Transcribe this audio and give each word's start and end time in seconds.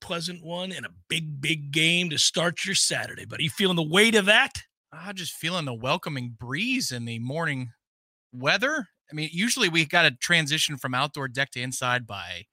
pleasant 0.00 0.44
one 0.44 0.72
and 0.72 0.86
a 0.86 0.90
big, 1.08 1.40
big 1.40 1.70
game 1.72 2.10
to 2.10 2.18
start 2.18 2.64
your 2.64 2.74
Saturday. 2.74 3.24
But 3.24 3.40
are 3.40 3.42
you 3.42 3.50
feeling 3.50 3.76
the 3.76 3.82
weight 3.82 4.14
of 4.14 4.26
that? 4.26 4.52
I'm 4.92 5.14
just 5.14 5.32
feeling 5.34 5.64
the 5.64 5.74
welcoming 5.74 6.36
breeze 6.38 6.90
in 6.90 7.04
the 7.04 7.18
morning 7.18 7.70
weather. 8.32 8.88
I 9.10 9.14
mean, 9.14 9.30
usually 9.32 9.68
we 9.68 9.84
got 9.84 10.02
to 10.02 10.10
transition 10.12 10.76
from 10.76 10.94
outdoor 10.94 11.28
deck 11.28 11.50
to 11.52 11.60
inside 11.60 12.06
by, 12.06 12.46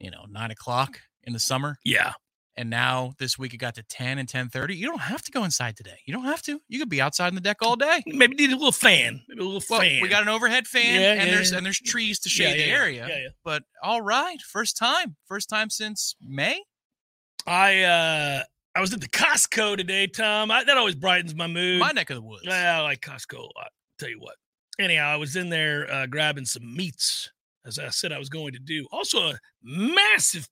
you 0.00 0.10
know, 0.10 0.24
nine 0.28 0.50
o'clock 0.50 1.00
in 1.24 1.32
the 1.32 1.38
summer. 1.38 1.76
Yeah. 1.84 2.12
And 2.56 2.70
now 2.70 3.12
this 3.20 3.38
week 3.38 3.54
it 3.54 3.58
got 3.58 3.76
to 3.76 3.84
10 3.84 4.18
and 4.18 4.28
10:30. 4.28 4.76
You 4.76 4.88
don't 4.88 5.00
have 5.00 5.22
to 5.22 5.30
go 5.30 5.44
inside 5.44 5.76
today. 5.76 6.00
You 6.06 6.12
don't 6.12 6.24
have 6.24 6.42
to. 6.42 6.60
You 6.68 6.80
could 6.80 6.88
be 6.88 7.00
outside 7.00 7.28
on 7.28 7.36
the 7.36 7.40
deck 7.40 7.58
all 7.62 7.76
day. 7.76 8.02
Maybe 8.04 8.34
need 8.34 8.50
a 8.50 8.56
little 8.56 8.72
fan. 8.72 9.22
Maybe 9.28 9.40
a 9.40 9.44
little 9.44 9.62
well, 9.70 9.80
fan. 9.80 10.02
We 10.02 10.08
got 10.08 10.22
an 10.22 10.28
overhead 10.28 10.66
fan 10.66 11.00
Yeah, 11.00 11.12
and 11.12 11.28
yeah, 11.28 11.34
there's 11.36 11.52
yeah. 11.52 11.58
and 11.58 11.64
there's 11.66 11.78
trees 11.78 12.18
to 12.20 12.28
shade 12.28 12.58
the 12.58 12.64
area. 12.64 13.30
But 13.44 13.62
all 13.80 14.02
right, 14.02 14.40
first 14.42 14.76
time. 14.76 15.14
First 15.28 15.48
time 15.48 15.70
since 15.70 16.16
May. 16.20 16.60
I 17.46 17.82
uh 17.82 18.42
I 18.74 18.80
was 18.80 18.92
at 18.92 19.00
the 19.00 19.08
Costco 19.08 19.76
today, 19.76 20.06
Tom. 20.06 20.52
I, 20.52 20.62
that 20.62 20.76
always 20.76 20.94
brightens 20.94 21.34
my 21.34 21.48
mood. 21.48 21.80
My 21.80 21.90
neck 21.90 22.10
of 22.10 22.16
the 22.16 22.22
woods. 22.22 22.42
Yeah, 22.44 22.78
I 22.78 22.82
like 22.82 23.00
Costco 23.00 23.38
a 23.38 23.42
lot. 23.42 23.72
Tell 23.98 24.08
you 24.08 24.20
what. 24.20 24.36
Anyhow, 24.78 25.08
I 25.08 25.16
was 25.16 25.34
in 25.34 25.48
there 25.48 25.92
uh, 25.92 26.06
grabbing 26.06 26.44
some 26.44 26.76
meats, 26.76 27.28
as 27.66 27.80
I 27.80 27.88
said 27.88 28.12
I 28.12 28.20
was 28.20 28.28
going 28.28 28.52
to 28.52 28.60
do. 28.60 28.86
Also, 28.92 29.18
a 29.30 29.40
massive 29.64 30.48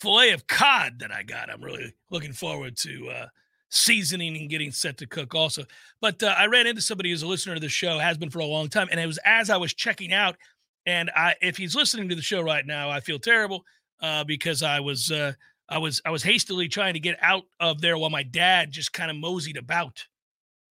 fillet 0.00 0.30
of 0.30 0.46
cod 0.46 1.00
that 1.00 1.10
I 1.10 1.24
got. 1.24 1.50
I'm 1.50 1.60
really 1.60 1.92
looking 2.10 2.32
forward 2.32 2.76
to 2.78 3.08
uh, 3.08 3.26
seasoning 3.70 4.36
and 4.36 4.48
getting 4.48 4.70
set 4.70 4.98
to 4.98 5.06
cook. 5.08 5.34
Also, 5.34 5.64
but 6.00 6.22
uh, 6.22 6.34
I 6.38 6.46
ran 6.46 6.68
into 6.68 6.82
somebody 6.82 7.10
who's 7.10 7.24
a 7.24 7.26
listener 7.26 7.54
to 7.54 7.60
the 7.60 7.68
show, 7.68 7.98
has 7.98 8.16
been 8.16 8.30
for 8.30 8.38
a 8.38 8.46
long 8.46 8.68
time, 8.68 8.86
and 8.92 9.00
it 9.00 9.06
was 9.06 9.18
as 9.24 9.50
I 9.50 9.56
was 9.56 9.74
checking 9.74 10.12
out. 10.12 10.36
And 10.86 11.10
I, 11.16 11.34
if 11.42 11.56
he's 11.56 11.74
listening 11.74 12.08
to 12.10 12.14
the 12.14 12.22
show 12.22 12.42
right 12.42 12.64
now, 12.64 12.90
I 12.90 13.00
feel 13.00 13.18
terrible 13.18 13.64
uh, 14.00 14.22
because 14.22 14.62
I 14.62 14.78
was. 14.78 15.10
Uh, 15.10 15.32
I 15.70 15.78
was 15.78 16.02
I 16.04 16.10
was 16.10 16.22
hastily 16.22 16.68
trying 16.68 16.94
to 16.94 17.00
get 17.00 17.16
out 17.22 17.44
of 17.60 17.80
there 17.80 17.96
while 17.96 18.10
my 18.10 18.24
dad 18.24 18.72
just 18.72 18.92
kind 18.92 19.10
of 19.10 19.16
moseyed 19.16 19.56
about. 19.56 20.04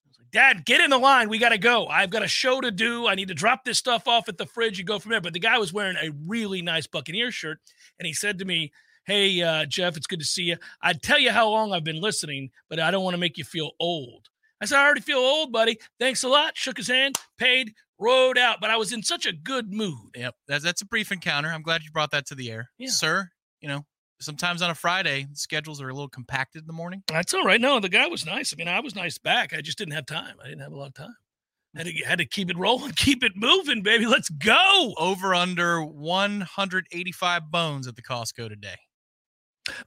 I 0.04 0.08
was 0.08 0.18
like, 0.18 0.30
Dad, 0.32 0.66
get 0.66 0.80
in 0.80 0.90
the 0.90 0.98
line. 0.98 1.28
We 1.28 1.38
got 1.38 1.50
to 1.50 1.58
go. 1.58 1.86
I've 1.86 2.10
got 2.10 2.24
a 2.24 2.28
show 2.28 2.60
to 2.60 2.72
do. 2.72 3.06
I 3.06 3.14
need 3.14 3.28
to 3.28 3.34
drop 3.34 3.64
this 3.64 3.78
stuff 3.78 4.08
off 4.08 4.28
at 4.28 4.36
the 4.36 4.46
fridge 4.46 4.78
and 4.80 4.88
go 4.88 4.98
from 4.98 5.12
there. 5.12 5.20
But 5.20 5.34
the 5.34 5.38
guy 5.38 5.56
was 5.58 5.72
wearing 5.72 5.96
a 5.96 6.10
really 6.26 6.60
nice 6.60 6.86
Buccaneer 6.88 7.30
shirt, 7.30 7.60
and 7.98 8.06
he 8.06 8.12
said 8.12 8.38
to 8.38 8.44
me, 8.44 8.72
"Hey, 9.04 9.40
uh, 9.40 9.66
Jeff, 9.66 9.96
it's 9.96 10.08
good 10.08 10.18
to 10.18 10.26
see 10.26 10.44
you. 10.44 10.56
I'd 10.82 11.00
tell 11.00 11.18
you 11.18 11.30
how 11.30 11.48
long 11.48 11.72
I've 11.72 11.84
been 11.84 12.00
listening, 12.00 12.50
but 12.68 12.80
I 12.80 12.90
don't 12.90 13.04
want 13.04 13.14
to 13.14 13.20
make 13.20 13.38
you 13.38 13.44
feel 13.44 13.70
old." 13.78 14.28
I 14.60 14.64
said, 14.64 14.78
"I 14.80 14.84
already 14.84 15.00
feel 15.00 15.18
old, 15.18 15.52
buddy. 15.52 15.78
Thanks 16.00 16.24
a 16.24 16.28
lot." 16.28 16.56
Shook 16.56 16.78
his 16.78 16.88
hand, 16.88 17.14
paid, 17.38 17.72
rode 18.00 18.36
out. 18.36 18.60
But 18.60 18.70
I 18.70 18.76
was 18.76 18.92
in 18.92 19.04
such 19.04 19.26
a 19.26 19.32
good 19.32 19.72
mood. 19.72 20.10
Yep. 20.16 20.34
That's 20.48 20.64
that's 20.64 20.82
a 20.82 20.86
brief 20.86 21.12
encounter. 21.12 21.50
I'm 21.50 21.62
glad 21.62 21.84
you 21.84 21.92
brought 21.92 22.10
that 22.10 22.26
to 22.26 22.34
the 22.34 22.50
air. 22.50 22.70
Yeah. 22.78 22.90
Sir, 22.90 23.30
you 23.60 23.68
know, 23.68 23.86
sometimes 24.20 24.62
on 24.62 24.70
a 24.70 24.74
Friday, 24.74 25.26
schedules 25.32 25.80
are 25.80 25.88
a 25.88 25.94
little 25.94 26.08
compacted 26.08 26.62
in 26.62 26.66
the 26.66 26.72
morning. 26.72 27.02
That's 27.08 27.34
all 27.34 27.44
right. 27.44 27.60
No, 27.60 27.80
the 27.80 27.88
guy 27.88 28.06
was 28.06 28.26
nice. 28.26 28.52
I 28.52 28.56
mean, 28.56 28.68
I 28.68 28.80
was 28.80 28.94
nice 28.94 29.18
back. 29.18 29.52
I 29.54 29.60
just 29.60 29.78
didn't 29.78 29.94
have 29.94 30.06
time. 30.06 30.36
I 30.42 30.48
didn't 30.48 30.62
have 30.62 30.72
a 30.72 30.76
lot 30.76 30.88
of 30.88 30.94
time. 30.94 31.14
Had 31.76 31.86
to 31.86 31.92
had 32.04 32.18
to 32.18 32.24
keep 32.24 32.50
it 32.50 32.56
rolling, 32.56 32.92
keep 32.96 33.22
it 33.22 33.32
moving, 33.36 33.82
baby. 33.82 34.06
Let's 34.06 34.30
go. 34.30 34.94
Over 34.98 35.34
under 35.34 35.82
185 35.82 37.50
bones 37.50 37.86
at 37.86 37.94
the 37.94 38.02
Costco 38.02 38.48
today. 38.48 38.74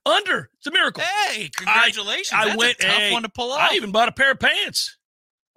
Under. 0.06 0.50
It's 0.58 0.68
a 0.68 0.72
miracle. 0.72 1.04
Hey, 1.28 1.50
congratulations. 1.56 2.34
I 2.34 2.46
That's 2.46 2.58
went 2.58 2.76
a 2.80 2.84
tough 2.84 2.96
hey, 2.96 3.12
one 3.12 3.24
to 3.24 3.30
pull 3.30 3.52
off. 3.52 3.68
I 3.72 3.76
even 3.76 3.92
bought 3.92 4.08
a 4.08 4.12
pair 4.12 4.32
of 4.32 4.40
pants. 4.40 4.96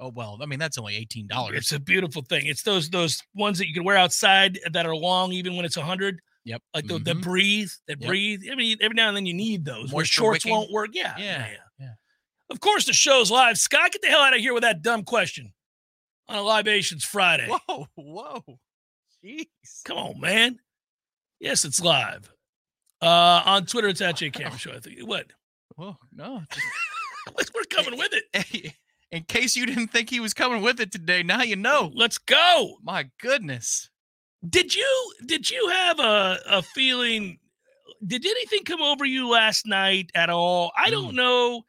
oh 0.01 0.09
well, 0.15 0.39
I 0.43 0.47
mean 0.47 0.59
that's 0.59 0.79
only 0.79 0.97
eighteen 0.97 1.27
dollars. 1.27 1.59
It's 1.59 1.73
a 1.73 1.79
beautiful 1.79 2.23
thing. 2.23 2.47
It's 2.47 2.63
those 2.63 2.89
those 2.89 3.23
ones 3.35 3.59
that 3.59 3.69
you 3.69 3.75
can 3.75 3.85
wear 3.85 3.99
outside 3.99 4.59
that 4.73 4.87
are 4.87 4.97
long, 4.97 5.33
even 5.33 5.57
when 5.57 5.65
it's 5.67 5.77
hundred. 5.77 6.21
Yep. 6.45 6.63
Like 6.75 6.87
the, 6.87 6.99
that 6.99 7.17
Mhm. 7.17 7.23
breathe, 7.23 7.71
that 7.89 8.01
Yep. 8.01 8.09
breathe. 8.09 8.43
I 8.51 8.55
mean, 8.55 8.77
every 8.81 8.95
now 8.95 9.09
and 9.09 9.17
then 9.17 9.27
you 9.27 9.35
need 9.35 9.65
those. 9.65 9.93
Where 9.93 10.05
shorts 10.05 10.45
wicking. 10.45 10.53
won't 10.57 10.71
work. 10.71 10.91
Yeah, 10.93 11.17
Yeah, 11.19 11.57
yeah. 11.79 11.95
Of 12.51 12.61
course, 12.61 12.85
the 12.85 12.93
show's 12.93 13.31
live. 13.31 13.57
Scott, 13.59 13.93
get 13.93 14.03
the 14.03 14.09
hell 14.09 14.21
out 14.21 14.35
of 14.35 14.41
here 14.41 14.53
with 14.53 14.63
that 14.63 14.83
dumb 14.83 15.03
question 15.05 15.55
on 16.29 16.37
a 16.37 16.43
Libations 16.43 17.03
Friday. 17.05 17.49
Whoa, 17.49 17.89
whoa. 17.95 18.59
Jeez. 19.25 19.47
Come 19.87 19.97
on, 19.97 20.21
man. 20.21 20.61
Yes, 21.41 21.65
it's 21.65 21.81
live. 21.81 22.31
Uh, 23.01 23.43
on 23.47 23.65
Twitter, 23.67 23.89
it's 23.89 24.01
at 24.03 24.17
J 24.17 24.31
Cameron 24.31 24.59
Show. 24.59 24.73
I 24.73 24.81
think. 24.81 25.01
What? 25.01 25.27
Whoa, 25.77 25.97
no. 26.13 26.43
We're 27.55 27.65
coming 27.71 27.99
with 27.99 28.13
it. 28.13 28.75
In 29.11 29.23
case 29.25 29.57
you 29.57 29.65
didn't 29.65 29.89
think 29.89 30.11
he 30.11 30.21
was 30.21 30.35
coming 30.35 30.61
with 30.63 30.81
it 30.81 30.93
today, 30.93 31.23
now 31.23 31.43
you 31.43 31.57
know. 31.57 31.91
Let's 31.95 32.19
go. 32.19 32.77
My 32.83 33.09
goodness. 33.21 33.89
Did 34.49 34.75
you 34.75 35.15
did 35.27 35.51
you 35.51 35.69
have 35.69 36.01
a, 36.01 36.39
a 36.47 36.63
feeling? 36.63 37.39
Did 38.07 38.27
anything 38.27 38.65
come 38.65 38.83
over 38.83 39.05
you 39.05 39.29
last 39.31 39.67
night 39.67 40.11
at 40.15 40.31
all? 40.31 40.73
I 40.77 40.91
don't 40.91 41.13
Mm. 41.13 41.17
know 41.17 41.63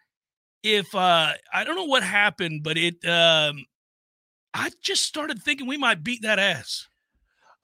if 0.64 0.94
uh 0.96 1.34
I 1.54 1.64
don't 1.64 1.76
know 1.76 1.86
what 1.86 2.04
happened, 2.04 2.64
but 2.64 2.78
it 2.78 3.04
um 3.06 3.66
I 4.54 4.72
just 4.82 5.04
started 5.04 5.42
thinking 5.42 5.68
we 5.68 5.78
might 5.78 6.04
beat 6.04 6.22
that 6.24 6.40
ass. 6.40 6.88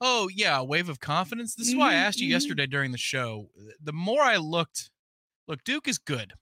Oh, 0.00 0.28
yeah, 0.34 0.58
a 0.58 0.64
wave 0.64 0.88
of 0.88 0.98
confidence. 1.00 1.54
This 1.54 1.68
is 1.68 1.76
why 1.76 1.92
I 1.92 1.94
Mhm, 1.94 2.04
asked 2.04 2.20
you 2.20 2.26
mhm. 2.26 2.30
yesterday 2.32 2.66
during 2.66 2.90
the 2.92 2.98
show. 2.98 3.50
The 3.80 3.92
more 3.92 4.20
I 4.22 4.36
looked, 4.36 4.90
look, 5.46 5.62
Duke 5.64 5.86
is 5.86 5.98
good, 5.98 6.32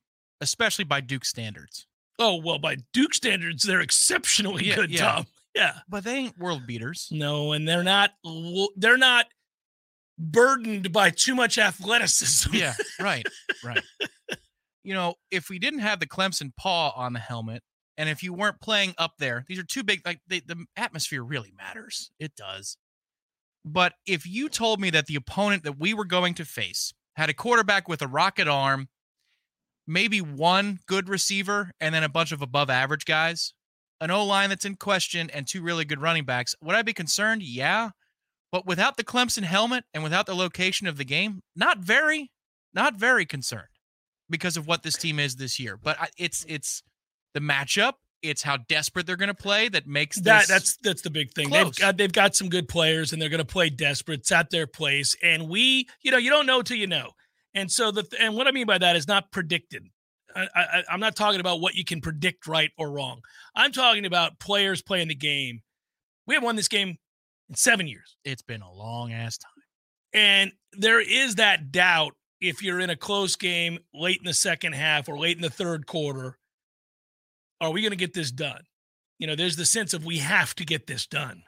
especially 0.40 0.84
by 0.84 1.00
Duke 1.02 1.24
standards. 1.26 1.86
Oh 2.18 2.36
well, 2.36 2.58
by 2.58 2.76
Duke 2.92 3.14
standards, 3.14 3.62
they're 3.64 3.80
exceptionally 3.80 4.64
Yeah, 4.66 4.76
good, 4.76 4.90
yeah. 4.90 5.12
Tom. 5.12 5.26
Yeah. 5.54 5.74
But 5.88 6.04
they 6.04 6.14
ain't 6.14 6.38
world 6.38 6.66
beaters. 6.66 7.08
No, 7.10 7.52
and 7.52 7.66
they're 7.66 7.82
not 7.84 8.10
they're 8.76 8.96
not 8.96 9.26
burdened 10.18 10.92
by 10.92 11.10
too 11.10 11.34
much 11.34 11.58
athleticism. 11.58 12.54
Yeah, 12.54 12.74
right, 13.00 13.26
right. 13.64 13.82
You 14.82 14.94
know, 14.94 15.16
if 15.30 15.50
we 15.50 15.58
didn't 15.58 15.80
have 15.80 16.00
the 16.00 16.06
Clemson 16.06 16.52
paw 16.56 16.94
on 16.96 17.12
the 17.12 17.18
helmet, 17.18 17.62
and 17.98 18.08
if 18.08 18.22
you 18.22 18.32
weren't 18.32 18.62
playing 18.62 18.94
up 18.96 19.12
there, 19.18 19.44
these 19.46 19.58
are 19.58 19.62
two 19.62 19.82
big. 19.82 20.00
Like 20.06 20.20
they, 20.26 20.40
the 20.40 20.64
atmosphere 20.74 21.22
really 21.22 21.52
matters. 21.54 22.10
It 22.18 22.34
does. 22.34 22.78
But 23.62 23.92
if 24.06 24.26
you 24.26 24.48
told 24.48 24.80
me 24.80 24.88
that 24.90 25.04
the 25.04 25.16
opponent 25.16 25.64
that 25.64 25.78
we 25.78 25.92
were 25.92 26.06
going 26.06 26.32
to 26.34 26.46
face 26.46 26.94
had 27.16 27.28
a 27.28 27.34
quarterback 27.34 27.88
with 27.88 28.00
a 28.00 28.08
rocket 28.08 28.48
arm, 28.48 28.88
maybe 29.86 30.22
one 30.22 30.78
good 30.86 31.10
receiver, 31.10 31.72
and 31.78 31.94
then 31.94 32.02
a 32.02 32.08
bunch 32.08 32.32
of 32.32 32.40
above 32.40 32.70
average 32.70 33.04
guys, 33.04 33.52
an 34.00 34.10
O 34.10 34.24
line 34.24 34.48
that's 34.48 34.64
in 34.64 34.76
question, 34.76 35.30
and 35.30 35.46
two 35.46 35.62
really 35.62 35.84
good 35.84 36.00
running 36.00 36.24
backs, 36.24 36.54
would 36.62 36.76
I 36.76 36.82
be 36.82 36.92
concerned? 36.92 37.42
Yeah. 37.42 37.90
But 38.52 38.66
without 38.66 38.96
the 38.96 39.04
Clemson 39.04 39.44
helmet 39.44 39.84
and 39.94 40.02
without 40.02 40.26
the 40.26 40.34
location 40.34 40.86
of 40.86 40.96
the 40.96 41.04
game, 41.04 41.40
not 41.54 41.78
very, 41.78 42.30
not 42.74 42.96
very 42.96 43.24
concerned 43.24 43.68
because 44.28 44.56
of 44.56 44.66
what 44.66 44.82
this 44.82 44.96
team 44.96 45.18
is 45.18 45.36
this 45.36 45.60
year. 45.60 45.76
But 45.76 46.00
I, 46.00 46.08
it's 46.16 46.44
it's 46.48 46.82
the 47.34 47.40
matchup. 47.40 47.94
It's 48.22 48.42
how 48.42 48.58
desperate 48.68 49.06
they're 49.06 49.16
going 49.16 49.28
to 49.28 49.34
play 49.34 49.68
that 49.70 49.86
makes 49.86 50.20
That 50.20 50.46
that's 50.46 50.76
that's 50.82 51.02
the 51.02 51.10
big 51.10 51.32
thing. 51.32 51.48
close. 51.48 51.64
They've 51.64 51.76
got 51.76 51.96
they've 51.96 52.12
got 52.12 52.34
some 52.34 52.48
good 52.48 52.68
players 52.68 53.12
and 53.12 53.22
they're 53.22 53.28
going 53.28 53.38
to 53.38 53.44
play 53.44 53.70
desperate. 53.70 54.20
It's 54.20 54.32
at 54.32 54.50
their 54.50 54.66
place, 54.66 55.16
and 55.22 55.48
we, 55.48 55.88
you 56.02 56.10
know, 56.10 56.18
you 56.18 56.30
don't 56.30 56.46
know 56.46 56.62
till 56.62 56.76
you 56.76 56.86
know. 56.86 57.12
And 57.54 57.70
so 57.70 57.90
the 57.90 58.06
and 58.20 58.36
what 58.36 58.46
I 58.46 58.50
mean 58.50 58.66
by 58.66 58.78
that 58.78 58.96
is 58.96 59.08
not 59.08 59.30
predicted. 59.30 59.86
I, 60.36 60.48
I, 60.54 60.82
I'm 60.90 61.00
not 61.00 61.16
talking 61.16 61.40
about 61.40 61.60
what 61.60 61.74
you 61.74 61.84
can 61.84 62.00
predict 62.00 62.46
right 62.46 62.70
or 62.78 62.90
wrong. 62.90 63.20
I'm 63.54 63.72
talking 63.72 64.04
about 64.04 64.38
players 64.38 64.82
playing 64.82 65.08
the 65.08 65.14
game. 65.14 65.62
We 66.26 66.34
have 66.34 66.42
won 66.42 66.56
this 66.56 66.68
game 66.68 66.98
in 67.48 67.56
seven 67.56 67.88
years, 67.88 68.16
it's 68.24 68.42
been 68.42 68.62
a 68.62 68.72
long 68.72 69.12
ass 69.12 69.36
time. 69.36 69.50
and 70.14 70.52
there 70.72 71.00
is 71.00 71.34
that 71.34 71.72
doubt 71.72 72.14
if 72.40 72.62
you're 72.62 72.80
in 72.80 72.90
a 72.90 72.96
close 72.96 73.36
game 73.36 73.80
late 73.92 74.18
in 74.18 74.24
the 74.24 74.34
second 74.34 74.74
half 74.74 75.08
or 75.08 75.18
late 75.18 75.36
in 75.36 75.42
the 75.42 75.50
third 75.50 75.86
quarter, 75.86 76.38
are 77.60 77.70
we 77.70 77.82
going 77.82 77.90
to 77.90 77.96
get 77.96 78.14
this 78.14 78.30
done? 78.30 78.62
You 79.18 79.26
know, 79.26 79.34
there's 79.34 79.56
the 79.56 79.66
sense 79.66 79.92
of 79.92 80.04
we 80.04 80.18
have 80.18 80.54
to 80.54 80.64
get 80.64 80.86
this 80.86 81.06
done. 81.06 81.42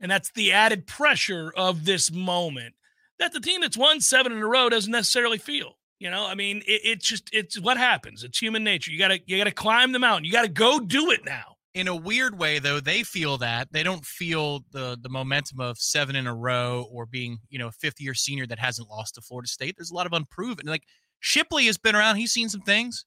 And 0.00 0.10
that's 0.10 0.30
the 0.32 0.52
added 0.52 0.86
pressure 0.86 1.50
of 1.56 1.86
this 1.86 2.12
moment 2.12 2.74
that 3.18 3.32
the 3.32 3.40
team 3.40 3.62
that's 3.62 3.78
won 3.78 4.00
seven 4.00 4.32
in 4.32 4.38
a 4.38 4.46
row 4.46 4.68
doesn't 4.68 4.92
necessarily 4.92 5.38
feel. 5.38 5.78
You 5.98 6.10
know, 6.10 6.26
I 6.26 6.34
mean, 6.34 6.58
it, 6.66 6.80
it's 6.84 7.06
just 7.06 7.28
it's 7.32 7.58
what 7.58 7.78
happens. 7.78 8.22
It's 8.22 8.38
human 8.38 8.64
nature. 8.64 8.90
You 8.90 8.98
gotta 8.98 9.20
you 9.26 9.38
gotta 9.38 9.50
climb 9.50 9.92
the 9.92 9.98
mountain. 9.98 10.24
You 10.24 10.32
gotta 10.32 10.48
go 10.48 10.80
do 10.80 11.10
it 11.10 11.24
now. 11.24 11.54
In 11.74 11.88
a 11.88 11.96
weird 11.96 12.38
way, 12.38 12.58
though, 12.58 12.80
they 12.80 13.02
feel 13.02 13.36
that 13.38 13.68
they 13.70 13.82
don't 13.82 14.04
feel 14.04 14.64
the 14.72 14.98
the 15.00 15.08
momentum 15.08 15.60
of 15.60 15.78
seven 15.78 16.16
in 16.16 16.26
a 16.26 16.34
row 16.34 16.86
or 16.90 17.06
being 17.06 17.38
you 17.48 17.58
know 17.58 17.68
a 17.68 17.72
fifth 17.72 18.00
year 18.00 18.14
senior 18.14 18.46
that 18.46 18.58
hasn't 18.58 18.88
lost 18.88 19.14
to 19.14 19.20
Florida 19.20 19.48
State. 19.48 19.76
There's 19.76 19.90
a 19.90 19.94
lot 19.94 20.06
of 20.06 20.12
unproven. 20.12 20.66
Like 20.66 20.84
Shipley 21.20 21.66
has 21.66 21.78
been 21.78 21.96
around. 21.96 22.16
He's 22.16 22.32
seen 22.32 22.48
some 22.48 22.62
things. 22.62 23.04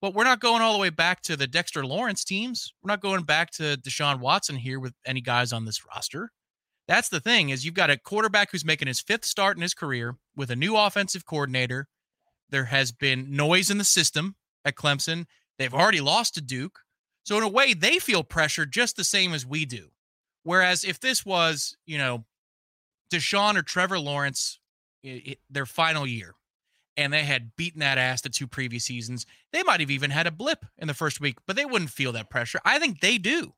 But 0.00 0.14
we're 0.14 0.24
not 0.24 0.38
going 0.40 0.62
all 0.62 0.74
the 0.74 0.78
way 0.78 0.90
back 0.90 1.22
to 1.22 1.36
the 1.36 1.48
Dexter 1.48 1.84
Lawrence 1.84 2.22
teams. 2.22 2.72
We're 2.82 2.92
not 2.92 3.00
going 3.00 3.24
back 3.24 3.50
to 3.52 3.76
Deshaun 3.76 4.20
Watson 4.20 4.54
here 4.54 4.78
with 4.78 4.94
any 5.04 5.20
guys 5.20 5.52
on 5.52 5.64
this 5.64 5.84
roster. 5.84 6.30
That's 6.86 7.08
the 7.08 7.20
thing 7.20 7.50
is 7.50 7.64
you've 7.64 7.74
got 7.74 7.90
a 7.90 7.98
quarterback 7.98 8.50
who's 8.50 8.64
making 8.64 8.88
his 8.88 9.00
fifth 9.00 9.24
start 9.24 9.56
in 9.56 9.62
his 9.62 9.74
career 9.74 10.16
with 10.36 10.50
a 10.50 10.56
new 10.56 10.76
offensive 10.76 11.26
coordinator. 11.26 11.88
There 12.50 12.66
has 12.66 12.92
been 12.92 13.34
noise 13.34 13.70
in 13.70 13.78
the 13.78 13.84
system 13.84 14.36
at 14.64 14.74
Clemson. 14.74 15.26
They've 15.58 15.74
already 15.74 16.00
lost 16.00 16.34
to 16.34 16.40
Duke. 16.40 16.80
So 17.24 17.36
in 17.36 17.42
a 17.42 17.48
way, 17.48 17.74
they 17.74 17.98
feel 17.98 18.22
pressure 18.24 18.64
just 18.64 18.96
the 18.96 19.04
same 19.04 19.34
as 19.34 19.44
we 19.44 19.64
do. 19.64 19.90
Whereas 20.44 20.84
if 20.84 20.98
this 20.98 21.26
was, 21.26 21.76
you 21.84 21.98
know, 21.98 22.24
Deshaun 23.12 23.56
or 23.56 23.62
Trevor 23.62 23.98
Lawrence, 23.98 24.60
it, 25.02 25.08
it, 25.08 25.38
their 25.50 25.66
final 25.66 26.06
year, 26.06 26.34
and 26.96 27.12
they 27.12 27.24
had 27.24 27.54
beaten 27.56 27.80
that 27.80 27.98
ass 27.98 28.22
the 28.22 28.28
two 28.28 28.46
previous 28.46 28.84
seasons, 28.84 29.26
they 29.52 29.62
might 29.62 29.80
have 29.80 29.90
even 29.90 30.10
had 30.10 30.26
a 30.26 30.32
blip 30.32 30.64
in 30.78 30.88
the 30.88 30.94
first 30.94 31.20
week, 31.20 31.36
but 31.46 31.54
they 31.54 31.64
wouldn't 31.64 31.90
feel 31.90 32.12
that 32.12 32.30
pressure. 32.30 32.60
I 32.64 32.78
think 32.78 33.00
they 33.00 33.18
do. 33.18 33.54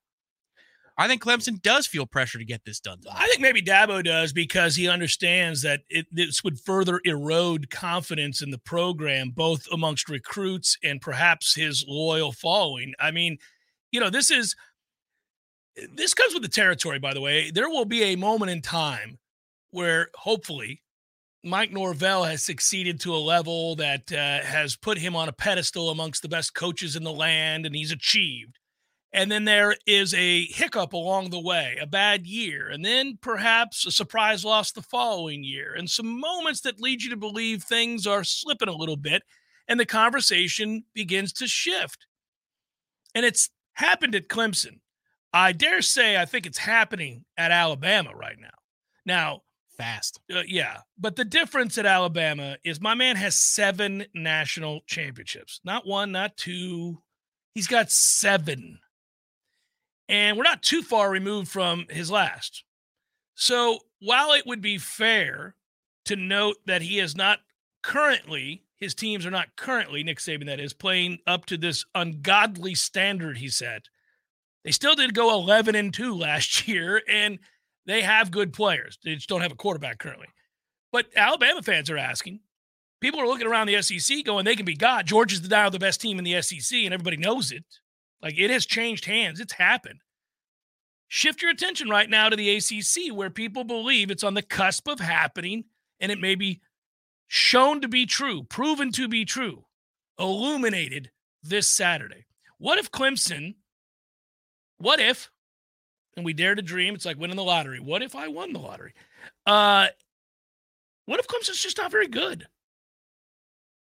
I 1.00 1.08
think 1.08 1.22
Clemson 1.22 1.62
does 1.62 1.86
feel 1.86 2.04
pressure 2.04 2.36
to 2.36 2.44
get 2.44 2.66
this 2.66 2.78
done. 2.78 2.98
I 3.10 3.26
think 3.26 3.40
maybe 3.40 3.62
Dabo 3.62 4.04
does 4.04 4.34
because 4.34 4.76
he 4.76 4.86
understands 4.86 5.62
that 5.62 5.80
it, 5.88 6.04
this 6.12 6.44
would 6.44 6.60
further 6.60 7.00
erode 7.04 7.70
confidence 7.70 8.42
in 8.42 8.50
the 8.50 8.58
program, 8.58 9.30
both 9.30 9.66
amongst 9.72 10.10
recruits 10.10 10.76
and 10.84 11.00
perhaps 11.00 11.54
his 11.54 11.86
loyal 11.88 12.32
following. 12.32 12.92
I 13.00 13.12
mean, 13.12 13.38
you 13.90 13.98
know, 13.98 14.10
this 14.10 14.30
is 14.30 14.54
this 15.94 16.12
comes 16.12 16.34
with 16.34 16.42
the 16.42 16.50
territory, 16.50 16.98
by 16.98 17.14
the 17.14 17.22
way. 17.22 17.50
There 17.50 17.70
will 17.70 17.86
be 17.86 18.02
a 18.02 18.16
moment 18.16 18.50
in 18.50 18.60
time 18.60 19.18
where 19.70 20.10
hopefully 20.16 20.82
Mike 21.42 21.72
Norvell 21.72 22.24
has 22.24 22.44
succeeded 22.44 23.00
to 23.00 23.14
a 23.14 23.16
level 23.16 23.74
that 23.76 24.12
uh, 24.12 24.40
has 24.40 24.76
put 24.76 24.98
him 24.98 25.16
on 25.16 25.30
a 25.30 25.32
pedestal 25.32 25.88
amongst 25.88 26.20
the 26.20 26.28
best 26.28 26.52
coaches 26.52 26.94
in 26.94 27.04
the 27.04 27.12
land, 27.12 27.64
and 27.64 27.74
he's 27.74 27.90
achieved 27.90 28.59
and 29.12 29.30
then 29.30 29.44
there 29.44 29.74
is 29.86 30.14
a 30.14 30.44
hiccup 30.46 30.92
along 30.92 31.30
the 31.30 31.40
way, 31.40 31.76
a 31.80 31.86
bad 31.86 32.26
year, 32.26 32.68
and 32.68 32.84
then 32.84 33.18
perhaps 33.20 33.84
a 33.84 33.90
surprise 33.90 34.44
loss 34.44 34.70
the 34.70 34.82
following 34.82 35.42
year, 35.42 35.74
and 35.74 35.90
some 35.90 36.20
moments 36.20 36.60
that 36.60 36.80
lead 36.80 37.02
you 37.02 37.10
to 37.10 37.16
believe 37.16 37.62
things 37.62 38.06
are 38.06 38.22
slipping 38.22 38.68
a 38.68 38.76
little 38.76 38.96
bit, 38.96 39.22
and 39.66 39.80
the 39.80 39.86
conversation 39.86 40.84
begins 40.94 41.32
to 41.34 41.48
shift. 41.48 42.06
And 43.14 43.26
it's 43.26 43.50
happened 43.74 44.14
at 44.14 44.28
Clemson. 44.28 44.78
I 45.32 45.52
dare 45.52 45.82
say 45.82 46.16
I 46.16 46.24
think 46.24 46.46
it's 46.46 46.58
happening 46.58 47.24
at 47.36 47.50
Alabama 47.50 48.14
right 48.14 48.38
now. 48.38 48.48
Now, 49.04 49.42
fast. 49.76 50.20
Uh, 50.32 50.42
yeah, 50.46 50.78
but 50.98 51.16
the 51.16 51.24
difference 51.24 51.78
at 51.78 51.86
Alabama 51.86 52.58
is 52.64 52.80
my 52.80 52.94
man 52.94 53.16
has 53.16 53.34
seven 53.34 54.04
national 54.14 54.82
championships. 54.86 55.60
Not 55.64 55.86
one, 55.86 56.12
not 56.12 56.36
two. 56.36 56.98
He's 57.54 57.66
got 57.66 57.90
seven 57.90 58.78
and 60.10 60.36
we're 60.36 60.42
not 60.42 60.62
too 60.62 60.82
far 60.82 61.08
removed 61.08 61.48
from 61.48 61.86
his 61.88 62.10
last. 62.10 62.64
So 63.36 63.78
while 64.00 64.32
it 64.32 64.44
would 64.44 64.60
be 64.60 64.76
fair 64.76 65.54
to 66.06 66.16
note 66.16 66.56
that 66.66 66.82
he 66.82 66.98
is 66.98 67.14
not 67.14 67.38
currently, 67.82 68.64
his 68.76 68.94
teams 68.94 69.24
are 69.24 69.30
not 69.30 69.56
currently, 69.56 70.02
Nick 70.02 70.18
Saban 70.18 70.46
that 70.46 70.58
is, 70.58 70.72
playing 70.72 71.20
up 71.26 71.46
to 71.46 71.56
this 71.56 71.84
ungodly 71.94 72.74
standard 72.74 73.38
he 73.38 73.48
set, 73.48 73.84
they 74.64 74.72
still 74.72 74.96
did 74.96 75.14
go 75.14 75.32
11 75.32 75.76
and 75.76 75.94
2 75.94 76.14
last 76.14 76.66
year, 76.68 77.02
and 77.08 77.38
they 77.86 78.02
have 78.02 78.32
good 78.32 78.52
players. 78.52 78.98
They 79.04 79.14
just 79.14 79.28
don't 79.28 79.42
have 79.42 79.52
a 79.52 79.56
quarterback 79.56 79.98
currently. 79.98 80.26
But 80.92 81.06
Alabama 81.14 81.62
fans 81.62 81.88
are 81.88 81.98
asking. 81.98 82.40
People 83.00 83.20
are 83.20 83.28
looking 83.28 83.46
around 83.46 83.68
the 83.68 83.80
SEC 83.80 84.24
going, 84.24 84.44
they 84.44 84.56
can 84.56 84.66
be 84.66 84.74
God. 84.74 85.06
Georgia's 85.06 85.40
the 85.40 85.48
now 85.48 85.70
the 85.70 85.78
best 85.78 86.00
team 86.00 86.18
in 86.18 86.24
the 86.24 86.42
SEC, 86.42 86.80
and 86.80 86.92
everybody 86.92 87.16
knows 87.16 87.52
it. 87.52 87.64
Like 88.22 88.38
it 88.38 88.50
has 88.50 88.66
changed 88.66 89.04
hands. 89.04 89.40
It's 89.40 89.52
happened. 89.52 90.00
Shift 91.08 91.42
your 91.42 91.50
attention 91.50 91.88
right 91.88 92.08
now 92.08 92.28
to 92.28 92.36
the 92.36 92.56
ACC, 92.56 93.12
where 93.12 93.30
people 93.30 93.64
believe 93.64 94.10
it's 94.10 94.22
on 94.22 94.34
the 94.34 94.42
cusp 94.42 94.86
of 94.86 95.00
happening 95.00 95.64
and 95.98 96.12
it 96.12 96.20
may 96.20 96.34
be 96.34 96.60
shown 97.26 97.80
to 97.80 97.88
be 97.88 98.06
true, 98.06 98.44
proven 98.44 98.92
to 98.92 99.08
be 99.08 99.24
true, 99.24 99.64
illuminated 100.18 101.10
this 101.42 101.66
Saturday. 101.66 102.26
What 102.58 102.78
if 102.78 102.90
Clemson, 102.90 103.54
what 104.78 105.00
if, 105.00 105.30
and 106.16 106.24
we 106.24 106.32
dare 106.32 106.54
to 106.54 106.62
dream, 106.62 106.94
it's 106.94 107.06
like 107.06 107.18
winning 107.18 107.36
the 107.36 107.44
lottery. 107.44 107.80
What 107.80 108.02
if 108.02 108.14
I 108.14 108.28
won 108.28 108.52
the 108.52 108.58
lottery? 108.58 108.94
Uh, 109.46 109.88
what 111.06 111.18
if 111.20 111.26
Clemson's 111.26 111.62
just 111.62 111.78
not 111.78 111.90
very 111.90 112.08
good? 112.08 112.46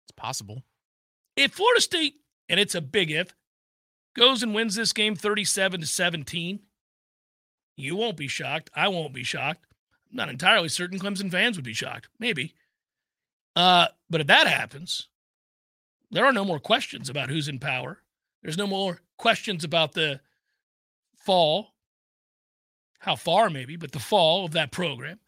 It's 0.06 0.16
possible. 0.16 0.64
If 1.36 1.54
Florida 1.54 1.82
State, 1.82 2.16
and 2.50 2.60
it's 2.60 2.76
a 2.76 2.82
big 2.82 3.12
if, 3.12 3.34
goes 4.18 4.44
and 4.44 4.54
wins 4.54 4.76
this 4.76 4.94
game 4.94 5.16
37 5.16 5.82
to 5.82 5.88
17, 5.88 6.60
you 7.76 7.96
won't 7.96 8.18
be 8.18 8.28
shocked. 8.28 8.70
I 8.76 8.88
won't 8.88 9.14
be 9.14 9.24
shocked. 9.24 9.66
I'm 10.10 10.18
not 10.18 10.30
entirely 10.30 10.70
certain 10.70 11.00
Clemson 11.00 11.32
fans 11.32 11.58
would 11.58 11.66
be 11.66 11.74
shocked. 11.74 12.10
Maybe. 12.20 12.56
Uh, 13.56 13.88
but 14.10 14.22
if 14.22 14.28
that 14.28 14.48
happens, 14.48 15.08
there 16.12 16.26
are 16.26 16.34
no 16.34 16.44
more 16.44 16.60
questions 16.60 17.10
about 17.10 17.30
who's 17.30 17.48
in 17.48 17.60
power. 17.60 18.00
There's 18.42 18.58
no 18.58 18.68
more 18.68 19.02
questions 19.18 19.64
about 19.64 19.94
the 19.94 20.22
fall, 21.16 21.74
how 23.00 23.16
far 23.16 23.50
maybe, 23.50 23.76
but 23.76 23.92
the 23.92 24.00
fall 24.00 24.46
of 24.46 24.52
that 24.52 24.72
program. 24.72 25.20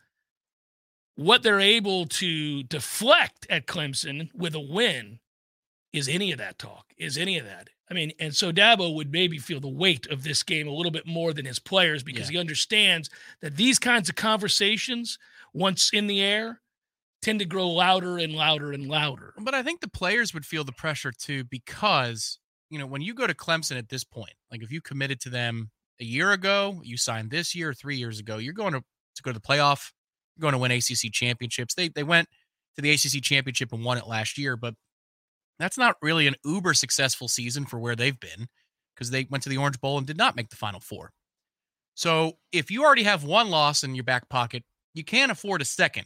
What 1.15 1.44
they're 1.44 1.59
able 1.59 2.06
to 2.06 2.63
deflect 2.63 3.45
at 3.50 3.68
Clemson 3.68 4.30
with 4.33 4.56
a 4.56 4.59
win 4.59 5.19
is 5.91 6.07
any 6.07 6.31
of 6.31 6.38
that 6.38 6.57
talk, 6.57 6.93
is 6.98 7.17
any 7.17 7.38
of 7.38 7.46
that. 7.46 7.69
I 7.89 7.96
mean, 7.96 8.12
and 8.19 8.36
so 8.36 8.51
Dabo 8.51 8.93
would 8.96 9.12
maybe 9.12 9.39
feel 9.39 9.60
the 9.60 9.67
weight 9.67 10.08
of 10.08 10.24
this 10.24 10.43
game 10.43 10.67
a 10.67 10.72
little 10.72 10.91
bit 10.91 11.08
more 11.08 11.34
than 11.34 11.46
his 11.46 11.58
players 11.58 12.03
because 12.03 12.29
yeah. 12.29 12.34
he 12.34 12.38
understands 12.38 13.10
that 13.41 13.55
these 13.55 13.79
kinds 13.79 14.10
of 14.10 14.15
conversations, 14.15 15.17
once 15.53 15.89
in 15.91 16.05
the 16.05 16.22
air, 16.22 16.62
tend 17.22 17.39
to 17.39 17.46
grow 17.46 17.67
louder 17.67 18.17
and 18.17 18.34
louder 18.34 18.72
and 18.72 18.88
louder. 18.88 19.34
But 19.39 19.55
I 19.55 19.63
think 19.63 19.81
the 19.81 19.89
players 19.89 20.34
would 20.34 20.46
feel 20.46 20.63
the 20.63 20.72
pressure 20.72 21.12
too 21.12 21.43
because, 21.46 22.38
you 22.69 22.77
know, 22.77 22.86
when 22.86 23.01
you 23.01 23.13
go 23.13 23.25
to 23.25 23.34
Clemson 23.34 23.77
at 23.77 23.89
this 23.89 24.03
point, 24.03 24.34
like 24.51 24.62
if 24.62 24.72
you 24.72 24.81
committed 24.81 25.19
to 25.22 25.29
them 25.29 25.72
a 26.00 26.05
year 26.05 26.31
ago, 26.31 26.79
you 26.84 26.96
signed 26.96 27.31
this 27.31 27.55
year, 27.55 27.74
three 27.74 27.98
years 27.98 28.19
ago, 28.19 28.38
you're 28.38 28.53
going 28.53 28.74
to, 28.74 28.81
to 29.15 29.24
go 29.24 29.31
to 29.31 29.39
the 29.39 29.46
playoff, 29.46 29.91
you're 30.38 30.41
going 30.41 30.53
to 30.53 30.60
win 30.60 30.72
ACC 30.72 31.12
championships. 31.12 31.74
They, 31.74 31.89
they 31.89 32.03
went 32.03 32.29
to 32.75 32.81
the 32.81 32.91
ACC 32.91 33.22
championship 33.24 33.74
and 33.74 33.84
won 33.84 33.98
it 33.98 34.08
last 34.08 34.38
year, 34.38 34.55
but 34.55 34.75
that's 35.60 35.78
not 35.78 35.98
really 36.01 36.28
an 36.28 36.36
uber 36.46 36.74
successful 36.74 37.28
season 37.28 37.66
for 37.66 37.80
where 37.80 37.96
they've 37.96 38.20
been 38.20 38.48
because 38.96 39.12
they 39.12 39.28
went 39.30 39.44
to 39.44 39.50
the 39.50 39.58
Orange 39.58 39.80
Bowl 39.80 39.98
and 39.98 40.08
did 40.08 40.18
not 40.18 40.36
make 40.36 40.50
the 40.50 40.56
Final 40.56 40.80
Four. 40.80 41.12
So 41.96 42.38
if 42.51 42.72
you 42.72 42.84
already 42.84 43.04
have 43.04 43.24
one 43.24 43.50
loss 43.50 43.84
in 43.84 43.94
your 43.94 44.06
back 44.06 44.30
pocket, 44.30 44.63
you 44.94 45.04
can't 45.04 45.32
afford 45.32 45.62
a 45.62 45.66
second. 45.66 46.06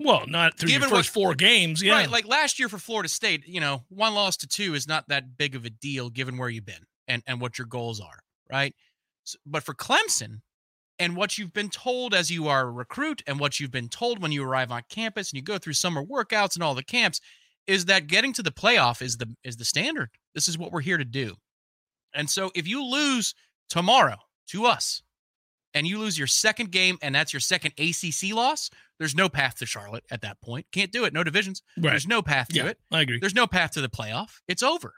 Well, 0.00 0.24
not 0.26 0.56
through 0.56 0.68
Given 0.68 0.88
your 0.88 0.98
first 0.98 1.14
what, 1.16 1.22
four 1.22 1.34
games, 1.34 1.82
yeah. 1.82 1.94
Right, 1.94 2.10
like 2.10 2.26
last 2.26 2.58
year 2.58 2.68
for 2.68 2.78
Florida 2.78 3.08
State, 3.08 3.46
you 3.48 3.60
know, 3.60 3.84
one 3.88 4.14
loss 4.14 4.36
to 4.38 4.46
two 4.46 4.74
is 4.74 4.86
not 4.86 5.08
that 5.08 5.36
big 5.36 5.56
of 5.56 5.64
a 5.64 5.70
deal 5.70 6.08
given 6.08 6.38
where 6.38 6.48
you've 6.48 6.66
been 6.66 6.86
and 7.08 7.22
and 7.26 7.40
what 7.40 7.58
your 7.58 7.66
goals 7.66 8.00
are, 8.00 8.20
right? 8.50 8.74
So, 9.24 9.38
but 9.44 9.64
for 9.64 9.74
Clemson 9.74 10.40
and 11.00 11.16
what 11.16 11.36
you've 11.36 11.52
been 11.52 11.68
told 11.68 12.14
as 12.14 12.30
you 12.30 12.48
are 12.48 12.62
a 12.62 12.70
recruit 12.70 13.22
and 13.26 13.40
what 13.40 13.58
you've 13.58 13.70
been 13.70 13.88
told 13.88 14.20
when 14.20 14.32
you 14.32 14.44
arrive 14.44 14.70
on 14.70 14.82
campus 14.88 15.30
and 15.30 15.36
you 15.36 15.42
go 15.42 15.58
through 15.58 15.72
summer 15.72 16.04
workouts 16.04 16.54
and 16.54 16.62
all 16.62 16.74
the 16.74 16.82
camps, 16.82 17.20
is 17.68 17.84
that 17.84 18.08
getting 18.08 18.32
to 18.32 18.42
the 18.42 18.50
playoff 18.50 19.00
is 19.02 19.18
the 19.18 19.32
is 19.44 19.56
the 19.56 19.64
standard. 19.64 20.10
This 20.34 20.48
is 20.48 20.58
what 20.58 20.72
we're 20.72 20.80
here 20.80 20.98
to 20.98 21.04
do. 21.04 21.36
And 22.14 22.28
so 22.28 22.50
if 22.56 22.66
you 22.66 22.84
lose 22.84 23.34
tomorrow 23.68 24.16
to 24.48 24.64
us 24.64 25.02
and 25.74 25.86
you 25.86 25.98
lose 25.98 26.18
your 26.18 26.26
second 26.26 26.72
game 26.72 26.98
and 27.02 27.14
that's 27.14 27.32
your 27.32 27.40
second 27.40 27.74
ACC 27.78 28.34
loss, 28.34 28.70
there's 28.98 29.14
no 29.14 29.28
path 29.28 29.56
to 29.58 29.66
Charlotte 29.66 30.04
at 30.10 30.22
that 30.22 30.40
point. 30.40 30.66
Can't 30.72 30.90
do 30.90 31.04
it. 31.04 31.12
No 31.12 31.22
divisions. 31.22 31.62
Right. 31.76 31.90
There's 31.90 32.06
no 32.06 32.22
path 32.22 32.48
to 32.48 32.56
yeah, 32.56 32.66
it. 32.68 32.78
I 32.90 33.02
agree. 33.02 33.18
There's 33.20 33.34
no 33.34 33.46
path 33.46 33.72
to 33.72 33.82
the 33.82 33.90
playoff. 33.90 34.40
It's 34.48 34.62
over. 34.62 34.94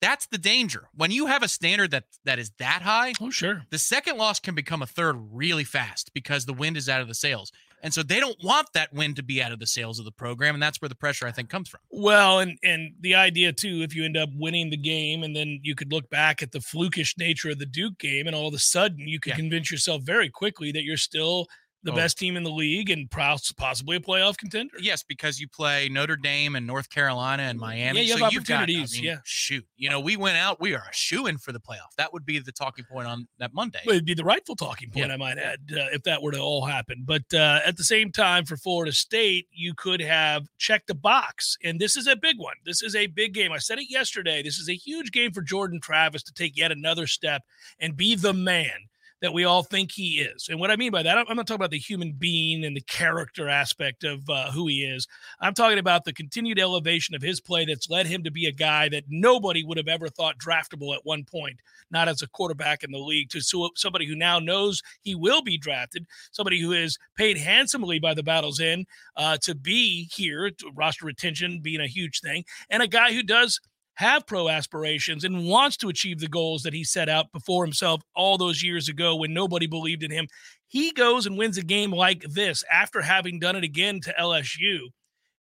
That's 0.00 0.26
the 0.26 0.38
danger. 0.38 0.88
When 0.94 1.10
you 1.10 1.26
have 1.26 1.42
a 1.42 1.48
standard 1.48 1.90
that 1.90 2.04
that 2.24 2.38
is 2.38 2.50
that 2.58 2.82
high, 2.82 3.12
Oh, 3.20 3.30
sure. 3.30 3.64
the 3.70 3.78
second 3.78 4.16
loss 4.16 4.38
can 4.40 4.54
become 4.54 4.80
a 4.82 4.86
third 4.86 5.16
really 5.32 5.64
fast 5.64 6.12
because 6.14 6.46
the 6.46 6.52
wind 6.52 6.76
is 6.76 6.88
out 6.88 7.00
of 7.00 7.08
the 7.08 7.14
sails. 7.14 7.50
And 7.80 7.94
so 7.94 8.02
they 8.02 8.18
don't 8.18 8.36
want 8.42 8.72
that 8.74 8.92
wind 8.92 9.14
to 9.16 9.22
be 9.22 9.40
out 9.40 9.52
of 9.52 9.60
the 9.60 9.66
sails 9.66 10.00
of 10.00 10.04
the 10.04 10.10
program. 10.10 10.54
And 10.54 10.62
that's 10.62 10.80
where 10.80 10.88
the 10.88 10.96
pressure, 10.96 11.26
I 11.28 11.30
think, 11.32 11.48
comes 11.48 11.68
from. 11.68 11.80
Well, 11.90 12.40
and 12.40 12.58
and 12.64 12.94
the 13.00 13.14
idea 13.14 13.52
too, 13.52 13.82
if 13.82 13.94
you 13.94 14.04
end 14.04 14.16
up 14.16 14.30
winning 14.34 14.70
the 14.70 14.76
game, 14.76 15.22
and 15.22 15.34
then 15.34 15.60
you 15.62 15.74
could 15.76 15.92
look 15.92 16.10
back 16.10 16.42
at 16.42 16.50
the 16.52 16.58
flukish 16.58 17.16
nature 17.18 17.50
of 17.50 17.58
the 17.60 17.66
Duke 17.66 17.98
game, 17.98 18.26
and 18.26 18.34
all 18.34 18.48
of 18.48 18.54
a 18.54 18.58
sudden 18.58 19.06
you 19.06 19.20
could 19.20 19.30
Yeah. 19.30 19.36
convince 19.36 19.70
yourself 19.70 20.02
very 20.02 20.28
quickly 20.28 20.72
that 20.72 20.82
you're 20.82 20.96
still 20.96 21.46
the 21.84 21.92
Oh. 21.92 21.94
best 21.96 22.18
team 22.18 22.36
in 22.36 22.42
the 22.42 22.50
league 22.50 22.90
and 22.90 23.08
possibly 23.10 23.96
a 23.96 24.00
playoff 24.00 24.36
contender. 24.36 24.74
Yes, 24.80 25.02
because 25.04 25.38
you 25.38 25.46
play 25.48 25.88
Notre 25.88 26.16
Dame 26.16 26.56
and 26.56 26.66
North 26.66 26.90
Carolina 26.90 27.44
and 27.44 27.58
Miami. 27.58 28.00
Yeah, 28.00 28.04
you 28.06 28.18
so 28.18 28.24
have 28.24 28.32
you've 28.32 28.44
got, 28.46 28.54
I 28.54 28.62
opportunities, 28.62 28.94
mean, 28.94 29.04
yeah. 29.04 29.18
Shoot. 29.24 29.64
You 29.76 29.88
know, 29.88 30.00
we 30.00 30.16
went 30.16 30.36
out, 30.36 30.60
we 30.60 30.74
are 30.74 30.82
a 30.90 30.92
shoe 30.92 31.26
in 31.28 31.38
for 31.38 31.52
the 31.52 31.60
playoff. 31.60 31.94
That 31.96 32.12
would 32.12 32.26
be 32.26 32.38
the 32.40 32.50
talking 32.52 32.84
point 32.84 33.06
on 33.06 33.28
that 33.38 33.54
Monday. 33.54 33.80
Well, 33.86 33.94
it'd 33.94 34.04
be 34.06 34.14
the 34.14 34.24
rightful 34.24 34.56
talking 34.56 34.90
point, 34.90 35.06
Yeah. 35.06 35.14
I 35.14 35.16
might 35.16 35.38
add, 35.38 35.60
uh, 35.72 35.86
if 35.92 36.02
that 36.02 36.20
were 36.20 36.32
to 36.32 36.40
all 36.40 36.66
happen. 36.66 37.04
But 37.06 37.32
uh, 37.32 37.60
at 37.64 37.76
the 37.76 37.84
same 37.84 38.10
time, 38.10 38.44
for 38.44 38.56
Florida 38.56 38.92
State, 38.92 39.46
you 39.52 39.72
could 39.74 40.00
have 40.00 40.48
checked 40.58 40.88
the 40.88 40.94
box. 40.94 41.56
And 41.62 41.78
this 41.80 41.96
is 41.96 42.06
a 42.08 42.16
big 42.16 42.38
one. 42.38 42.56
This 42.64 42.82
is 42.82 42.96
a 42.96 43.06
big 43.06 43.34
game. 43.34 43.52
I 43.52 43.58
said 43.58 43.78
it 43.78 43.88
yesterday. 43.88 44.42
This 44.42 44.58
is 44.58 44.68
a 44.68 44.74
huge 44.74 45.12
game 45.12 45.32
for 45.32 45.42
Jordan 45.42 45.80
Travis 45.80 46.22
to 46.24 46.32
take 46.32 46.56
yet 46.56 46.72
another 46.72 47.06
step 47.06 47.42
and 47.78 47.96
be 47.96 48.14
the 48.16 48.32
man 48.34 48.88
that 49.20 49.32
we 49.32 49.44
all 49.44 49.62
think 49.62 49.92
he 49.92 50.20
is. 50.20 50.48
And 50.48 50.60
what 50.60 50.70
I 50.70 50.76
mean 50.76 50.92
by 50.92 51.02
that, 51.02 51.18
I'm 51.18 51.36
not 51.36 51.46
talking 51.46 51.56
about 51.56 51.70
the 51.70 51.78
human 51.78 52.12
being 52.12 52.64
and 52.64 52.76
the 52.76 52.80
character 52.82 53.48
aspect 53.48 54.04
of 54.04 54.28
uh, 54.28 54.50
who 54.50 54.66
he 54.68 54.84
is. 54.84 55.06
I'm 55.40 55.54
talking 55.54 55.78
about 55.78 56.04
the 56.04 56.12
continued 56.12 56.58
elevation 56.58 57.14
of 57.14 57.22
his 57.22 57.40
play 57.40 57.64
that's 57.64 57.90
led 57.90 58.06
him 58.06 58.22
to 58.24 58.30
be 58.30 58.46
a 58.46 58.52
guy 58.52 58.88
that 58.90 59.04
nobody 59.08 59.64
would 59.64 59.78
have 59.78 59.88
ever 59.88 60.08
thought 60.08 60.38
draftable 60.38 60.94
at 60.94 61.04
one 61.04 61.24
point 61.24 61.58
not 61.90 62.08
as 62.08 62.22
a 62.22 62.28
quarterback 62.28 62.84
in 62.84 62.90
the 62.90 62.98
league, 62.98 63.30
to 63.30 63.40
somebody 63.74 64.06
who 64.06 64.14
now 64.14 64.38
knows 64.38 64.82
he 65.02 65.14
will 65.14 65.42
be 65.42 65.58
drafted, 65.58 66.06
somebody 66.32 66.60
who 66.60 66.72
is 66.72 66.98
paid 67.16 67.36
handsomely 67.36 67.98
by 67.98 68.14
the 68.14 68.22
Battle's 68.22 68.60
End 68.60 68.86
uh, 69.16 69.36
to 69.42 69.54
be 69.54 70.08
here, 70.12 70.50
to 70.50 70.70
roster 70.74 71.06
retention 71.06 71.60
being 71.60 71.80
a 71.80 71.86
huge 71.86 72.20
thing, 72.20 72.44
and 72.70 72.82
a 72.82 72.88
guy 72.88 73.12
who 73.12 73.22
does 73.22 73.60
have 73.98 74.26
pro 74.28 74.48
aspirations 74.48 75.24
and 75.24 75.44
wants 75.44 75.76
to 75.76 75.88
achieve 75.88 76.20
the 76.20 76.28
goals 76.28 76.62
that 76.62 76.72
he 76.72 76.84
set 76.84 77.08
out 77.08 77.32
before 77.32 77.64
himself 77.64 78.00
all 78.14 78.38
those 78.38 78.62
years 78.62 78.88
ago 78.88 79.16
when 79.16 79.34
nobody 79.34 79.66
believed 79.66 80.04
in 80.04 80.10
him. 80.10 80.28
He 80.68 80.92
goes 80.92 81.26
and 81.26 81.36
wins 81.36 81.58
a 81.58 81.64
game 81.64 81.90
like 81.90 82.22
this 82.22 82.62
after 82.70 83.02
having 83.02 83.40
done 83.40 83.56
it 83.56 83.64
again 83.64 84.00
to 84.02 84.14
LSU, 84.18 84.78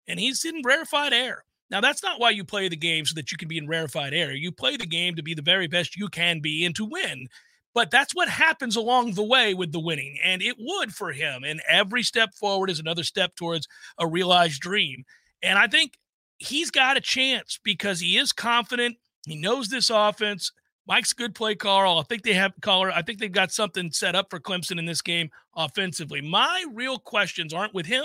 and 0.09 0.19
he's 0.19 0.43
in 0.47 0.63
rarefied 0.65 1.13
air. 1.13 1.45
Now, 1.71 1.83
that's 1.83 2.03
not 2.03 2.19
why 2.19 2.31
you 2.31 2.45
play 2.45 2.69
the 2.69 2.77
game 2.77 3.05
so 3.05 3.13
that 3.17 3.31
you 3.31 3.37
can 3.37 3.49
be 3.49 3.59
in 3.59 3.69
rarefied 3.69 4.15
air. 4.15 4.33
You 4.33 4.53
play 4.53 4.79
the 4.79 4.87
game 4.87 5.17
to 5.17 5.23
be 5.23 5.35
the 5.35 5.43
very 5.43 5.67
best 5.67 5.97
you 5.97 6.09
can 6.09 6.41
be 6.41 6.65
and 6.65 6.75
to 6.77 6.85
win. 6.87 7.29
But 7.75 7.91
that's 7.91 8.15
what 8.15 8.29
happens 8.29 8.77
along 8.77 9.13
the 9.13 9.23
way 9.23 9.53
with 9.53 9.73
the 9.73 9.81
winning. 9.81 10.17
And 10.25 10.41
it 10.41 10.57
would 10.59 10.95
for 10.95 11.13
him. 11.13 11.45
And 11.45 11.61
every 11.69 12.03
step 12.05 12.33
forward 12.35 12.71
is 12.71 12.79
another 12.79 13.03
step 13.03 13.35
towards 13.35 13.69
a 13.99 14.07
realized 14.07 14.63
dream. 14.63 15.05
And 15.43 15.59
I 15.59 15.67
think 15.67 15.93
he's 16.39 16.71
got 16.71 16.97
a 16.97 17.01
chance 17.01 17.59
because 17.63 18.01
he 18.01 18.17
is 18.17 18.33
confident. 18.33 18.97
He 19.27 19.37
knows 19.37 19.69
this 19.69 19.91
offense. 19.91 20.53
Mike's 20.87 21.13
a 21.13 21.17
good 21.17 21.35
play 21.35 21.55
caller. 21.55 22.01
I 22.01 22.03
think 22.05 22.23
they 22.23 22.35
have 22.35 22.53
caller. 22.61 22.93
I 22.93 23.03
think 23.03 23.19
they've 23.19 23.33
got 23.33 23.51
something 23.51 23.91
set 23.91 24.15
up 24.15 24.31
for 24.31 24.39
Clemson 24.39 24.79
in 24.79 24.87
this 24.87 25.03
game 25.03 25.31
offensively. 25.57 26.21
My 26.21 26.65
real 26.73 26.99
questions 26.99 27.53
aren't 27.53 27.75
with 27.75 27.87
him 27.87 28.05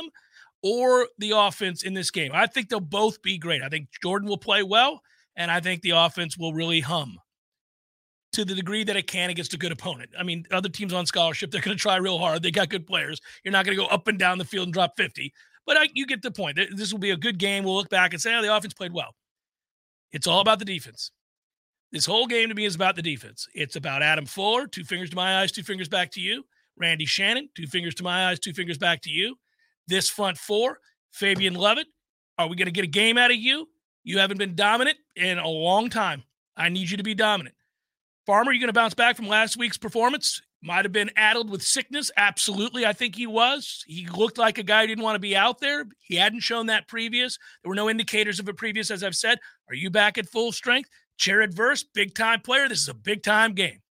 or 0.64 1.08
the 1.20 1.32
offense 1.32 1.84
in 1.84 1.94
this 1.94 2.10
game. 2.10 2.32
I 2.34 2.48
think 2.48 2.70
they'll 2.70 2.80
both 2.80 3.22
be 3.22 3.38
great. 3.38 3.62
I 3.62 3.70
think 3.70 3.90
Jordan 4.02 4.28
will 4.28 4.38
play 4.38 4.64
well, 4.64 5.02
and 5.36 5.52
I 5.52 5.60
think 5.60 5.82
the 5.82 5.92
offense 5.92 6.38
will 6.38 6.54
really 6.54 6.80
hum 6.80 7.20
to 8.34 8.46
the 8.46 8.56
degree 8.56 8.84
that 8.84 8.96
it 8.96 9.08
can 9.08 9.30
against 9.30 9.54
a 9.54 9.58
good 9.58 9.72
opponent. 9.72 10.10
I 10.18 10.24
mean, 10.24 10.46
other 10.52 10.70
teams 10.70 10.94
on 10.94 11.06
scholarship, 11.06 11.52
they're 11.52 11.62
going 11.62 11.76
to 11.76 11.82
try 11.82 11.98
real 11.98 12.18
hard. 12.18 12.42
They 12.42 12.52
got 12.52 12.70
good 12.70 12.88
players. 12.88 13.20
You're 13.44 13.52
not 13.52 13.66
going 13.66 13.78
to 13.78 13.84
go 13.84 13.90
up 13.90 14.08
and 14.08 14.18
down 14.18 14.38
the 14.38 14.46
field 14.46 14.68
and 14.68 14.74
drop 14.74 14.96
50. 14.96 15.34
But 15.66 15.78
I, 15.78 15.90
you 15.94 16.06
get 16.06 16.22
the 16.22 16.32
point. 16.32 16.60
This 16.76 16.92
will 16.92 17.00
be 17.00 17.12
a 17.12 17.18
good 17.18 17.38
game. 17.38 17.64
We'll 17.64 17.76
look 17.76 17.90
back 17.90 18.14
and 18.14 18.22
say, 18.22 18.36
oh, 18.36 18.42
the 18.42 18.56
offense 18.56 18.74
played 18.74 18.94
well. 18.94 19.16
It's 20.12 20.28
all 20.28 20.42
about 20.42 20.60
the 20.60 20.66
defense. 20.66 21.12
This 21.92 22.06
whole 22.06 22.26
game 22.26 22.50
to 22.50 22.56
me 22.56 22.66
is 22.66 22.76
about 22.76 22.96
the 22.96 23.02
defense. 23.02 23.48
It's 23.54 23.76
about 23.76 24.02
Adam 24.02 24.26
Fuller, 24.26 24.66
two 24.66 24.84
fingers 24.84 25.10
to 25.10 25.16
my 25.16 25.42
eyes, 25.42 25.52
two 25.52 25.64
fingers 25.64 25.90
back 25.90 26.12
to 26.12 26.22
you. 26.22 26.46
Randy 26.78 27.06
Shannon, 27.06 27.50
two 27.56 27.68
fingers 27.68 27.94
to 27.96 28.04
my 28.04 28.30
eyes, 28.30 28.40
two 28.40 28.54
fingers 28.54 28.78
back 28.78 29.02
to 29.02 29.10
you. 29.10 29.36
This 29.88 30.10
front 30.10 30.38
four, 30.38 30.80
Fabian 31.12 31.54
Lovett, 31.54 31.88
are 32.38 32.48
we 32.48 32.56
going 32.56 32.68
to 32.68 32.72
get 32.72 32.86
a 32.86 32.88
game 32.88 33.18
out 33.18 33.30
of 33.30 33.38
you? 33.38 33.68
You 34.04 34.20
haven't 34.20 34.38
been 34.38 34.56
dominant 34.56 34.98
in 35.16 35.38
a 35.38 35.48
long 35.48 35.90
time. 35.90 36.24
I 36.56 36.70
need 36.70 36.90
you 36.90 36.98
to 36.98 37.04
be 37.04 37.14
dominant. 37.14 37.56
Farmer, 38.26 38.52
you 38.52 38.60
going 38.60 38.70
to 38.70 38.74
bounce 38.74 38.94
back 38.94 39.16
from 39.16 39.28
last 39.28 39.58
week's 39.58 39.78
performance? 39.78 40.42
Might 40.64 40.86
have 40.86 40.92
been 40.92 41.10
addled 41.16 41.50
with 41.50 41.64
sickness. 41.64 42.12
Absolutely. 42.16 42.86
I 42.86 42.94
think 42.94 43.16
he 43.16 43.26
was. 43.26 43.84
He 43.88 44.08
looked 44.08 44.38
like 44.38 44.60
a 44.60 44.64
guy 44.64 44.82
who 44.82 44.88
didn't 44.88 45.04
want 45.04 45.16
to 45.16 45.20
be 45.20 45.36
out 45.36 45.60
there. 45.60 45.86
He 46.02 46.16
hadn't 46.16 46.42
shown 46.42 46.68
that 46.68 46.88
previous. 46.88 47.40
There 47.64 47.70
were 47.70 47.76
no 47.76 47.90
indicators 47.90 48.40
of 48.40 48.48
it 48.48 48.58
previous, 48.58 48.92
as 48.92 49.04
I've 49.04 49.16
said. 49.16 49.40
Are 49.70 49.76
you 49.76 49.90
back 49.90 50.20
at 50.20 50.30
full 50.30 50.52
strength? 50.52 50.90
Jared 51.18 51.54
Verse, 51.54 51.84
big 51.84 52.14
time 52.14 52.42
player. 52.42 52.70
This 52.70 52.82
is 52.82 52.90
a 52.90 52.94
big 52.94 53.24
time 53.24 53.54
game. 53.54 53.82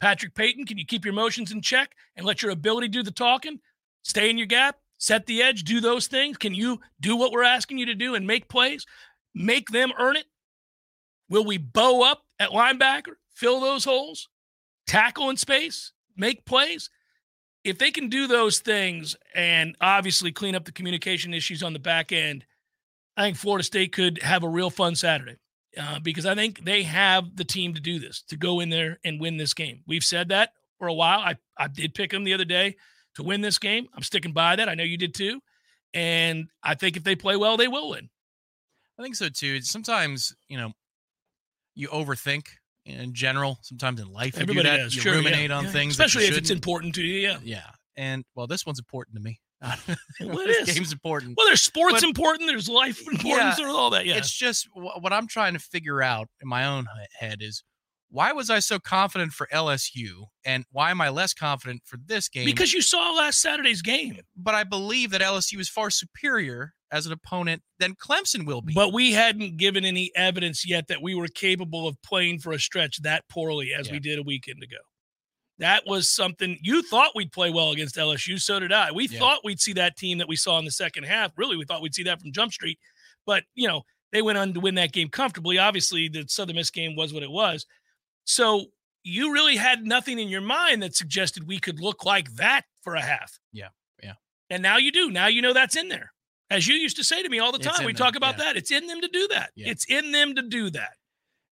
Patrick 0.00 0.34
Payton, 0.34 0.66
can 0.66 0.78
you 0.78 0.86
keep 0.86 1.04
your 1.04 1.12
emotions 1.12 1.50
in 1.50 1.62
check 1.62 1.92
and 2.16 2.24
let 2.26 2.42
your 2.42 2.50
ability 2.50 2.88
do 2.88 3.02
the 3.02 3.10
talking? 3.10 3.58
Stay 4.02 4.30
in 4.30 4.38
your 4.38 4.46
gap, 4.46 4.76
set 4.98 5.26
the 5.26 5.42
edge, 5.42 5.64
do 5.64 5.80
those 5.80 6.06
things. 6.06 6.36
Can 6.36 6.54
you 6.54 6.80
do 7.00 7.16
what 7.16 7.32
we're 7.32 7.42
asking 7.42 7.78
you 7.78 7.86
to 7.86 7.94
do 7.94 8.14
and 8.14 8.26
make 8.26 8.48
plays? 8.48 8.86
Make 9.34 9.70
them 9.70 9.92
earn 9.98 10.16
it? 10.16 10.26
Will 11.28 11.44
we 11.44 11.58
bow 11.58 12.02
up 12.02 12.22
at 12.38 12.50
linebacker, 12.50 13.14
fill 13.34 13.60
those 13.60 13.84
holes, 13.84 14.28
tackle 14.86 15.30
in 15.30 15.36
space, 15.36 15.92
make 16.18 16.44
plays? 16.44 16.90
If 17.64 17.78
they 17.78 17.90
can 17.90 18.08
do 18.08 18.26
those 18.26 18.60
things 18.60 19.16
and 19.34 19.76
obviously 19.80 20.32
clean 20.32 20.54
up 20.54 20.64
the 20.64 20.72
communication 20.72 21.34
issues 21.34 21.62
on 21.62 21.72
the 21.72 21.78
back 21.78 22.12
end, 22.12 22.44
I 23.16 23.22
think 23.22 23.36
Florida 23.36 23.64
State 23.64 23.92
could 23.92 24.22
have 24.22 24.42
a 24.42 24.48
real 24.48 24.70
fun 24.70 24.94
Saturday 24.94 25.36
uh, 25.80 25.98
because 26.00 26.24
I 26.24 26.34
think 26.34 26.64
they 26.64 26.84
have 26.84 27.36
the 27.36 27.44
team 27.44 27.74
to 27.74 27.80
do 27.80 27.98
this, 27.98 28.22
to 28.28 28.36
go 28.36 28.60
in 28.60 28.68
there 28.68 28.98
and 29.04 29.20
win 29.20 29.36
this 29.36 29.54
game. 29.54 29.82
We've 29.86 30.04
said 30.04 30.28
that 30.28 30.52
for 30.78 30.88
a 30.88 30.94
while. 30.94 31.20
I, 31.20 31.36
I 31.56 31.68
did 31.68 31.94
pick 31.94 32.10
them 32.10 32.24
the 32.24 32.34
other 32.34 32.44
day 32.44 32.76
to 33.16 33.22
win 33.22 33.40
this 33.40 33.58
game. 33.58 33.88
I'm 33.94 34.02
sticking 34.02 34.32
by 34.32 34.56
that. 34.56 34.68
I 34.68 34.74
know 34.74 34.84
you 34.84 34.96
did 34.96 35.14
too. 35.14 35.40
And 35.94 36.48
I 36.62 36.74
think 36.74 36.96
if 36.96 37.04
they 37.04 37.16
play 37.16 37.36
well, 37.36 37.56
they 37.56 37.68
will 37.68 37.90
win. 37.90 38.08
I 38.98 39.02
think 39.02 39.16
so 39.16 39.28
too. 39.28 39.60
Sometimes, 39.62 40.34
you 40.48 40.58
know, 40.58 40.72
you 41.74 41.88
overthink 41.88 42.46
in 42.88 43.14
general. 43.14 43.58
Sometimes 43.62 44.00
in 44.00 44.08
life, 44.12 44.34
you 44.38 44.46
do 44.46 44.52
Everybody 44.52 44.68
that. 44.68 44.76
does. 44.84 44.94
You 44.94 45.02
Sure, 45.02 45.12
yeah, 45.12 45.18
ruminate 45.18 45.50
on 45.50 45.64
yeah. 45.64 45.70
things, 45.70 45.92
especially 45.92 46.26
if 46.26 46.36
it's 46.36 46.50
important 46.50 46.94
to 46.96 47.02
you. 47.02 47.20
Yeah. 47.20 47.38
Yeah, 47.42 47.62
and 47.96 48.24
well, 48.34 48.46
this 48.46 48.64
one's 48.66 48.78
important 48.78 49.16
to 49.16 49.22
me. 49.22 49.38
Well, 50.20 50.40
it 50.40 50.46
this 50.48 50.68
is. 50.68 50.74
game's 50.74 50.92
important. 50.92 51.34
Well, 51.36 51.46
there's 51.46 51.62
sports 51.62 51.94
But- 51.94 52.02
important. 52.04 52.48
There's 52.48 52.68
life 52.68 52.98
important. 53.00 53.24
Yeah, 53.24 53.54
there's 53.56 53.68
all 53.70 53.90
that. 53.90 54.06
Yeah. 54.06 54.16
It's 54.16 54.32
just 54.32 54.68
what 54.74 55.12
I'm 55.12 55.26
trying 55.28 55.52
to 55.54 55.58
figure 55.60 56.02
out 56.02 56.28
in 56.42 56.48
my 56.48 56.64
own 56.66 56.86
head 57.18 57.38
is 57.40 57.62
why 58.10 58.32
was 58.32 58.48
I 58.50 58.58
so 58.60 58.78
confident 58.78 59.32
for 59.32 59.46
LSU, 59.52 60.24
and 60.44 60.64
why 60.72 60.90
am 60.90 61.00
I 61.00 61.08
less 61.10 61.34
confident 61.34 61.82
for 61.84 61.98
this 62.06 62.28
game? 62.28 62.46
because 62.46 62.72
you 62.72 62.80
saw 62.82 63.12
last 63.12 63.40
Saturday's 63.40 63.82
game. 63.82 64.20
but 64.36 64.54
I 64.54 64.64
believe 64.64 65.10
that 65.10 65.20
LSU 65.20 65.58
is 65.60 65.68
far 65.68 65.90
superior 65.90 66.72
as 66.90 67.04
an 67.06 67.12
opponent 67.12 67.62
than 67.78 67.94
Clemson 67.94 68.46
will 68.46 68.62
be. 68.62 68.72
But 68.72 68.94
we 68.94 69.12
hadn't 69.12 69.58
given 69.58 69.84
any 69.84 70.10
evidence 70.16 70.66
yet 70.66 70.88
that 70.88 71.02
we 71.02 71.14
were 71.14 71.28
capable 71.28 71.86
of 71.86 72.00
playing 72.02 72.38
for 72.38 72.52
a 72.52 72.58
stretch 72.58 73.02
that 73.02 73.24
poorly 73.28 73.74
as 73.78 73.90
we 73.90 73.98
did 73.98 74.18
a 74.18 74.22
weekend 74.22 74.62
ago. 74.62 74.78
That 75.58 75.82
was 75.86 76.08
something 76.08 76.56
you 76.62 76.82
thought 76.82 77.12
we'd 77.16 77.32
play 77.32 77.50
well 77.50 77.72
against 77.72 77.96
LSU. 77.96 78.40
So 78.40 78.60
did 78.60 78.72
I. 78.72 78.92
We 78.92 79.08
Yeah. 79.08 79.18
thought 79.18 79.40
we'd 79.44 79.60
see 79.60 79.72
that 79.74 79.96
team 79.96 80.18
that 80.18 80.28
we 80.28 80.36
saw 80.36 80.58
in 80.58 80.64
the 80.64 80.70
second 80.70 81.04
half. 81.04 81.32
Really, 81.36 81.56
we 81.56 81.64
thought 81.64 81.82
we'd 81.82 81.94
see 81.94 82.04
that 82.04 82.20
from 82.22 82.32
Jump 82.32 82.52
Street. 82.52 82.78
But, 83.26 83.42
you 83.54 83.66
know, 83.66 83.82
they 84.12 84.22
went 84.22 84.38
on 84.38 84.54
to 84.54 84.60
win 84.60 84.76
that 84.76 84.92
game 84.92 85.08
comfortably. 85.08 85.58
Obviously, 85.58 86.08
the 86.08 86.24
Southern 86.28 86.56
Miss 86.56 86.70
game 86.70 86.94
was 86.96 87.12
what 87.12 87.22
it 87.24 87.30
was. 87.30 87.66
So 88.28 88.66
you 89.04 89.32
really 89.32 89.56
had 89.56 89.86
nothing 89.86 90.18
in 90.18 90.28
your 90.28 90.42
mind 90.42 90.82
that 90.82 90.94
suggested 90.94 91.48
we 91.48 91.58
could 91.58 91.80
look 91.80 92.04
like 92.04 92.34
that 92.34 92.62
for 92.82 92.94
a 92.94 93.00
half. 93.00 93.38
Yeah, 93.52 93.68
yeah. 94.02 94.12
And 94.50 94.62
now 94.62 94.76
you 94.76 94.92
do. 94.92 95.10
Now 95.10 95.28
you 95.28 95.40
know 95.40 95.54
that's 95.54 95.76
in 95.76 95.88
there. 95.88 96.12
As 96.50 96.68
you 96.68 96.74
used 96.74 96.96
to 96.96 97.04
say 97.04 97.22
to 97.22 97.28
me 97.30 97.38
all 97.38 97.52
the 97.52 97.58
time, 97.58 97.86
we 97.86 97.92
them, 97.92 97.96
talk 97.96 98.16
about 98.16 98.36
yeah. 98.36 98.44
that. 98.44 98.56
It's 98.58 98.70
in 98.70 98.86
them 98.86 99.00
to 99.00 99.08
do 99.08 99.28
that. 99.28 99.50
Yeah. 99.56 99.70
It's 99.70 99.86
in 99.88 100.12
them 100.12 100.34
to 100.34 100.42
do 100.42 100.68
that. 100.70 100.92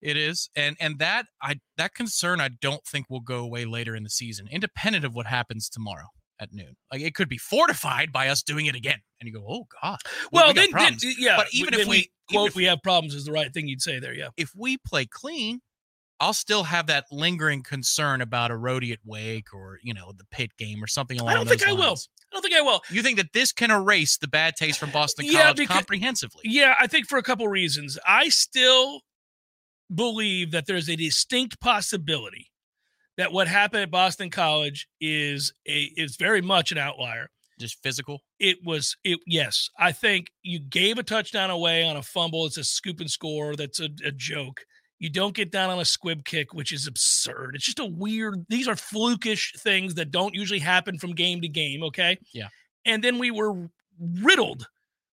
It 0.03 0.19
is, 0.19 0.51
and 0.55 0.77
and 0.79 0.99
that 0.99 1.25
I 1.41 1.57
that 1.79 1.95
concern 1.95 2.43
I 2.43 2.51
don't 2.61 2.85
think 2.85 3.07
will 3.09 3.21
go 3.21 3.39
away 3.39 3.65
later 3.65 3.97
in 3.97 4.03
the 4.03 4.11
season, 4.11 4.47
independent 4.51 5.07
of 5.07 5.15
what 5.15 5.27
happens 5.27 5.71
tomorrow 5.71 6.09
at 6.39 6.53
noon. 6.53 6.77
Like 6.93 7.01
it 7.01 7.15
could 7.15 7.31
be 7.31 7.39
fortified 7.39 8.13
by 8.13 8.29
us 8.29 8.43
doing 8.43 8.67
it 8.67 8.75
again, 8.75 8.99
and 9.19 9.27
you 9.27 9.33
go, 9.33 9.47
oh 9.49 9.67
god. 9.83 9.99
we- 10.31 10.37
Well, 10.37 10.49
we 10.49 10.53
then, 10.53 10.69
then 10.73 10.97
yeah. 11.19 11.39
But 11.39 11.47
even 11.53 11.73
if 11.73 11.81
then 11.81 11.89
we- 11.89 11.97
even 11.97 12.11
quote, 12.31 12.49
if- 12.49 12.55
we 12.55 12.65
have 12.65 12.83
problems 12.83 13.15
is 13.15 13.25
the 13.25 13.33
right 13.33 13.53
thing 13.53 13.67
you'd 13.67 13.81
say 13.81 13.99
there. 13.99 14.13
Yeah. 14.13 14.29
if 14.37 14.53
we 14.55 14.77
play 14.77 15.07
clean, 15.07 15.61
I'll 16.21 16.33
still 16.33 16.65
have 16.65 16.87
that 16.87 17.05
lingering 17.13 17.63
concern 17.63 18.23
about 18.23 18.51
a 18.51 18.55
roadie 18.55 18.93
at 18.93 18.99
Wake 19.05 19.53
or 19.53 19.79
you 19.83 19.93
know 19.95 20.13
the 20.17 20.25
Pitt 20.31 20.57
game 20.57 20.83
or 20.83 20.87
something 20.87 21.21
along. 21.21 21.33
I 21.33 21.35
don't 21.35 21.49
think 21.49 21.61
those 21.61 21.69
I 21.71 21.73
will. 21.73 21.97
I 21.97 22.35
don't 22.35 22.43
think 22.43 22.55
I 22.55 22.63
will. 22.63 22.83
You 22.91 23.03
think 23.03 23.19
that 23.19 23.33
this 23.33 23.53
can 23.53 23.71
erase 23.71 24.17
the 24.17 24.29
bad 24.29 24.57
taste 24.57 24.79
from 24.79 24.91
Boston 24.91 25.27
Yeah, 25.27 25.43
College 25.43 25.57
because- 25.59 25.77
comprehensively? 25.77 26.43
Yeah, 26.45 26.75
I 26.81 26.87
think 26.87 27.07
for 27.07 27.19
a 27.19 27.23
couple 27.23 27.47
reasons. 27.49 27.99
I 28.07 28.29
still 28.31 29.03
believe 29.95 30.51
that 30.51 30.67
there's 30.67 30.89
a 30.89 30.97
distinct 30.97 31.61
possibility 31.61 32.51
that 33.17 33.33
what 33.33 33.49
happened 33.49 33.83
at 33.83 33.91
Boston 33.91 34.31
College 34.31 34.89
is 35.01 35.53
a 35.67 35.91
is 35.97 36.17
very 36.17 36.41
much 36.43 36.73
an 36.73 36.79
outlier. 36.79 37.29
Just 37.59 37.83
physical. 37.83 38.21
It 38.39 38.59
was 38.65 38.97
it 39.05 39.19
yes. 39.27 39.71
I 39.79 39.93
think 39.93 40.31
you 40.43 40.59
gave 40.61 40.99
a 40.99 41.03
touchdown 41.03 41.49
away 41.51 41.85
on 41.85 41.97
a 41.97 42.03
fumble. 42.03 42.45
It's 42.47 42.59
a 42.59 42.65
scoop 42.65 43.01
and 43.01 43.11
score. 43.11 43.57
That's 43.57 43.81
a, 43.81 43.89
a 44.05 44.13
joke. 44.13 44.61
You 44.99 45.11
don't 45.11 45.35
get 45.35 45.53
down 45.53 45.71
on 45.71 45.79
a 45.79 45.85
squib 45.85 46.25
kick, 46.25 46.55
which 46.55 46.73
is 46.73 46.87
absurd. 46.87 47.55
It's 47.55 47.65
just 47.65 47.79
a 47.79 47.85
weird, 47.85 48.47
these 48.49 48.67
are 48.67 48.75
flukish 48.75 49.59
things 49.61 49.95
that 49.95 50.11
don't 50.11 50.35
usually 50.35 50.59
happen 50.59 50.99
from 50.99 51.15
game 51.15 51.43
to 51.43 51.49
game. 51.49 51.83
Okay. 51.83 52.19
Yeah. 52.33 52.49
And 52.87 53.05
then 53.05 53.19
we 53.19 53.31
were 53.31 53.69
riddled 53.99 54.67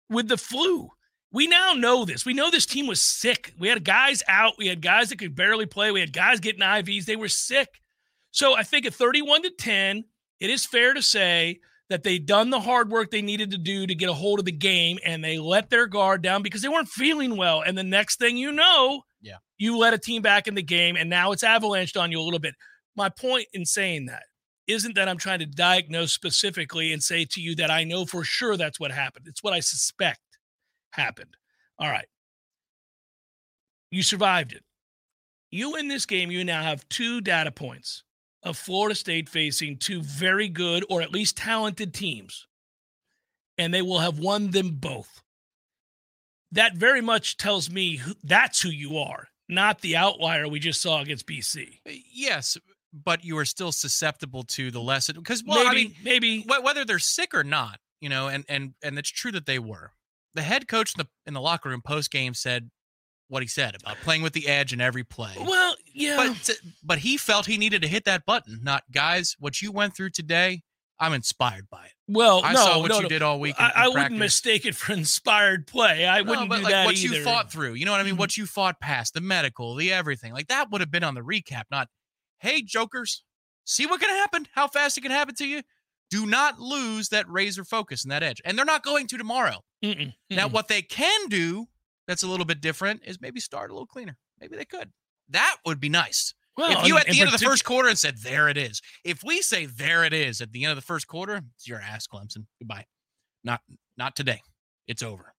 with 0.09 0.27
the 0.27 0.37
flu. 0.37 0.89
We 1.31 1.47
now 1.47 1.73
know 1.73 2.05
this. 2.05 2.25
We 2.25 2.33
know 2.33 2.51
this 2.51 2.67
team 2.67 2.87
was 2.87 3.01
sick. 3.01 3.53
We 3.57 3.67
had 3.67 3.83
guys 3.83 4.23
out. 4.27 4.53
We 4.57 4.67
had 4.67 4.81
guys 4.81 5.09
that 5.09 5.17
could 5.17 5.35
barely 5.35 5.65
play. 5.65 5.91
We 5.91 5.99
had 5.99 6.13
guys 6.13 6.39
getting 6.39 6.61
IVs. 6.61 7.05
They 7.05 7.15
were 7.15 7.27
sick. 7.27 7.69
So 8.31 8.55
I 8.55 8.63
think 8.63 8.85
at 8.85 8.93
31 8.93 9.43
to 9.43 9.49
10, 9.49 10.05
it 10.39 10.49
is 10.49 10.65
fair 10.65 10.93
to 10.93 11.01
say 11.01 11.59
that 11.89 12.03
they 12.03 12.19
done 12.19 12.49
the 12.49 12.59
hard 12.59 12.89
work 12.89 13.11
they 13.11 13.21
needed 13.21 13.51
to 13.51 13.57
do 13.57 13.85
to 13.85 13.95
get 13.95 14.09
a 14.09 14.13
hold 14.13 14.39
of 14.39 14.45
the 14.45 14.51
game 14.51 14.99
and 15.03 15.23
they 15.23 15.39
let 15.39 15.69
their 15.69 15.87
guard 15.87 16.21
down 16.21 16.41
because 16.41 16.61
they 16.61 16.69
weren't 16.69 16.87
feeling 16.87 17.35
well. 17.35 17.61
And 17.61 17.77
the 17.77 17.83
next 17.83 18.19
thing 18.19 18.37
you 18.37 18.51
know, 18.51 19.03
you 19.63 19.77
let 19.77 19.93
a 19.93 19.97
team 19.97 20.21
back 20.21 20.49
in 20.49 20.55
the 20.55 20.61
game 20.61 20.97
and 20.97 21.09
now 21.09 21.31
it's 21.31 21.43
avalanched 21.43 21.99
on 21.99 22.11
you 22.11 22.19
a 22.19 22.21
little 22.21 22.37
bit. 22.37 22.53
My 22.97 23.07
point 23.07 23.47
in 23.53 23.65
saying 23.65 24.07
that 24.07 24.23
isn't 24.67 24.95
that 24.95 25.07
I'm 25.07 25.17
trying 25.17 25.39
to 25.39 25.45
diagnose 25.45 26.11
specifically 26.11 26.91
and 26.91 27.01
say 27.01 27.23
to 27.31 27.41
you 27.41 27.55
that 27.55 27.71
I 27.71 27.85
know 27.85 28.05
for 28.05 28.25
sure 28.25 28.57
that's 28.57 28.77
what 28.77 28.91
happened. 28.91 29.25
It's 29.27 29.41
what 29.41 29.53
I 29.53 29.61
suspect 29.61 30.19
happened. 30.91 31.37
All 31.79 31.89
right. 31.89 32.07
You 33.89 34.03
survived 34.03 34.51
it. 34.51 34.63
You 35.49 35.77
in 35.77 35.87
this 35.87 36.05
game, 36.05 36.29
you 36.29 36.43
now 36.43 36.61
have 36.61 36.87
two 36.89 37.21
data 37.21 37.51
points 37.51 38.03
of 38.43 38.57
Florida 38.57 38.95
State 38.95 39.29
facing 39.29 39.77
two 39.77 40.01
very 40.01 40.49
good 40.49 40.83
or 40.89 41.01
at 41.01 41.13
least 41.13 41.37
talented 41.37 41.93
teams, 41.93 42.47
and 43.57 43.73
they 43.73 43.81
will 43.81 43.99
have 43.99 44.19
won 44.19 44.51
them 44.51 44.71
both. 44.71 45.21
That 46.51 46.75
very 46.75 47.01
much 47.01 47.37
tells 47.37 47.69
me 47.69 47.97
who, 47.97 48.13
that's 48.23 48.61
who 48.61 48.69
you 48.69 48.97
are, 48.97 49.27
not 49.49 49.81
the 49.81 49.95
outlier 49.95 50.47
we 50.47 50.59
just 50.59 50.81
saw 50.81 51.01
against 51.01 51.27
BC. 51.27 51.79
Uh, 51.87 51.91
yes, 52.13 52.57
but 52.93 53.23
you 53.23 53.37
are 53.37 53.45
still 53.45 53.71
susceptible 53.71 54.43
to 54.43 54.71
the 54.71 54.81
lesson 54.81 55.15
because 55.15 55.43
well, 55.45 55.63
maybe, 55.63 55.69
I 55.69 55.73
mean, 55.73 55.95
maybe 56.03 56.45
whether 56.61 56.85
they're 56.85 56.99
sick 56.99 57.33
or 57.33 57.43
not, 57.43 57.79
you 58.01 58.09
know, 58.09 58.27
and 58.27 58.45
and 58.47 58.73
and 58.83 58.97
it's 58.97 59.09
true 59.09 59.31
that 59.31 59.45
they 59.45 59.59
were. 59.59 59.91
The 60.35 60.41
head 60.41 60.67
coach 60.67 60.93
in 60.97 61.03
the 61.03 61.07
in 61.27 61.33
the 61.33 61.41
locker 61.41 61.69
room 61.69 61.81
post 61.81 62.11
game 62.11 62.33
said 62.33 62.69
what 63.27 63.41
he 63.41 63.47
said 63.47 63.75
about 63.75 63.97
playing 63.97 64.21
with 64.21 64.33
the 64.33 64.47
edge 64.47 64.73
in 64.73 64.81
every 64.81 65.03
play. 65.03 65.33
Well, 65.39 65.75
yeah, 65.93 66.17
but 66.17 66.49
but 66.83 66.97
he 66.99 67.17
felt 67.17 67.45
he 67.45 67.57
needed 67.57 67.81
to 67.81 67.87
hit 67.87 68.05
that 68.05 68.25
button. 68.25 68.59
Not 68.63 68.83
guys, 68.91 69.35
what 69.39 69.61
you 69.61 69.71
went 69.71 69.95
through 69.95 70.11
today. 70.11 70.63
I'm 70.99 71.13
inspired 71.13 71.67
by 71.69 71.85
it. 71.85 71.91
Well, 72.07 72.41
I 72.43 72.53
no, 72.53 72.59
saw 72.59 72.79
what 72.79 72.89
no, 72.89 72.97
you 72.97 73.03
no. 73.03 73.09
did 73.09 73.21
all 73.21 73.39
week. 73.39 73.55
I, 73.57 73.71
I 73.75 73.87
wouldn't 73.87 74.17
mistake 74.17 74.65
it 74.65 74.75
for 74.75 74.93
inspired 74.93 75.67
play. 75.67 76.05
I 76.05 76.21
wouldn't 76.21 76.49
but 76.49 76.57
do 76.57 76.63
like 76.63 76.71
that 76.71 76.85
what 76.85 76.95
either. 76.95 77.15
you 77.15 77.23
fought 77.23 77.51
through. 77.51 77.73
You 77.73 77.85
know 77.85 77.91
what 77.91 77.99
I 77.99 78.03
mean? 78.03 78.13
Mm-hmm. 78.13 78.19
What 78.19 78.37
you 78.37 78.45
fought 78.45 78.79
past, 78.79 79.13
the 79.13 79.21
medical, 79.21 79.75
the 79.75 79.91
everything. 79.91 80.33
Like 80.33 80.47
that 80.47 80.71
would 80.71 80.81
have 80.81 80.91
been 80.91 81.03
on 81.03 81.15
the 81.15 81.21
recap, 81.21 81.63
not, 81.71 81.89
hey, 82.39 82.61
jokers, 82.61 83.23
see 83.65 83.85
what 83.85 83.99
can 83.99 84.09
happen, 84.09 84.47
how 84.53 84.67
fast 84.67 84.97
it 84.97 85.01
can 85.01 85.11
happen 85.11 85.35
to 85.35 85.47
you. 85.47 85.61
Do 86.09 86.25
not 86.25 86.59
lose 86.59 87.09
that 87.09 87.27
razor 87.27 87.63
focus 87.63 88.03
and 88.03 88.11
that 88.11 88.21
edge. 88.21 88.41
And 88.45 88.57
they're 88.57 88.65
not 88.65 88.83
going 88.83 89.07
to 89.07 89.17
tomorrow. 89.17 89.63
Mm-mm, 89.83 90.13
Now, 90.29 90.47
mm-mm. 90.47 90.51
what 90.51 90.67
they 90.67 90.83
can 90.83 91.27
do 91.27 91.65
that's 92.07 92.23
a 92.23 92.27
little 92.27 92.45
bit 92.45 92.61
different 92.61 93.01
is 93.05 93.19
maybe 93.19 93.39
start 93.39 93.71
a 93.71 93.73
little 93.73 93.87
cleaner. 93.87 94.17
Maybe 94.39 94.55
they 94.55 94.65
could. 94.65 94.91
That 95.29 95.57
would 95.65 95.79
be 95.79 95.89
nice. 95.89 96.33
Well, 96.55 96.79
if 96.81 96.87
you 96.87 96.97
at 96.97 97.07
the 97.07 97.19
end 97.19 97.33
of 97.33 97.39
the 97.39 97.45
first 97.45 97.65
quarter 97.65 97.89
and 97.89 97.97
said, 97.97 98.17
there 98.19 98.47
it 98.47 98.57
is. 98.57 98.81
If 99.03 99.23
we 99.23 99.41
say 99.41 99.65
there 99.65 100.03
it 100.03 100.13
is 100.13 100.39
at 100.39 100.51
the 100.51 100.63
end 100.63 100.71
of 100.71 100.75
the 100.77 100.83
first 100.83 101.07
quarter, 101.07 101.41
it's 101.55 101.67
your 101.67 101.79
ass, 101.79 102.05
Clemson. 102.07 102.45
Goodbye. 102.59 102.85
Not 103.43 103.61
not 103.97 104.15
today. 104.15 104.41
It's 104.87 105.01
over. 105.01 105.33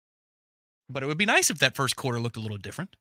But 0.89 1.03
it 1.03 1.07
would 1.07 1.19
be 1.19 1.27
nice 1.27 1.51
if 1.51 1.59
that 1.61 1.77
first 1.77 1.97
quarter 1.97 2.19
looked 2.21 2.37
a 2.37 2.41
little 2.41 2.57
different. 2.59 2.97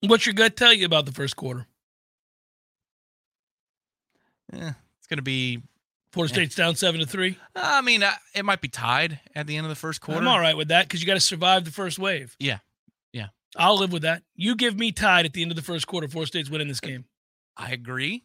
what's 0.00 0.24
your 0.26 0.34
gut 0.34 0.56
tell 0.56 0.72
you 0.72 0.86
about 0.86 1.04
the 1.06 1.12
first 1.12 1.34
quarter? 1.36 1.66
Eh, 4.52 4.72
it's 4.98 5.06
going 5.08 5.18
to 5.18 5.22
be. 5.22 5.62
Florida 6.10 6.32
Yeah. 6.32 6.36
State's 6.36 6.54
down 6.54 6.74
seven 6.74 7.00
to 7.00 7.06
three. 7.06 7.36
I 7.54 7.82
mean, 7.82 8.02
uh, 8.02 8.12
it 8.34 8.42
might 8.44 8.62
be 8.62 8.68
tied 8.68 9.20
at 9.34 9.46
the 9.46 9.56
end 9.56 9.66
of 9.66 9.70
the 9.70 9.76
first 9.76 10.00
quarter. 10.00 10.20
I'm 10.20 10.28
all 10.28 10.40
right 10.40 10.56
with 10.56 10.68
that 10.68 10.86
because 10.88 11.02
you 11.02 11.06
got 11.06 11.14
to 11.14 11.20
survive 11.20 11.66
the 11.66 11.70
first 11.70 11.98
wave. 11.98 12.34
Yeah. 12.38 12.58
I'll 13.56 13.78
live 13.78 13.92
with 13.92 14.02
that. 14.02 14.22
You 14.34 14.54
give 14.56 14.78
me 14.78 14.92
tied 14.92 15.26
at 15.26 15.32
the 15.32 15.42
end 15.42 15.50
of 15.50 15.56
the 15.56 15.62
first 15.62 15.86
quarter. 15.86 16.08
Four 16.08 16.26
State's 16.26 16.50
winning 16.50 16.68
this 16.68 16.80
game. 16.80 17.06
I 17.56 17.72
agree. 17.72 18.24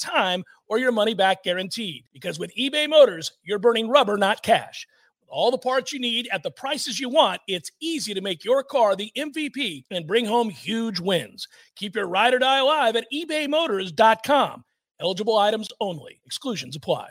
time 0.01 0.43
or 0.67 0.79
your 0.79 0.91
money 0.91 1.13
back 1.13 1.43
guaranteed. 1.43 2.05
Because 2.13 2.39
with 2.39 2.51
eBay 2.57 2.89
Motors, 2.89 3.31
you're 3.43 3.59
burning 3.59 3.89
rubber, 3.89 4.17
not 4.17 4.43
cash. 4.43 4.87
With 5.19 5.29
all 5.29 5.51
the 5.51 5.57
parts 5.57 5.93
you 5.93 5.99
need 5.99 6.27
at 6.31 6.43
the 6.43 6.51
prices 6.51 6.99
you 6.99 7.09
want, 7.09 7.41
it's 7.47 7.71
easy 7.79 8.13
to 8.13 8.21
make 8.21 8.43
your 8.43 8.63
car 8.63 8.95
the 8.95 9.11
MVP 9.17 9.85
and 9.91 10.07
bring 10.07 10.25
home 10.25 10.49
huge 10.49 10.99
wins. 10.99 11.47
Keep 11.75 11.95
your 11.95 12.07
ride 12.07 12.33
or 12.33 12.39
die 12.39 12.59
alive 12.59 12.95
at 12.95 13.05
ebaymotors.com. 13.13 14.63
Eligible 14.99 15.37
items 15.37 15.69
only, 15.79 16.19
exclusions 16.25 16.75
apply. 16.75 17.09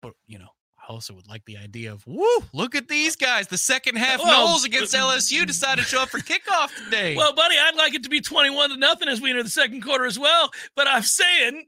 But, 0.00 0.12
you 0.26 0.38
know, 0.38 0.48
I 0.86 0.92
also 0.92 1.14
would 1.14 1.26
like 1.28 1.44
the 1.46 1.56
idea 1.56 1.92
of, 1.92 2.06
woo, 2.06 2.26
look 2.52 2.74
at 2.74 2.88
these 2.88 3.16
guys. 3.16 3.48
The 3.48 3.58
second 3.58 3.96
half 3.96 4.20
Well, 4.22 4.48
Noles 4.48 4.64
against 4.64 4.94
uh, 4.94 4.98
LSU 4.98 5.46
decided 5.46 5.82
to 5.82 5.88
show 5.88 6.02
up 6.02 6.10
for 6.10 6.18
kickoff 6.18 6.74
today. 6.84 7.16
Well, 7.16 7.34
buddy, 7.34 7.56
I'd 7.58 7.76
like 7.76 7.94
it 7.94 8.02
to 8.02 8.10
be 8.10 8.20
21 8.20 8.70
to 8.70 8.76
nothing 8.76 9.08
as 9.08 9.20
we 9.20 9.30
enter 9.30 9.42
the 9.42 9.48
second 9.48 9.82
quarter 9.82 10.04
as 10.04 10.18
well. 10.18 10.50
But 10.76 10.86
I'm 10.86 11.02
saying 11.02 11.66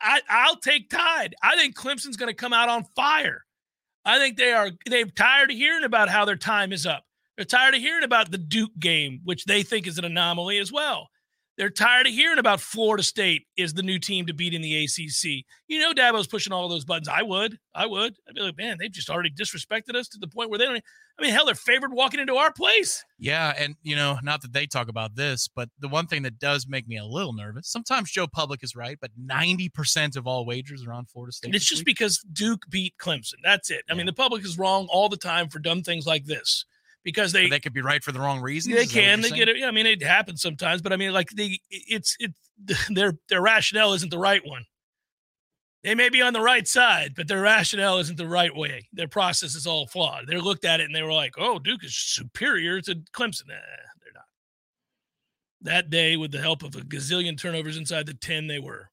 I, 0.00 0.20
I'll 0.28 0.56
take 0.56 0.90
tied. 0.90 1.34
I 1.42 1.56
think 1.56 1.76
Clemson's 1.76 2.16
going 2.16 2.30
to 2.30 2.34
come 2.34 2.52
out 2.52 2.68
on 2.68 2.84
fire. 2.96 3.44
I 4.04 4.18
think 4.18 4.36
they 4.36 4.52
are 4.52 4.70
they're 4.86 5.04
tired 5.04 5.50
of 5.50 5.56
hearing 5.56 5.84
about 5.84 6.08
how 6.08 6.24
their 6.24 6.36
time 6.36 6.72
is 6.72 6.86
up. 6.86 7.04
They're 7.36 7.44
tired 7.44 7.74
of 7.74 7.80
hearing 7.80 8.04
about 8.04 8.30
the 8.30 8.38
Duke 8.38 8.72
game, 8.78 9.20
which 9.24 9.44
they 9.44 9.62
think 9.62 9.86
is 9.86 9.98
an 9.98 10.04
anomaly 10.04 10.58
as 10.58 10.72
well. 10.72 11.08
They're 11.60 11.68
tired 11.68 12.06
of 12.06 12.14
hearing 12.14 12.38
about 12.38 12.58
Florida 12.58 13.02
State 13.02 13.46
is 13.54 13.74
the 13.74 13.82
new 13.82 13.98
team 13.98 14.24
to 14.24 14.32
beat 14.32 14.54
in 14.54 14.62
the 14.62 14.82
ACC. 14.82 15.44
You 15.68 15.78
know, 15.78 15.92
Dabo's 15.92 16.26
pushing 16.26 16.54
all 16.54 16.70
those 16.70 16.86
buttons. 16.86 17.06
I 17.06 17.20
would, 17.20 17.58
I 17.74 17.84
would. 17.84 18.16
I'd 18.26 18.34
be 18.34 18.40
like, 18.40 18.56
man, 18.56 18.78
they've 18.80 18.90
just 18.90 19.10
already 19.10 19.28
disrespected 19.28 19.94
us 19.94 20.08
to 20.08 20.18
the 20.18 20.26
point 20.26 20.48
where 20.48 20.58
they 20.58 20.64
don't. 20.64 20.82
I 21.18 21.22
mean, 21.22 21.32
hell, 21.32 21.44
they're 21.44 21.54
favored 21.54 21.92
walking 21.92 22.18
into 22.18 22.36
our 22.36 22.50
place. 22.50 23.04
Yeah, 23.18 23.52
and 23.58 23.76
you 23.82 23.94
know, 23.94 24.16
not 24.22 24.40
that 24.40 24.54
they 24.54 24.66
talk 24.66 24.88
about 24.88 25.16
this, 25.16 25.48
but 25.54 25.68
the 25.78 25.88
one 25.88 26.06
thing 26.06 26.22
that 26.22 26.38
does 26.38 26.66
make 26.66 26.88
me 26.88 26.96
a 26.96 27.04
little 27.04 27.34
nervous. 27.34 27.68
Sometimes 27.68 28.10
Joe 28.10 28.26
Public 28.26 28.64
is 28.64 28.74
right, 28.74 28.96
but 28.98 29.10
ninety 29.18 29.68
percent 29.68 30.16
of 30.16 30.26
all 30.26 30.46
wagers 30.46 30.86
are 30.86 30.94
on 30.94 31.04
Florida 31.04 31.30
State. 31.30 31.48
And 31.48 31.54
it's 31.54 31.66
just 31.66 31.80
week. 31.80 31.88
because 31.88 32.24
Duke 32.32 32.62
beat 32.70 32.94
Clemson. 32.98 33.34
That's 33.44 33.70
it. 33.70 33.84
I 33.90 33.92
mean, 33.92 34.06
the 34.06 34.14
public 34.14 34.46
is 34.46 34.56
wrong 34.56 34.86
all 34.90 35.10
the 35.10 35.18
time 35.18 35.50
for 35.50 35.58
dumb 35.58 35.82
things 35.82 36.06
like 36.06 36.24
this 36.24 36.64
because 37.04 37.32
they 37.32 37.48
they 37.48 37.60
could 37.60 37.72
be 37.72 37.80
right 37.80 38.02
for 38.02 38.12
the 38.12 38.20
wrong 38.20 38.40
reasons. 38.40 38.74
they 38.74 38.82
Is 38.82 38.92
that 38.92 38.96
what 38.98 39.02
can 39.02 39.20
they 39.22 39.28
saying? 39.28 39.38
get 39.38 39.48
it. 39.48 39.58
Yeah, 39.58 39.68
I 39.68 39.70
mean, 39.70 39.86
it 39.86 40.02
happens 40.02 40.42
sometimes, 40.42 40.82
but 40.82 40.92
I 40.92 40.96
mean, 40.96 41.12
like 41.12 41.30
the 41.30 41.60
it's 41.70 42.16
it 42.20 42.32
their 42.90 43.14
their 43.28 43.40
rationale 43.40 43.92
isn't 43.94 44.10
the 44.10 44.18
right 44.18 44.42
one. 44.44 44.64
They 45.82 45.94
may 45.94 46.10
be 46.10 46.20
on 46.20 46.34
the 46.34 46.42
right 46.42 46.68
side, 46.68 47.14
but 47.16 47.26
their 47.26 47.40
rationale 47.40 47.98
isn't 47.98 48.18
the 48.18 48.28
right 48.28 48.54
way. 48.54 48.86
Their 48.92 49.08
process 49.08 49.54
is 49.54 49.66
all 49.66 49.86
flawed. 49.86 50.26
They 50.26 50.36
looked 50.36 50.66
at 50.66 50.80
it 50.80 50.84
and 50.84 50.94
they 50.94 51.02
were 51.02 51.12
like, 51.12 51.34
"Oh, 51.38 51.58
Duke 51.58 51.84
is 51.84 51.96
superior 51.96 52.80
to 52.82 52.96
Clemson." 53.14 53.48
Nah, 53.48 53.54
they're 54.02 54.12
not. 54.14 54.24
That 55.62 55.90
day, 55.90 56.16
with 56.16 56.32
the 56.32 56.40
help 56.40 56.62
of 56.62 56.74
a 56.74 56.80
gazillion 56.80 57.38
turnovers 57.38 57.76
inside 57.78 58.06
the 58.06 58.14
ten, 58.14 58.46
they 58.46 58.58
were. 58.58 58.90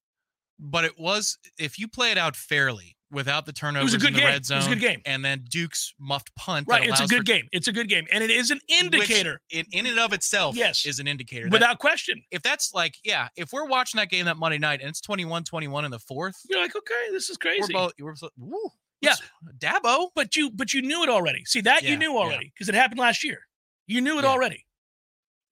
But 0.59 0.85
it 0.85 0.97
was 0.97 1.37
if 1.59 1.77
you 1.77 1.87
play 1.87 2.11
it 2.11 2.17
out 2.17 2.35
fairly 2.35 2.96
without 3.11 3.45
the 3.45 3.53
turnovers 3.53 3.85
was 3.85 3.93
a 3.93 3.97
good 3.97 4.07
in 4.09 4.13
the 4.15 4.19
game. 4.19 4.27
red 4.27 4.41
It 4.49 4.53
was 4.55 4.65
a 4.65 4.69
good 4.69 4.79
game. 4.81 5.01
and 5.05 5.23
then 5.23 5.45
Duke's 5.49 5.93
muffed 5.99 6.33
punt. 6.35 6.67
Right, 6.69 6.87
it's 6.89 6.99
a 6.99 7.07
good 7.07 7.19
for- 7.19 7.23
game. 7.23 7.47
It's 7.51 7.67
a 7.67 7.71
good 7.71 7.87
game, 7.87 8.05
and 8.11 8.23
it 8.23 8.29
is 8.29 8.51
an 8.51 8.59
indicator, 8.67 9.41
in, 9.49 9.65
in 9.71 9.85
and 9.85 9.97
of 9.99 10.13
itself. 10.13 10.55
Yes. 10.55 10.85
is 10.85 10.99
an 10.99 11.07
indicator. 11.07 11.45
that 11.45 11.51
without 11.53 11.79
question. 11.79 12.21
if 12.31 12.41
that's 12.41 12.73
like, 12.73 12.95
yeah, 13.03 13.29
if 13.35 13.53
we're 13.53 13.65
watching 13.65 13.97
that 13.99 14.09
game 14.09 14.25
that 14.25 14.37
Monday 14.37 14.57
night 14.57 14.81
and 14.81 14.89
it's 14.89 15.01
21-21 15.01 15.85
in 15.85 15.91
the 15.91 15.99
fourth, 15.99 16.35
You're 16.49 16.61
like, 16.61 16.75
okay, 16.75 16.93
this 17.11 17.29
is 17.29 17.37
crazy. 17.37 17.61
we're 17.73 17.79
both 17.87 17.93
we're 17.99 18.13
woo, 18.37 18.69
Yeah. 19.01 19.15
Dabo. 19.57 20.09
but 20.15 20.35
you 20.35 20.49
but 20.51 20.73
you 20.73 20.81
knew 20.81 21.03
it 21.03 21.09
already. 21.09 21.45
See 21.45 21.61
that 21.61 21.83
you 21.83 21.95
knew 21.97 22.17
already 22.17 22.51
because 22.53 22.67
it 22.69 22.75
happened 22.75 22.99
last 22.99 23.23
year. 23.23 23.39
You 23.87 24.01
knew 24.01 24.19
it 24.19 24.23
Yeah. 24.23 24.29
already. 24.31 24.65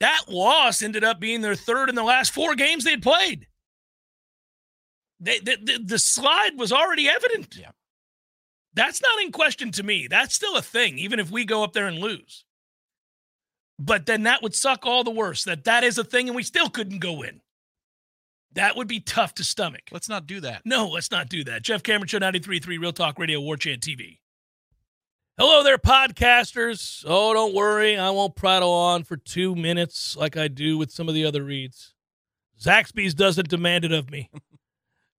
That 0.02 0.24
loss 0.28 0.82
ended 0.82 1.04
up 1.06 1.20
being 1.22 1.40
their 1.42 1.56
third 1.56 1.88
in 1.88 1.96
the 1.96 2.04
last 2.04 2.34
four 2.34 2.54
games 2.56 2.84
they'd 2.84 3.02
played. 3.02 3.48
They, 5.26 5.40
the, 5.40 5.58
the, 5.62 5.80
the 5.84 6.00
slide 6.00 6.52
was 6.56 6.72
already 6.72 7.10
evident. 7.10 7.58
Yeah. 7.60 7.72
That's 8.76 9.02
not 9.02 9.22
in 9.24 9.32
question 9.32 9.72
to 9.72 9.84
me. 9.84 10.08
That's 10.08 10.36
still 10.36 10.56
a 10.56 10.62
thing, 10.62 11.00
even 11.00 11.20
if 11.20 11.32
we 11.32 11.46
go 11.46 11.64
up 11.64 11.74
there 11.74 11.88
and 11.88 11.98
lose. 11.98 12.46
But 13.80 14.06
then 14.06 14.24
that 14.24 14.44
would 14.44 14.54
suck 14.54 14.86
all 14.86 15.04
the 15.04 15.12
worse 15.12 15.44
that 15.46 15.64
that 15.64 15.84
is 15.84 15.98
a 15.98 16.04
thing 16.04 16.28
and 16.30 16.36
we 16.36 16.44
still 16.44 16.70
couldn't 16.70 17.00
go 17.00 17.24
in. 17.24 17.42
That 18.54 18.78
would 18.78 18.88
be 18.88 19.00
tough 19.00 19.34
to 19.36 19.44
stomach. 19.44 19.82
Let's 19.92 20.08
not 20.08 20.28
do 20.28 20.40
that. 20.42 20.62
No, 20.64 20.88
let's 20.88 21.12
not 21.12 21.28
do 21.28 21.44
that. 21.46 21.64
Jeff 21.64 21.84
Cameron 21.84 22.08
Show 22.08 22.20
93.3 22.20 22.80
Real 22.80 22.94
Talk 22.94 23.18
Radio, 23.18 23.42
War 23.42 23.58
Chant 23.58 23.82
TV. 23.82 24.20
Hello 25.38 25.64
there, 25.64 25.78
podcasters. 25.78 27.04
Oh, 27.06 27.34
don't 27.34 27.54
worry. 27.54 27.98
I 27.98 28.12
won't 28.12 28.36
prattle 28.36 28.72
on 28.72 29.04
for 29.04 29.18
two 29.18 29.56
minutes 29.56 30.16
like 30.16 30.38
I 30.38 30.48
do 30.48 30.78
with 30.78 30.92
some 30.92 31.10
of 31.10 31.16
the 31.16 31.26
other 31.26 31.44
reads. 31.44 31.94
Zaxby's 32.62 33.14
doesn't 33.14 33.50
demand 33.50 33.84
it 33.84 33.92
of 33.92 34.10
me. 34.10 34.30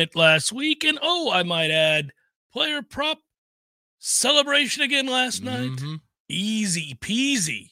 It 0.00 0.16
last 0.16 0.52
week, 0.52 0.84
and 0.84 0.98
oh, 1.02 1.30
I 1.30 1.42
might 1.42 1.70
add, 1.70 2.12
player 2.52 2.80
prop 2.82 3.18
celebration 3.98 4.82
again 4.82 5.06
last 5.06 5.42
night. 5.42 5.70
Mhm. 5.70 6.00
Easy 6.28 6.94
peasy. 7.00 7.70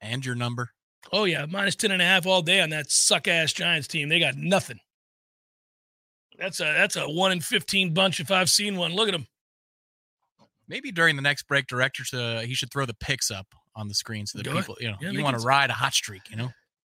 And 0.00 0.24
your 0.24 0.34
number. 0.34 0.70
Oh 1.12 1.24
yeah, 1.24 1.46
minus 1.46 1.76
10 1.76 1.90
and 1.90 2.00
a 2.00 2.04
half 2.04 2.26
all 2.26 2.42
day 2.42 2.60
on 2.60 2.70
that 2.70 2.90
suck 2.90 3.28
ass 3.28 3.52
Giants 3.52 3.86
team. 3.86 4.08
They 4.08 4.18
got 4.18 4.36
nothing. 4.36 4.80
That's 6.38 6.58
a 6.60 6.64
that's 6.64 6.96
a 6.96 7.08
one 7.08 7.32
in 7.32 7.40
15 7.40 7.92
bunch 7.92 8.18
if 8.20 8.30
I've 8.30 8.48
seen 8.48 8.76
one. 8.76 8.94
Look 8.94 9.08
at 9.08 9.12
them. 9.12 9.26
Maybe 10.68 10.90
during 10.92 11.16
the 11.16 11.22
next 11.22 11.42
break, 11.48 11.66
director, 11.66 12.04
uh, 12.16 12.40
he 12.42 12.54
should 12.54 12.70
throw 12.70 12.86
the 12.86 12.94
picks 12.94 13.30
up 13.30 13.46
on 13.74 13.88
the 13.88 13.94
screen 13.94 14.24
so 14.26 14.38
that 14.38 14.46
people, 14.50 14.76
you 14.80 14.88
know, 14.88 14.96
Yeah, 15.00 15.10
you 15.10 15.22
want 15.22 15.38
to 15.38 15.44
ride 15.44 15.68
a 15.68 15.74
hot 15.74 15.92
streak, 15.94 16.22
you 16.30 16.36
know? 16.36 16.50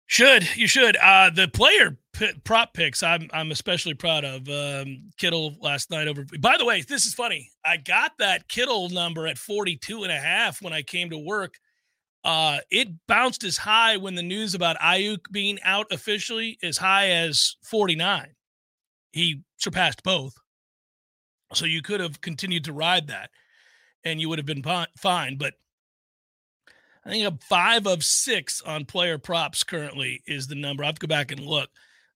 Should 0.07 0.55
you 0.55 0.67
should. 0.67 0.97
Uh 0.97 1.29
the 1.31 1.47
player 1.47 1.97
p- 2.13 2.33
prop 2.43 2.73
picks 2.73 3.01
I'm 3.01 3.27
I'm 3.33 3.51
especially 3.51 3.95
proud 3.95 4.23
of 4.23 4.47
um 4.47 5.09
Kittle 5.17 5.55
last 5.61 5.89
night 5.89 6.07
over 6.07 6.25
by 6.39 6.57
the 6.57 6.65
way 6.65 6.81
this 6.81 7.05
is 7.05 7.13
funny. 7.13 7.49
I 7.65 7.77
got 7.77 8.11
that 8.19 8.47
Kittle 8.47 8.89
number 8.89 9.25
at 9.27 9.37
42 9.37 10.03
and 10.03 10.11
a 10.11 10.17
half 10.19 10.61
when 10.61 10.73
I 10.73 10.83
came 10.83 11.09
to 11.09 11.17
work. 11.17 11.55
Uh 12.23 12.59
it 12.69 12.89
bounced 13.07 13.43
as 13.43 13.57
high 13.57 13.97
when 13.97 14.15
the 14.15 14.23
news 14.23 14.53
about 14.53 14.77
Aiyuk 14.79 15.31
being 15.31 15.59
out 15.63 15.87
officially 15.91 16.57
as 16.61 16.77
high 16.77 17.09
as 17.09 17.55
49 17.63 18.27
he 19.11 19.41
surpassed 19.57 20.03
both. 20.03 20.33
So 21.53 21.65
you 21.65 21.81
could 21.81 21.99
have 21.99 22.21
continued 22.21 22.65
to 22.65 22.73
ride 22.73 23.07
that 23.07 23.29
and 24.03 24.21
you 24.21 24.29
would 24.29 24.39
have 24.39 24.45
been 24.45 24.63
fi- 24.63 24.87
fine 24.97 25.37
but 25.37 25.53
I 27.05 27.11
think 27.11 27.27
I'm 27.27 27.37
five 27.37 27.85
of 27.85 28.03
six 28.03 28.61
on 28.61 28.85
player 28.85 29.17
props 29.17 29.63
currently 29.63 30.23
is 30.25 30.47
the 30.47 30.55
number. 30.55 30.83
I 30.83 30.87
have 30.87 30.95
to 30.95 31.07
go 31.07 31.09
back 31.09 31.31
and 31.31 31.39
look. 31.41 31.69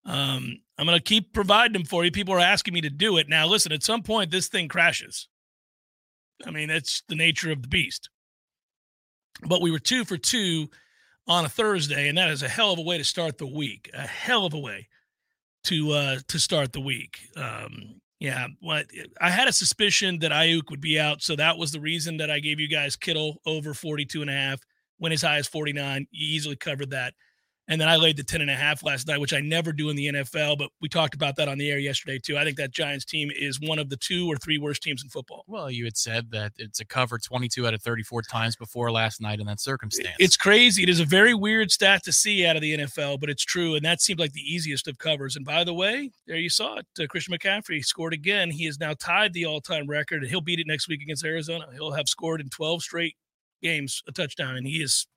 Um, 0.05 0.59
I'm 0.77 0.85
going 0.85 0.97
to 0.97 1.03
keep 1.03 1.33
providing 1.33 1.73
them 1.73 1.83
for 1.83 2.03
you. 2.03 2.11
People 2.11 2.33
are 2.33 2.39
asking 2.39 2.73
me 2.73 2.81
to 2.81 2.89
do 2.89 3.17
it. 3.17 3.29
Now, 3.29 3.45
listen, 3.45 3.71
at 3.71 3.83
some 3.83 4.01
point, 4.01 4.31
this 4.31 4.47
thing 4.47 4.67
crashes. 4.67 5.27
I 6.45 6.51
mean, 6.51 6.69
that's 6.69 7.03
the 7.07 7.15
nature 7.15 7.51
of 7.51 7.61
the 7.61 7.67
beast. 7.67 8.09
But 9.47 9.61
we 9.61 9.71
were 9.71 9.79
two 9.79 10.05
for 10.05 10.17
two 10.17 10.69
on 11.27 11.45
a 11.45 11.49
Thursday, 11.49 12.09
and 12.09 12.17
that 12.17 12.31
is 12.31 12.41
a 12.41 12.49
hell 12.49 12.73
of 12.73 12.79
a 12.79 12.83
way 12.83 12.97
to 12.97 13.03
start 13.03 13.37
the 13.37 13.47
week. 13.47 13.89
A 13.93 14.07
hell 14.07 14.45
of 14.45 14.53
a 14.53 14.59
way 14.59 14.87
to 15.65 15.91
uh 15.91 16.19
to 16.29 16.39
start 16.39 16.73
the 16.73 16.79
week. 16.79 17.19
Um, 17.35 18.01
yeah, 18.19 18.47
what 18.61 18.87
I 19.21 19.29
had 19.29 19.47
a 19.47 19.53
suspicion 19.53 20.19
that 20.19 20.31
Aiyuk 20.31 20.69
would 20.69 20.81
be 20.81 20.99
out, 20.99 21.21
so 21.21 21.35
that 21.35 21.57
was 21.57 21.71
the 21.71 21.79
reason 21.79 22.17
that 22.17 22.31
I 22.31 22.39
gave 22.39 22.59
you 22.59 22.67
guys 22.67 22.95
Kittle 22.95 23.41
over 23.45 23.73
42 23.73 24.21
and 24.21 24.29
a 24.29 24.33
half 24.33 24.59
went 24.99 25.13
as 25.13 25.21
high 25.21 25.37
as 25.37 25.47
49. 25.47 26.07
You 26.11 26.35
easily 26.35 26.55
covered 26.55 26.91
that. 26.91 27.13
And 27.69 27.79
then 27.79 27.87
I 27.87 27.97
laid 27.97 28.17
the 28.17 28.23
10 28.23 28.41
and 28.41 28.49
a 28.49 28.55
half 28.55 28.83
last 28.83 29.07
night, 29.07 29.19
which 29.19 29.31
I 29.31 29.41
never 29.41 29.71
do 29.71 29.89
in 29.89 29.95
the 29.95 30.07
NFL, 30.07 30.57
but 30.57 30.71
we 30.81 30.89
talked 30.89 31.13
about 31.13 31.35
that 31.35 31.47
on 31.47 31.59
the 31.59 31.69
air 31.69 31.77
yesterday 31.77 32.17
too. 32.17 32.35
I 32.35 32.43
think 32.43 32.57
that 32.57 32.71
Giants 32.71 33.05
team 33.05 33.29
is 33.33 33.59
one 33.59 33.77
of 33.77 33.89
the 33.89 33.97
two 33.97 34.27
or 34.27 34.37
three 34.37 34.57
worst 34.57 34.81
teams 34.81 35.03
in 35.03 35.09
football. 35.09 35.43
Well, 35.47 35.69
you 35.69 35.85
had 35.85 35.95
said 35.95 36.31
that 36.31 36.53
it's 36.57 36.79
a 36.79 36.85
cover 36.85 37.19
22 37.19 37.67
out 37.67 37.75
of 37.75 37.83
34 37.83 38.23
times 38.23 38.55
before 38.55 38.91
last 38.91 39.21
night 39.21 39.39
in 39.39 39.45
that 39.45 39.59
circumstance. 39.59 40.15
It's 40.19 40.35
crazy. 40.35 40.81
It 40.81 40.89
is 40.89 40.99
a 40.99 41.05
very 41.05 41.35
weird 41.35 41.69
stat 41.69 42.03
to 42.05 42.11
see 42.11 42.43
out 42.43 42.55
of 42.55 42.63
the 42.63 42.75
NFL, 42.75 43.19
but 43.19 43.29
it's 43.29 43.45
true. 43.45 43.75
And 43.75 43.85
that 43.85 44.01
seemed 44.01 44.19
like 44.19 44.33
the 44.33 44.41
easiest 44.41 44.87
of 44.87 44.97
covers. 44.97 45.35
And 45.35 45.45
by 45.45 45.63
the 45.63 45.73
way, 45.73 46.09
there 46.25 46.37
you 46.37 46.49
saw 46.49 46.77
it. 46.77 46.87
Uh, 46.99 47.05
Christian 47.05 47.35
McCaffrey 47.37 47.85
scored 47.85 48.13
again. 48.13 48.49
He 48.49 48.65
has 48.65 48.79
now 48.79 48.95
tied 48.95 49.33
the 49.33 49.45
all 49.45 49.61
time 49.61 49.85
record, 49.85 50.23
and 50.23 50.31
he'll 50.31 50.41
beat 50.41 50.59
it 50.59 50.65
next 50.65 50.87
week 50.87 51.03
against 51.03 51.23
Arizona. 51.23 51.67
He'll 51.73 51.91
have 51.91 52.09
scored 52.09 52.41
in 52.41 52.49
12 52.49 52.81
straight 52.81 53.15
games 53.61 54.01
a 54.07 54.11
touchdown, 54.11 54.55
and 54.55 54.65
he 54.67 54.81
is 54.81 55.07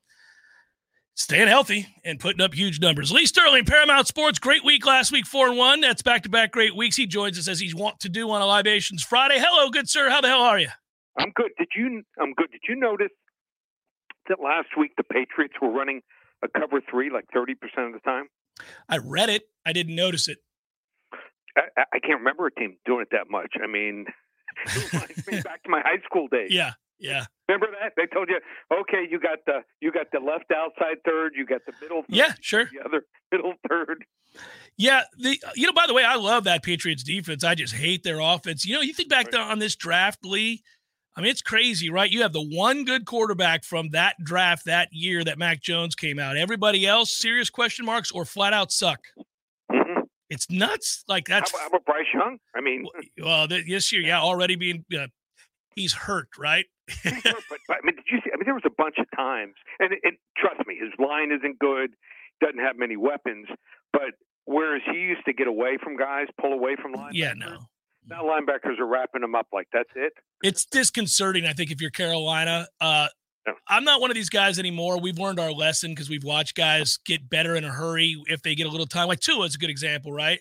staying 1.15 1.47
healthy 1.47 1.87
and 2.03 2.19
putting 2.19 2.41
up 2.41 2.53
huge 2.53 2.79
numbers. 2.79 3.11
Lee 3.11 3.25
Sterling, 3.25 3.65
Paramount 3.65 4.07
Sports, 4.07 4.39
great 4.39 4.63
week 4.63 4.85
last 4.85 5.11
week, 5.11 5.25
four 5.25 5.47
and 5.47 5.57
one. 5.57 5.81
That's 5.81 6.01
back 6.01 6.23
to 6.23 6.29
back 6.29 6.51
great 6.51 6.75
weeks. 6.75 6.95
He 6.95 7.05
joins 7.05 7.37
us 7.37 7.47
as 7.47 7.59
he's 7.59 7.75
wont 7.75 7.99
to 8.01 8.09
do 8.09 8.29
on 8.31 8.41
a 8.41 8.45
Libations 8.45 9.03
Friday. 9.03 9.35
Hello, 9.37 9.69
good 9.69 9.89
sir. 9.89 10.09
How 10.09 10.21
the 10.21 10.27
hell 10.29 10.41
are 10.41 10.59
you? 10.59 10.69
I'm 11.17 11.31
good. 11.35 11.51
Did 11.57 11.67
you? 11.75 12.03
I'm 12.21 12.33
good. 12.33 12.51
Did 12.51 12.61
you 12.67 12.75
notice 12.75 13.11
that 14.29 14.39
last 14.41 14.69
week 14.77 14.91
the 14.97 15.03
Patriots 15.03 15.53
were 15.61 15.69
running 15.71 16.01
a 16.43 16.47
cover 16.59 16.81
three 16.89 17.09
like 17.11 17.25
30 17.33 17.55
percent 17.55 17.87
of 17.87 17.93
the 17.93 17.99
time? 17.99 18.25
I 18.89 18.97
read 18.97 19.29
it. 19.29 19.43
I 19.65 19.73
didn't 19.73 19.95
notice 19.95 20.27
it. 20.27 20.37
I, 21.55 21.61
I- 21.77 21.83
I 21.93 21.99
can't 21.99 22.19
remember 22.19 22.47
a 22.47 22.51
team 22.51 22.77
doing 22.85 23.01
it 23.01 23.09
that 23.11 23.29
much. 23.29 23.53
I 23.63 23.67
mean, 23.67 24.05
it 24.65 24.91
reminds 24.93 25.27
me 25.27 25.41
back 25.43 25.61
to 25.63 25.69
my 25.69 25.81
high 25.81 26.01
school 26.05 26.27
days. 26.27 26.49
Yeah, 26.51 26.71
yeah, 26.99 27.25
Remember 27.49 27.67
that? 27.81 27.93
They 27.97 28.05
told 28.07 28.29
you, 28.29 28.39
okay, 28.71 29.05
you 29.09 29.19
got 29.19 29.39
the 29.45 29.59
you 29.81 29.91
got 29.91 30.07
the 30.11 30.19
left 30.19 30.51
outside 30.55 30.97
third, 31.05 31.33
you 31.35 31.45
got 31.45 31.61
the 31.65 31.73
middle, 31.81 32.01
third, 32.03 32.15
yeah. 32.15 32.33
Sure. 32.41 32.69
the 32.71 32.85
other 32.85 33.05
middle 33.31 33.53
third. 33.69 34.05
Yeah, 34.77 35.03
the 35.17 35.37
you 35.55 35.67
know, 35.67 35.73
by 35.73 35.85
the 35.87 35.93
way, 35.93 36.03
I 36.03 36.15
love 36.15 36.45
that 36.45 36.63
Patriots 36.63 37.03
defense. 37.03 37.43
I 37.43 37.55
just 37.55 37.73
hate 37.75 38.03
their 38.03 38.19
offense. 38.19 38.65
You 38.65 38.75
know, 38.75 38.81
you 38.81 38.93
think 38.93 39.09
back 39.09 39.25
Right. 39.25 39.33
to, 39.33 39.39
on 39.39 39.59
this 39.59 39.75
draft, 39.75 40.25
Lee. 40.25 40.63
I 41.15 41.21
mean, 41.21 41.29
it's 41.29 41.43
crazy, 41.43 41.91
right? 41.91 42.09
You 42.09 42.23
have 42.23 42.33
the 42.33 42.41
one 42.41 42.85
good 42.85 43.05
quarterback 43.05 43.63
from 43.63 43.89
that 43.89 44.15
draft 44.23 44.65
that 44.65 44.87
year 44.91 45.23
that 45.23 45.37
Mac 45.37 45.61
Jones 45.61 45.93
came 45.93 46.17
out. 46.17 46.37
Everybody 46.37 46.87
else, 46.87 47.15
serious 47.15 47.51
question 47.51 47.85
marks 47.85 48.09
or 48.09 48.25
flat 48.25 48.51
out 48.53 48.71
suck. 48.71 48.99
hmm 49.71 49.99
It's 50.31 50.49
nuts. 50.49 51.03
Like 51.07 51.25
that's 51.27 51.51
how 51.51 51.67
about 51.67 51.85
Bryce 51.85 52.07
Young? 52.15 52.39
I 52.55 52.61
mean, 52.61 52.85
well, 53.23 53.47
th- 53.47 53.67
this 53.67 53.91
year, 53.91 54.01
yeah, 54.01 54.19
already 54.21 54.55
being 54.55 54.85
uh, 54.99 55.05
he's 55.75 55.93
hurt, 55.93 56.29
right? 56.37 56.65
but, 57.03 57.13
but 57.23 57.77
I 57.77 57.79
mean, 57.83 57.95
did 57.95 58.05
you 58.11 58.19
see? 58.23 58.31
I 58.33 58.37
mean, 58.37 58.45
there 58.45 58.53
was 58.53 58.63
a 58.65 58.73
bunch 58.77 58.95
of 58.99 59.05
times, 59.15 59.53
and, 59.79 59.91
and 60.03 60.17
trust 60.37 60.67
me, 60.67 60.75
his 60.79 60.91
line 60.99 61.31
isn't 61.31 61.59
good, 61.59 61.91
doesn't 62.41 62.59
have 62.59 62.75
many 62.77 62.97
weapons, 62.97 63.47
but 63.91 64.11
whereas 64.45 64.81
he 64.91 64.99
used 64.99 65.23
to 65.25 65.33
get 65.33 65.47
away 65.47 65.77
from 65.81 65.95
guys, 65.97 66.27
pull 66.39 66.53
away 66.53 66.75
from 66.81 66.93
linebackers, 66.93 67.09
yeah, 67.13 67.33
no. 67.33 67.57
now 68.07 68.23
linebackers 68.23 68.79
are 68.79 68.85
wrapping 68.85 69.23
him 69.23 69.35
up 69.35 69.47
like 69.53 69.67
that's 69.71 69.89
it. 69.95 70.13
it's 70.43 70.65
disconcerting. 70.65 71.45
I 71.45 71.53
think 71.53 71.71
if 71.71 71.79
you're 71.81 71.91
Carolina, 71.91 72.67
uh, 72.81 73.07
Yeah. 73.47 73.53
I'm 73.67 73.83
not 73.85 74.01
one 74.01 74.09
of 74.11 74.15
these 74.15 74.29
guys 74.29 74.59
anymore. 74.59 74.99
We've 74.99 75.17
learned 75.19 75.39
our 75.39 75.51
lesson 75.51 75.91
because 75.91 76.09
we've 76.09 76.23
watched 76.23 76.55
guys 76.55 76.97
get 77.05 77.29
better 77.29 77.55
in 77.55 77.63
a 77.63 77.71
hurry 77.71 78.15
if 78.27 78.41
they 78.41 78.55
get 78.55 78.67
a 78.67 78.69
little 78.69 78.85
time. 78.87 79.07
Like 79.07 79.19
Tua 79.21 79.45
is 79.45 79.55
a 79.55 79.57
good 79.57 79.69
example, 79.69 80.11
right? 80.13 80.39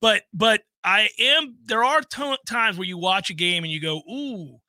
But 0.00 0.22
but 0.32 0.62
I 0.84 1.08
am. 1.18 1.56
There 1.64 1.82
are 1.84 2.00
to- 2.02 2.38
times 2.46 2.76
where 2.78 2.86
you 2.86 2.98
watch 2.98 3.30
a 3.30 3.34
game 3.34 3.64
and 3.64 3.72
you 3.72 3.80
go, 3.80 4.02
"Ooh, 4.10 4.60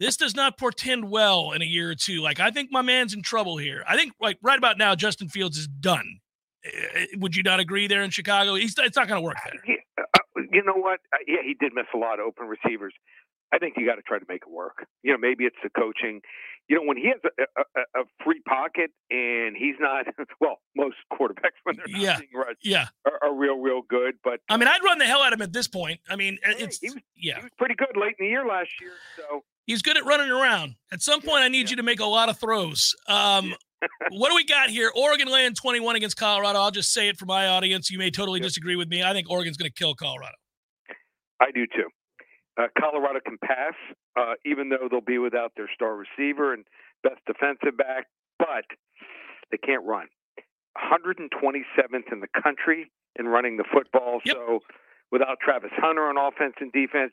this 0.00 0.16
does 0.16 0.34
not 0.34 0.58
portend 0.58 1.10
well 1.10 1.52
in 1.52 1.62
a 1.62 1.64
year 1.64 1.90
or 1.90 1.94
two. 1.94 2.20
Like 2.20 2.40
I 2.40 2.50
think 2.50 2.70
my 2.70 2.82
man's 2.82 3.14
in 3.14 3.22
trouble 3.22 3.56
here. 3.56 3.84
I 3.88 3.96
think 3.96 4.12
like 4.20 4.38
right 4.42 4.58
about 4.58 4.78
now, 4.78 4.94
Justin 4.94 5.28
Fields 5.28 5.56
is 5.56 5.66
done. 5.68 6.20
Eh, 6.64 7.06
Would 7.18 7.36
you 7.36 7.42
not 7.42 7.60
agree 7.60 7.86
there 7.86 8.02
in 8.02 8.10
Chicago? 8.10 8.54
He's 8.54 8.74
it's 8.78 8.96
not 8.96 9.08
going 9.08 9.20
to 9.20 9.24
work 9.24 9.36
there. 9.44 9.76
Uh, 9.98 10.42
you 10.52 10.62
know 10.64 10.74
what? 10.74 11.00
Uh, 11.12 11.18
yeah, 11.26 11.38
he 11.44 11.54
did 11.58 11.72
miss 11.74 11.86
a 11.94 11.98
lot 11.98 12.18
of 12.20 12.26
open 12.26 12.46
receivers. 12.46 12.94
I 13.52 13.58
think 13.58 13.74
you 13.76 13.86
got 13.86 13.94
to 13.94 14.02
try 14.02 14.18
to 14.18 14.24
make 14.28 14.42
it 14.46 14.50
work. 14.52 14.86
You 15.04 15.12
know, 15.12 15.18
maybe 15.18 15.44
it's 15.44 15.56
the 15.62 15.70
coaching. 15.70 16.20
You 16.68 16.74
know, 16.76 16.82
when 16.82 16.96
he 16.96 17.04
has 17.06 17.20
a, 17.24 17.60
a, 17.78 18.00
a 18.00 18.04
free 18.24 18.40
pocket 18.46 18.90
and 19.08 19.56
he's 19.56 19.76
not 19.78 20.06
well, 20.40 20.56
most 20.74 20.96
quarterbacks 21.12 21.54
when 21.62 21.76
they're 21.76 21.86
not 21.88 22.00
Yeah. 22.00 22.18
being 22.18 22.30
rushed 22.34 22.58
Yeah. 22.64 22.86
are, 23.06 23.18
are 23.22 23.32
real, 23.34 23.56
real 23.58 23.82
good. 23.88 24.16
But 24.24 24.40
I 24.48 24.56
mean, 24.56 24.66
I'd 24.68 24.82
run 24.82 24.98
the 24.98 25.04
hell 25.04 25.22
out 25.22 25.32
of 25.32 25.38
him 25.38 25.42
at 25.44 25.52
this 25.52 25.68
point. 25.68 26.00
I 26.10 26.16
mean, 26.16 26.38
it's 26.44 26.78
he 26.80 26.90
was- 26.90 26.98
yeah. 27.14 27.36
he 27.36 27.42
was 27.42 27.52
pretty 27.56 27.76
good 27.76 27.96
late 27.96 28.16
in 28.18 28.26
the 28.26 28.30
year 28.30 28.44
last 28.44 28.70
year. 28.80 28.90
So 29.16 29.44
He's 29.66 29.82
good 29.82 29.96
at 29.96 30.04
running 30.06 30.30
around. 30.30 30.76
At 30.92 31.02
some 31.02 31.20
point, 31.20 31.42
I 31.42 31.48
need 31.48 31.64
yeah. 31.66 31.70
you 31.70 31.76
to 31.76 31.82
make 31.82 32.00
a 32.00 32.06
lot 32.06 32.28
of 32.28 32.38
throws. 32.38 32.94
Um, 33.08 33.54
what 34.10 34.30
do 34.30 34.36
we 34.36 34.44
got 34.44 34.70
here? 34.70 34.90
Oregon 34.94 35.28
laying 35.28 35.54
21 35.54 35.96
against 35.96 36.16
Colorado. 36.16 36.60
I'll 36.60 36.70
just 36.70 36.92
say 36.92 37.08
it 37.08 37.16
for 37.18 37.26
my 37.26 37.48
audience. 37.48 37.90
You 37.90 37.98
may 37.98 38.10
totally 38.10 38.40
Yeah. 38.40 38.46
disagree 38.46 38.76
with 38.76 38.88
me. 38.88 39.02
I 39.02 39.12
think 39.12 39.28
Oregon's 39.28 39.56
going 39.56 39.70
to 39.70 39.74
kill 39.74 39.94
Colorado. 39.94 40.36
I 41.40 41.50
do 41.52 41.66
too. 41.66 41.88
Uh, 42.56 42.68
Colorado 42.78 43.20
can 43.26 43.36
pass, 43.44 43.74
uh, 44.18 44.34
even 44.46 44.70
though 44.70 44.88
they'll 44.90 45.02
be 45.02 45.18
without 45.18 45.52
their 45.56 45.68
star 45.74 45.94
receiver 45.96 46.54
and 46.54 46.64
best 47.02 47.20
defensive 47.26 47.76
back, 47.76 48.06
but 48.38 48.64
they 49.50 49.58
can't 49.58 49.84
run. 49.84 50.06
127th 50.78 52.12
in 52.12 52.20
the 52.20 52.28
country 52.42 52.90
in 53.18 53.26
running 53.26 53.56
the 53.56 53.64
football. 53.72 54.20
Yep. 54.24 54.36
So 54.36 54.60
without 55.12 55.38
Travis 55.40 55.70
Hunter 55.76 56.08
on 56.08 56.16
offense 56.16 56.54
and 56.60 56.72
defense, 56.72 57.12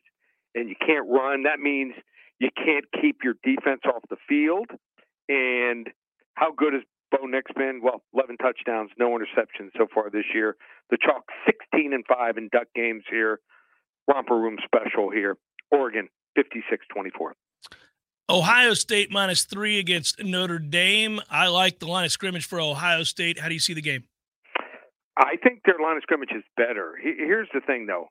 and 0.56 0.70
you 0.70 0.76
can't 0.80 1.08
run, 1.10 1.44
that 1.44 1.60
means 1.60 1.94
you 2.44 2.50
can't 2.58 2.86
keep 3.02 3.24
your 3.24 3.36
defense 3.42 3.82
off 3.86 4.04
the 4.10 4.18
field. 4.28 4.68
And 5.30 5.88
how 6.36 6.52
good 6.52 6.74
has 6.74 6.84
Bo 7.10 7.26
Nix 7.26 7.50
been? 7.56 7.80
Well, 7.82 8.04
11 8.14 8.38
touchdowns, 8.38 8.92
no 9.00 9.12
interceptions 9.12 9.70
so 9.78 9.88
far 9.94 10.10
this 10.10 10.26
year. 10.34 10.58
The 10.90 10.98
Chalk 11.02 11.24
16 11.46 11.94
and 11.94 12.04
5 12.06 12.38
in 12.38 12.50
duck 12.52 12.68
games 12.76 13.04
here. 13.10 13.40
Romper 14.14 14.38
room 14.38 14.58
special 14.66 15.10
here. 15.10 15.38
Oregon 15.72 16.10
56-24. 16.38 17.32
Ohio 18.30 18.74
State 18.74 19.10
minus 19.10 19.46
three 19.46 19.80
against 19.80 20.22
Notre 20.22 20.60
Dame. 20.60 21.22
I 21.30 21.48
like 21.48 21.80
the 21.80 21.88
line 21.88 22.04
of 22.04 22.12
scrimmage 22.12 22.46
for 22.46 22.60
Ohio 22.60 23.04
State. 23.04 23.40
How 23.40 23.48
do 23.48 23.54
you 23.54 23.60
see 23.60 23.74
the 23.74 23.82
game? 23.82 24.04
I 25.18 25.36
think 25.42 25.62
their 25.66 25.80
line 25.82 25.96
of 25.96 26.04
scrimmage 26.04 26.32
is 26.36 26.44
better. 26.58 26.98
Here's 27.02 27.48
the 27.54 27.62
thing, 27.62 27.86
though. 27.86 28.10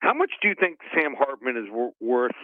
How 0.00 0.14
much 0.14 0.30
do 0.40 0.48
you 0.48 0.54
think 0.58 0.78
Sam 0.94 1.14
Hartman 1.16 1.56
is 1.56 1.92
worth 2.00 2.36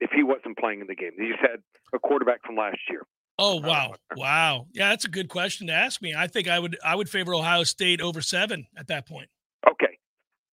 if 0.00 0.10
he 0.14 0.22
wasn't 0.22 0.58
playing 0.58 0.80
in 0.80 0.86
the 0.86 0.94
game? 0.94 1.12
You 1.18 1.34
said 1.40 1.62
a 1.94 1.98
quarterback 1.98 2.44
from 2.44 2.56
last 2.56 2.78
year. 2.88 3.02
Oh, 3.38 3.60
oh 3.62 3.68
wow, 3.68 3.94
wow. 4.16 4.66
Yeah, 4.72 4.90
that's 4.90 5.04
a 5.04 5.10
good 5.10 5.28
question 5.28 5.66
to 5.68 5.72
ask 5.72 6.02
me. 6.02 6.14
I 6.14 6.26
think 6.26 6.48
I 6.48 6.58
would 6.58 6.76
I 6.84 6.94
would 6.94 7.08
favor 7.08 7.34
Ohio 7.34 7.64
State 7.64 8.00
over 8.00 8.20
seven 8.20 8.66
at 8.76 8.88
that 8.88 9.06
point. 9.06 9.28
Okay. 9.68 9.98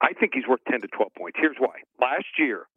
I 0.02 0.14
think 0.14 0.34
he's 0.34 0.48
worth 0.48 0.62
10 0.70 0.82
to 0.82 0.88
12 0.88 1.12
points. 1.18 1.38
Here's 1.42 1.58
why. 1.60 1.82
Last 2.00 2.38
year, 2.38 2.68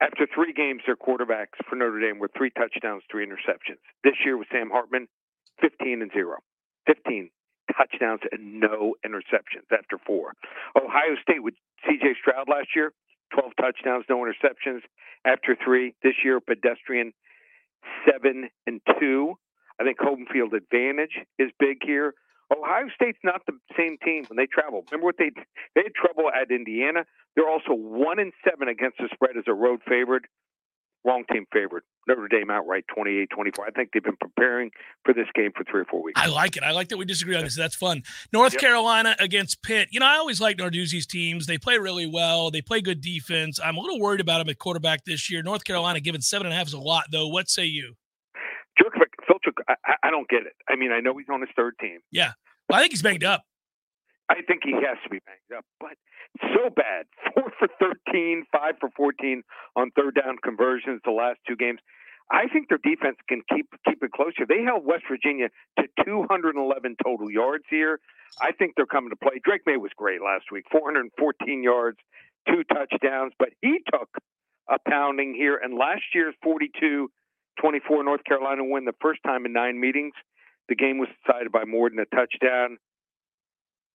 after 0.00 0.26
three 0.32 0.52
games, 0.52 0.82
their 0.86 0.96
quarterbacks 0.96 1.56
for 1.68 1.76
Notre 1.76 2.00
Dame 2.00 2.18
were 2.18 2.30
three 2.36 2.50
touchdowns, 2.50 3.02
three 3.10 3.26
interceptions. 3.26 3.80
This 4.02 4.14
year 4.24 4.36
with 4.36 4.48
Sam 4.52 4.70
Hartman, 4.70 5.08
15 5.60 6.02
and 6.02 6.10
0. 6.12 6.38
15 6.86 7.30
touchdowns 7.76 8.20
and 8.30 8.60
no 8.60 8.94
interceptions 9.06 9.66
after 9.72 9.98
four. 10.06 10.34
Ohio 10.76 11.16
State 11.22 11.42
with 11.42 11.54
CJ 11.86 12.16
Stroud 12.20 12.48
last 12.48 12.68
year, 12.76 12.92
12 13.34 13.52
touchdowns, 13.60 14.04
no 14.08 14.18
interceptions 14.18 14.80
after 15.24 15.56
three. 15.62 15.94
This 16.02 16.14
year, 16.24 16.40
pedestrian, 16.40 17.12
7 18.10 18.48
and 18.66 18.80
2. 19.00 19.34
I 19.80 19.84
think 19.84 19.98
home 19.98 20.26
field 20.32 20.54
advantage 20.54 21.18
is 21.38 21.50
big 21.58 21.78
here. 21.84 22.14
Ohio 22.52 22.86
State's 22.94 23.18
not 23.24 23.42
the 23.46 23.54
same 23.76 23.96
team 24.04 24.24
when 24.28 24.36
they 24.36 24.46
travel. 24.46 24.84
Remember 24.90 25.06
what 25.06 25.16
they 25.18 25.30
they 25.74 25.82
had 25.82 25.94
trouble 25.94 26.30
at 26.30 26.50
Indiana. 26.50 27.04
They're 27.34 27.48
also 27.48 27.72
one 27.72 28.20
and 28.20 28.32
seven 28.48 28.68
against 28.68 28.98
the 28.98 29.08
spread 29.12 29.36
as 29.36 29.44
a 29.48 29.54
road 29.54 29.80
favorite. 29.88 30.24
Wrong 31.04 31.24
team 31.32 31.46
favorite. 31.52 31.84
Notre 32.06 32.28
Dame 32.28 32.50
outright 32.50 32.84
28-24. 32.96 33.26
I 33.66 33.70
think 33.70 33.90
they've 33.92 34.02
been 34.02 34.16
preparing 34.20 34.70
for 35.04 35.12
this 35.14 35.26
game 35.34 35.50
for 35.56 35.64
three 35.64 35.80
or 35.80 35.84
four 35.86 36.02
weeks. 36.02 36.20
I 36.20 36.26
like 36.26 36.56
it. 36.56 36.62
I 36.62 36.72
like 36.72 36.88
that 36.88 36.96
we 36.96 37.04
disagree 37.04 37.36
on 37.36 37.44
this. 37.44 37.56
That's 37.56 37.74
fun. 37.76 38.02
North 38.32 38.52
Yep. 38.54 38.60
Carolina 38.60 39.16
against 39.18 39.62
Pitt. 39.62 39.88
You 39.90 40.00
know, 40.00 40.06
I 40.06 40.16
always 40.16 40.40
like 40.40 40.56
Narduzzi's 40.58 41.06
teams. 41.06 41.46
They 41.46 41.58
play 41.58 41.78
really 41.78 42.06
well. 42.06 42.50
They 42.50 42.62
play 42.62 42.80
good 42.80 43.00
defense. 43.00 43.58
I'm 43.62 43.76
a 43.76 43.80
little 43.80 44.00
worried 44.00 44.20
about 44.20 44.40
him 44.40 44.48
at 44.48 44.58
quarterback 44.58 45.04
this 45.04 45.30
year. 45.30 45.42
North 45.42 45.64
Carolina 45.64 46.00
giving 46.00 46.20
seven 46.20 46.46
and 46.46 46.54
a 46.54 46.56
half 46.56 46.66
is 46.66 46.72
a 46.74 46.78
lot, 46.80 47.04
though. 47.10 47.28
What 47.28 47.48
say 47.48 47.64
you? 47.64 47.94
Jurkovec, 48.80 49.06
Filchuk, 49.28 49.62
I, 49.68 49.74
I- 49.86 49.94
I 50.08 50.10
don't 50.10 50.28
get 50.28 50.42
it. 50.46 50.52
I 50.68 50.76
mean, 50.76 50.90
I 50.92 51.00
know 51.00 51.16
he's 51.16 51.28
on 51.32 51.40
his 51.40 51.50
third 51.56 51.74
team. 51.80 52.00
Yeah. 52.10 52.32
Well, 52.68 52.78
I 52.78 52.82
think 52.82 52.92
he's 52.92 53.02
banged 53.02 53.24
up. 53.24 53.42
I 54.28 54.40
think 54.46 54.62
he 54.64 54.72
has 54.72 54.96
to 55.04 55.10
be 55.10 55.20
banged 55.26 55.58
up, 55.58 55.64
but 55.80 55.96
so 56.54 56.70
bad. 56.70 57.06
Four 57.34 57.52
for 57.58 57.68
13, 57.78 58.44
five 58.50 58.74
for 58.80 58.90
14 58.96 59.42
on 59.76 59.90
third 59.92 60.14
down 60.14 60.36
conversions 60.42 61.00
the 61.04 61.10
last 61.10 61.40
two 61.46 61.56
games. 61.56 61.80
I 62.32 62.48
think 62.48 62.68
their 62.68 62.80
defense 62.82 63.16
can 63.28 63.42
keep 63.52 63.68
keep 63.86 64.02
it 64.02 64.12
closer. 64.12 64.46
They 64.48 64.62
held 64.62 64.86
West 64.86 65.04
Virginia 65.10 65.48
to 65.78 65.84
211 66.04 66.96
total 67.04 67.30
yards 67.30 67.64
here. 67.68 68.00
I 68.40 68.52
think 68.52 68.74
they're 68.76 68.86
coming 68.86 69.10
to 69.10 69.16
play. 69.16 69.40
Drake 69.44 69.60
Maye 69.66 69.76
was 69.76 69.92
great 69.96 70.22
last 70.22 70.46
week, 70.50 70.64
414 70.72 71.62
yards, 71.62 71.98
two 72.48 72.64
touchdowns, 72.64 73.34
but 73.38 73.50
he 73.60 73.78
took 73.92 74.08
a 74.68 74.78
pounding 74.88 75.34
here. 75.34 75.60
And 75.62 75.76
last 75.76 76.02
year's 76.14 76.34
42 76.42 77.10
24 77.60 78.04
North 78.04 78.24
Carolina 78.24 78.64
win, 78.64 78.84
the 78.84 78.94
first 79.00 79.20
time 79.24 79.44
in 79.44 79.52
nine 79.52 79.78
meetings, 79.78 80.14
the 80.68 80.74
game 80.74 80.98
was 80.98 81.08
decided 81.24 81.52
by 81.52 81.64
more 81.64 81.90
than 81.90 81.98
a 81.98 82.06
touchdown. 82.06 82.78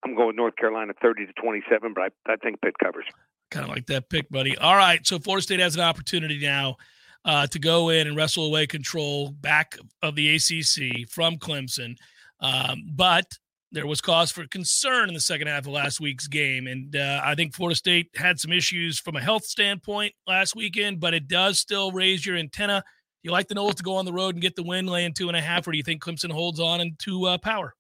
I'm 0.04 0.16
going 0.16 0.36
North 0.36 0.56
Carolina 0.56 0.94
30 1.02 1.28
to 1.28 1.34
27, 1.34 1.94
but 1.94 2.04
I, 2.04 2.34
I 2.34 2.36
think 2.38 2.62
Pitt 2.62 2.76
covers. 2.82 3.06
Kind 3.52 3.66
of 3.66 3.72
like 3.72 3.88
that 3.88 4.10
pick, 4.10 4.30
buddy. 4.30 4.58
All 4.58 4.76
right. 4.76 5.06
So 5.06 5.20
Florida 5.20 5.42
State 5.42 5.60
has 5.60 5.76
an 5.76 5.82
opportunity 5.82 6.40
now 6.40 6.78
uh, 7.26 7.48
to 7.48 7.60
go 7.60 7.90
in 7.90 8.08
and 8.08 8.16
wrestle 8.16 8.46
away 8.46 8.68
control 8.68 9.32
back 9.32 9.78
of 10.02 10.16
the 10.16 10.36
ACC 10.36 11.10
from 11.10 11.38
Clemson. 11.38 11.96
Um, 12.40 12.86
but 12.94 13.26
there 13.72 13.86
was 13.86 14.02
cause 14.02 14.32
for 14.32 14.48
concern 14.48 15.10
in 15.10 15.14
the 15.14 15.20
second 15.20 15.48
half 15.48 15.66
of 15.66 15.74
last 15.74 16.00
week's 16.00 16.28
game. 16.28 16.68
And 16.68 16.96
uh, 16.96 17.22
I 17.24 17.36
think 17.36 17.54
Florida 17.54 17.76
State 17.76 18.10
had 18.16 18.40
some 18.40 18.52
issues 18.52 19.00
from 19.00 19.16
a 19.16 19.22
health 19.22 19.46
standpoint 19.46 20.14
last 20.26 20.56
weekend, 20.56 21.00
but 21.00 21.14
it 21.14 21.28
does 21.28 21.60
still 21.60 21.92
raise 21.92 22.26
your 22.26 22.38
antenna. 22.38 22.84
You 23.22 23.32
like 23.32 23.48
the 23.48 23.56
Noles 23.56 23.76
to 23.76 23.84
go 23.84 23.96
on 23.96 24.06
the 24.06 24.14
road 24.14 24.36
and 24.36 24.42
get 24.42 24.56
the 24.56 24.64
win, 24.64 24.88
laying 24.88 25.14
two 25.14 25.28
and 25.28 25.38
a 25.38 25.42
half, 25.42 25.68
or 25.68 25.72
do 25.72 25.78
you 25.78 25.84
think 25.84 26.02
Clemson 26.02 26.32
holds 26.32 26.60
on 26.60 26.80
into 26.82 27.26
uh, 27.26 27.38
power? 27.38 27.76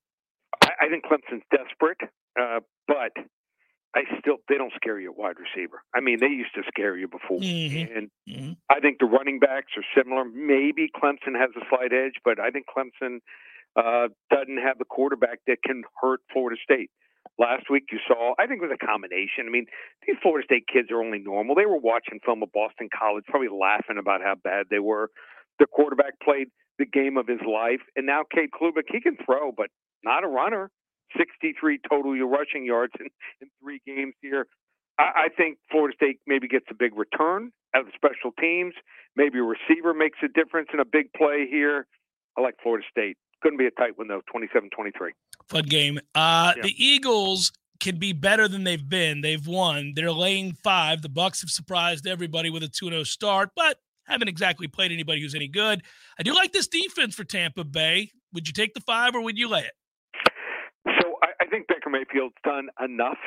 I, 0.70 0.86
I 0.86 0.90
think 0.90 1.06
Clemson's 1.06 1.44
desperate, 1.52 1.98
uh, 2.40 2.60
but 2.88 3.12
I 3.96 4.02
still 4.20 4.38
they 4.48 4.56
don't 4.56 4.74
scare 4.76 5.00
you 5.00 5.12
at 5.12 5.18
wide 5.18 5.36
receiver. 5.40 5.82
I 5.96 6.00
mean, 6.00 6.20
they 6.20 6.28
used 6.28 6.54
to 6.56 6.62
scare 6.68 6.96
you 6.98 7.08
before, 7.08 7.40
Mhm. 7.40 7.98
and 7.98 8.12
Mhm. 8.28 8.58
I 8.70 8.80
think 8.80 9.00
the 9.00 9.06
running 9.06 9.40
backs 9.40 9.72
are 9.78 9.86
similar. 9.96 10.26
Maybe 10.26 10.90
Clemson 10.90 11.36
has 11.38 11.50
a 11.56 11.66
slight 11.70 11.92
edge, 11.94 12.16
but 12.24 12.40
I 12.40 12.52
think 12.52 12.68
Clemson 12.68 13.20
uh, 13.76 14.10
doesn't 14.32 14.58
have 14.58 14.80
the 14.80 14.84
quarterback 14.86 15.40
that 15.46 15.62
can 15.64 15.84
hurt 16.02 16.22
Florida 16.34 16.60
State. 16.62 16.90
Last 17.38 17.70
week, 17.70 17.84
you 17.92 18.00
saw, 18.08 18.34
I 18.40 18.48
think 18.48 18.62
it 18.64 18.68
was 18.68 18.76
a 18.82 18.84
combination. 18.84 19.46
I 19.46 19.50
mean, 19.50 19.68
these 20.08 20.18
Florida 20.24 20.44
State 20.44 20.66
kids 20.68 20.90
are 20.92 21.00
only 21.00 21.20
normal. 21.20 21.54
They 21.56 21.68
were 21.68 21.78
watching 21.78 22.20
film 22.20 22.42
of 22.42 22.52
Boston 22.52 22.90
College, 22.92 23.26
probably 23.28 23.48
laughing 23.48 23.98
about 24.00 24.22
how 24.24 24.34
bad 24.36 24.68
they 24.70 24.80
were. 24.80 25.12
The 25.60 25.68
quarterback 25.68 26.20
played 26.20 26.50
the 26.80 26.86
game 26.86 27.16
of 27.16 27.28
his 27.28 27.40
life, 27.42 27.82
and 27.96 28.08
now 28.08 28.24
Cade 28.24 28.50
Klubnik, 28.52 28.90
he 28.92 29.00
can 29.00 29.18
throw, 29.18 29.52
but 29.52 29.70
not 30.04 30.24
a 30.24 30.28
runner. 30.28 30.72
63 31.18 31.80
total 31.90 32.14
rushing 32.28 32.66
yards 32.66 32.94
in, 33.00 33.08
in 33.42 33.50
three 33.62 33.82
games 33.86 34.14
here. 34.22 34.46
I, 35.00 35.26
I 35.26 35.28
think 35.36 35.58
Florida 35.72 35.96
State 35.96 36.20
maybe 36.28 36.48
gets 36.48 36.66
a 36.70 36.76
big 36.76 36.96
return 36.96 37.52
out 37.76 37.82
of 37.82 37.88
the 37.88 37.94
special 37.96 38.32
teams. 38.40 38.74
Maybe 39.16 39.40
a 39.40 39.44
receiver 39.44 39.94
makes 39.94 40.20
a 40.24 40.28
difference 40.28 40.70
in 40.74 40.80
a 40.80 40.86
big 40.86 41.12
play 41.14 41.48
here. 41.50 41.88
I 42.38 42.42
like 42.42 42.56
Florida 42.62 42.86
State. 42.90 43.18
Couldn't 43.42 43.58
be 43.58 43.66
a 43.66 43.72
tight 43.72 43.98
one, 43.98 44.08
though, 44.08 44.22
27 44.32 44.70
23. 44.76 45.12
Fun 45.48 45.64
game. 45.64 46.00
Uh, 46.14 46.54
Yeah. 46.58 46.64
The 46.64 46.76
Eagles 46.86 47.52
can 47.80 47.98
be 47.98 48.12
better 48.14 48.48
than 48.48 48.66
they've 48.66 48.88
been. 48.90 49.22
They've 49.22 49.46
won. 49.46 49.94
They're 49.96 50.12
laying 50.12 50.54
five. 50.54 51.02
The 51.02 51.10
Bucks 51.10 51.42
have 51.42 51.50
surprised 51.50 52.06
everybody 52.06 52.50
with 52.50 52.64
a 52.64 52.68
2-0 52.68 53.08
start, 53.08 53.52
but 53.56 53.78
haven't 54.06 54.28
exactly 54.28 54.68
played 54.68 54.92
anybody 54.92 55.22
who's 55.22 55.36
any 55.36 55.48
good. 55.48 55.84
I 56.20 56.24
do 56.24 56.34
like 56.34 56.52
this 56.52 56.68
defense 56.68 57.16
for 57.16 57.24
Tampa 57.24 57.64
Bay. 57.64 58.12
Would 58.34 58.48
you 58.48 58.54
take 58.54 58.74
the 58.74 58.82
five 58.82 59.16
or 59.16 59.22
would 59.22 59.38
you 59.38 59.48
lay 59.48 59.62
it? 59.62 59.72
So 61.02 61.16
I, 61.24 61.44
I 61.44 61.46
think 61.48 61.68
Baker 61.90 62.06
Mayfield's 62.06 62.36
done 62.44 62.70
enough 62.84 63.18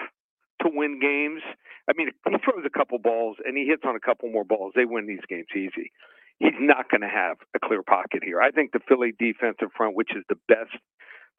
to 0.62 0.70
win 0.72 1.00
games. 1.00 1.42
I 1.88 1.92
mean, 1.96 2.08
he 2.08 2.36
throws 2.44 2.64
a 2.66 2.70
couple 2.70 2.98
balls 2.98 3.36
and 3.44 3.56
he 3.56 3.66
hits 3.66 3.82
on 3.84 3.96
a 3.96 4.00
couple 4.00 4.30
more 4.30 4.44
balls. 4.44 4.72
They 4.74 4.84
win 4.84 5.06
these 5.06 5.24
games 5.28 5.46
easy. 5.54 5.90
He's 6.38 6.58
not 6.58 6.90
going 6.90 7.02
to 7.02 7.08
have 7.08 7.36
a 7.54 7.58
clear 7.58 7.82
pocket 7.82 8.22
here. 8.24 8.40
I 8.40 8.50
think 8.50 8.72
the 8.72 8.80
Philly 8.88 9.12
defensive 9.18 9.70
front, 9.76 9.96
which 9.96 10.10
is 10.16 10.24
the 10.28 10.38
best 10.48 10.74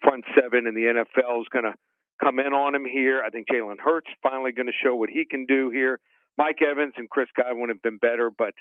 front 0.01 0.25
seven 0.35 0.67
in 0.67 0.75
the 0.75 1.03
NFL, 1.03 1.41
is 1.41 1.47
going 1.51 1.65
to 1.65 1.73
come 2.23 2.39
in 2.39 2.53
on 2.53 2.75
him 2.75 2.85
here. 2.85 3.21
I 3.25 3.29
think 3.29 3.47
Jalen 3.47 3.79
Hurts 3.79 4.09
finally 4.21 4.51
going 4.51 4.67
to 4.67 4.73
show 4.83 4.95
what 4.95 5.09
he 5.09 5.25
can 5.25 5.45
do 5.45 5.69
here. 5.69 5.99
Mike 6.37 6.61
Evans 6.61 6.93
and 6.97 7.09
Chris 7.09 7.27
Godwin 7.35 7.69
have 7.69 7.81
been 7.81 7.97
better, 7.97 8.31
but 8.35 8.53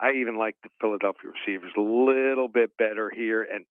I 0.00 0.12
even 0.20 0.38
like 0.38 0.56
the 0.62 0.70
Philadelphia 0.80 1.30
receivers 1.30 1.72
a 1.76 1.80
little 1.80 2.48
bit 2.48 2.70
better 2.78 3.10
here. 3.14 3.42
And 3.42 3.64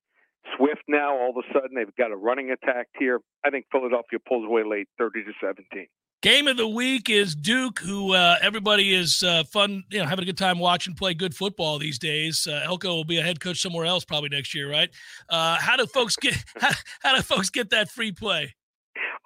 Swift 0.56 0.84
now, 0.88 1.16
all 1.16 1.32
of 1.32 1.38
a 1.38 1.54
sudden, 1.54 1.76
they've 1.76 1.96
got 1.96 2.12
a 2.12 2.16
running 2.16 2.52
attack 2.52 2.88
here. 2.98 3.20
I 3.46 3.50
think 3.50 3.66
Philadelphia 3.72 4.20
pulls 4.28 4.46
away 4.46 4.64
late, 4.64 4.88
30 4.98 5.24
to 5.26 5.32
17. 5.42 5.88
Game 6.24 6.48
of 6.48 6.58
the 6.58 6.68
week 6.68 7.12
is 7.12 7.36
Duke, 7.36 7.80
who 7.80 8.14
uh, 8.14 8.38
everybody 8.42 8.96
is 8.96 9.22
uh, 9.22 9.44
fun, 9.44 9.84
you 9.92 10.00
know, 10.00 10.06
having 10.06 10.24
a 10.24 10.26
good 10.26 10.38
time 10.38 10.58
watching 10.58 10.96
play 10.96 11.14
good 11.14 11.36
football 11.36 11.78
these 11.78 12.00
days. 12.00 12.48
Uh, 12.50 12.62
Elko 12.66 12.96
will 12.96 13.04
be 13.04 13.20
a 13.20 13.22
head 13.22 13.40
coach 13.40 13.62
somewhere 13.62 13.86
else 13.86 14.04
probably 14.04 14.30
next 14.30 14.56
year, 14.56 14.70
right? 14.70 14.90
Uh, 15.30 15.58
how 15.58 15.76
do 15.76 15.86
folks 15.86 16.16
get 16.16 16.34
how, 16.58 16.72
how 17.04 17.16
do 17.16 17.22
folks 17.22 17.52
get 17.52 17.70
that 17.70 17.92
free 17.92 18.12
play? 18.12 18.56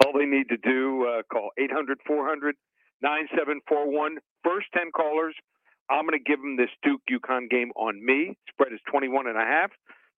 All 0.03 0.11
they 0.11 0.25
need 0.25 0.49
to 0.49 0.57
do 0.57 1.07
uh, 1.07 1.21
call 1.31 1.51
800 1.57 1.99
400 2.05 2.55
9741. 3.01 4.17
First 4.43 4.67
10 4.75 4.91
callers, 4.91 5.35
I'm 5.89 6.05
going 6.05 6.19
to 6.19 6.23
give 6.23 6.41
them 6.41 6.57
this 6.57 6.69
Duke 6.83 7.01
UConn 7.09 7.49
game 7.49 7.71
on 7.75 8.03
me. 8.03 8.37
Spread 8.49 8.73
is 8.73 8.79
21 8.91 9.27
and 9.27 9.37
a 9.37 9.45
half. 9.45 9.71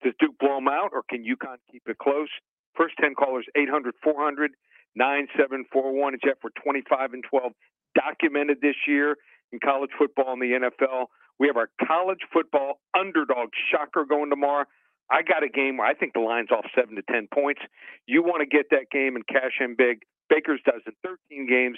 Does 0.04 0.14
Duke 0.20 0.38
blow 0.40 0.56
them 0.56 0.68
out, 0.68 0.92
or 0.94 1.04
can 1.10 1.24
UConn 1.24 1.58
keep 1.72 1.84
it 1.88 1.98
close? 1.98 2.30
First 2.76 2.96
10 3.02 3.16
callers, 3.16 3.46
800 3.56 3.96
400 4.04 4.52
9741. 4.96 6.20
Jeff, 6.24 6.38
we're 6.44 6.52
25 6.62 7.14
and 7.14 7.24
12 7.30 7.52
documented 7.96 8.62
this 8.62 8.76
year 8.88 9.18
in 9.52 9.60
college 9.60 9.92
football 9.98 10.34
and 10.34 10.42
the 10.42 10.70
NFL. 10.70 11.08
We 11.40 11.48
have 11.48 11.58
our 11.58 11.70
college 11.88 12.20
football 12.32 12.80
underdog 12.98 13.50
shocker 13.72 14.06
going 14.06 14.30
tomorrow. 14.30 14.66
I 15.12 15.22
got 15.22 15.44
a 15.44 15.50
game 15.50 15.78
where 15.78 15.88
I 15.88 15.94
think 15.94 16.14
the 16.14 16.22
line's 16.22 16.50
off 16.52 16.66
seven 16.76 16.96
to 16.96 17.02
10 17.12 17.28
points. 17.34 17.62
You 18.08 18.24
want 18.24 18.42
to 18.42 18.46
get 18.46 18.68
that 18.72 18.90
game 18.92 19.16
and 19.16 19.26
cash 19.28 19.60
in 19.60 19.76
big. 19.76 20.00
Baker's 20.30 20.62
dozen, 20.66 20.94
13 21.04 21.48
games, 21.48 21.78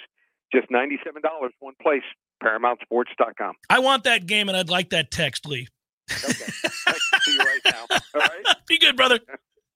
just 0.52 0.70
$97, 0.70 1.20
one 1.58 1.74
place, 1.82 2.02
ParamountSports.com. 2.42 3.54
I 3.68 3.80
want 3.80 4.04
that 4.04 4.26
game 4.26 4.48
and 4.48 4.56
I'd 4.56 4.70
like 4.70 4.90
that 4.90 5.10
text, 5.10 5.46
Lee. 5.46 5.68
Okay. 6.10 6.98
See 7.22 7.34
you 7.34 7.38
right 7.38 7.60
now. 7.64 7.84
All 7.90 8.20
right. 8.20 8.56
Be 8.68 8.78
good, 8.78 8.96
brother. 8.96 9.20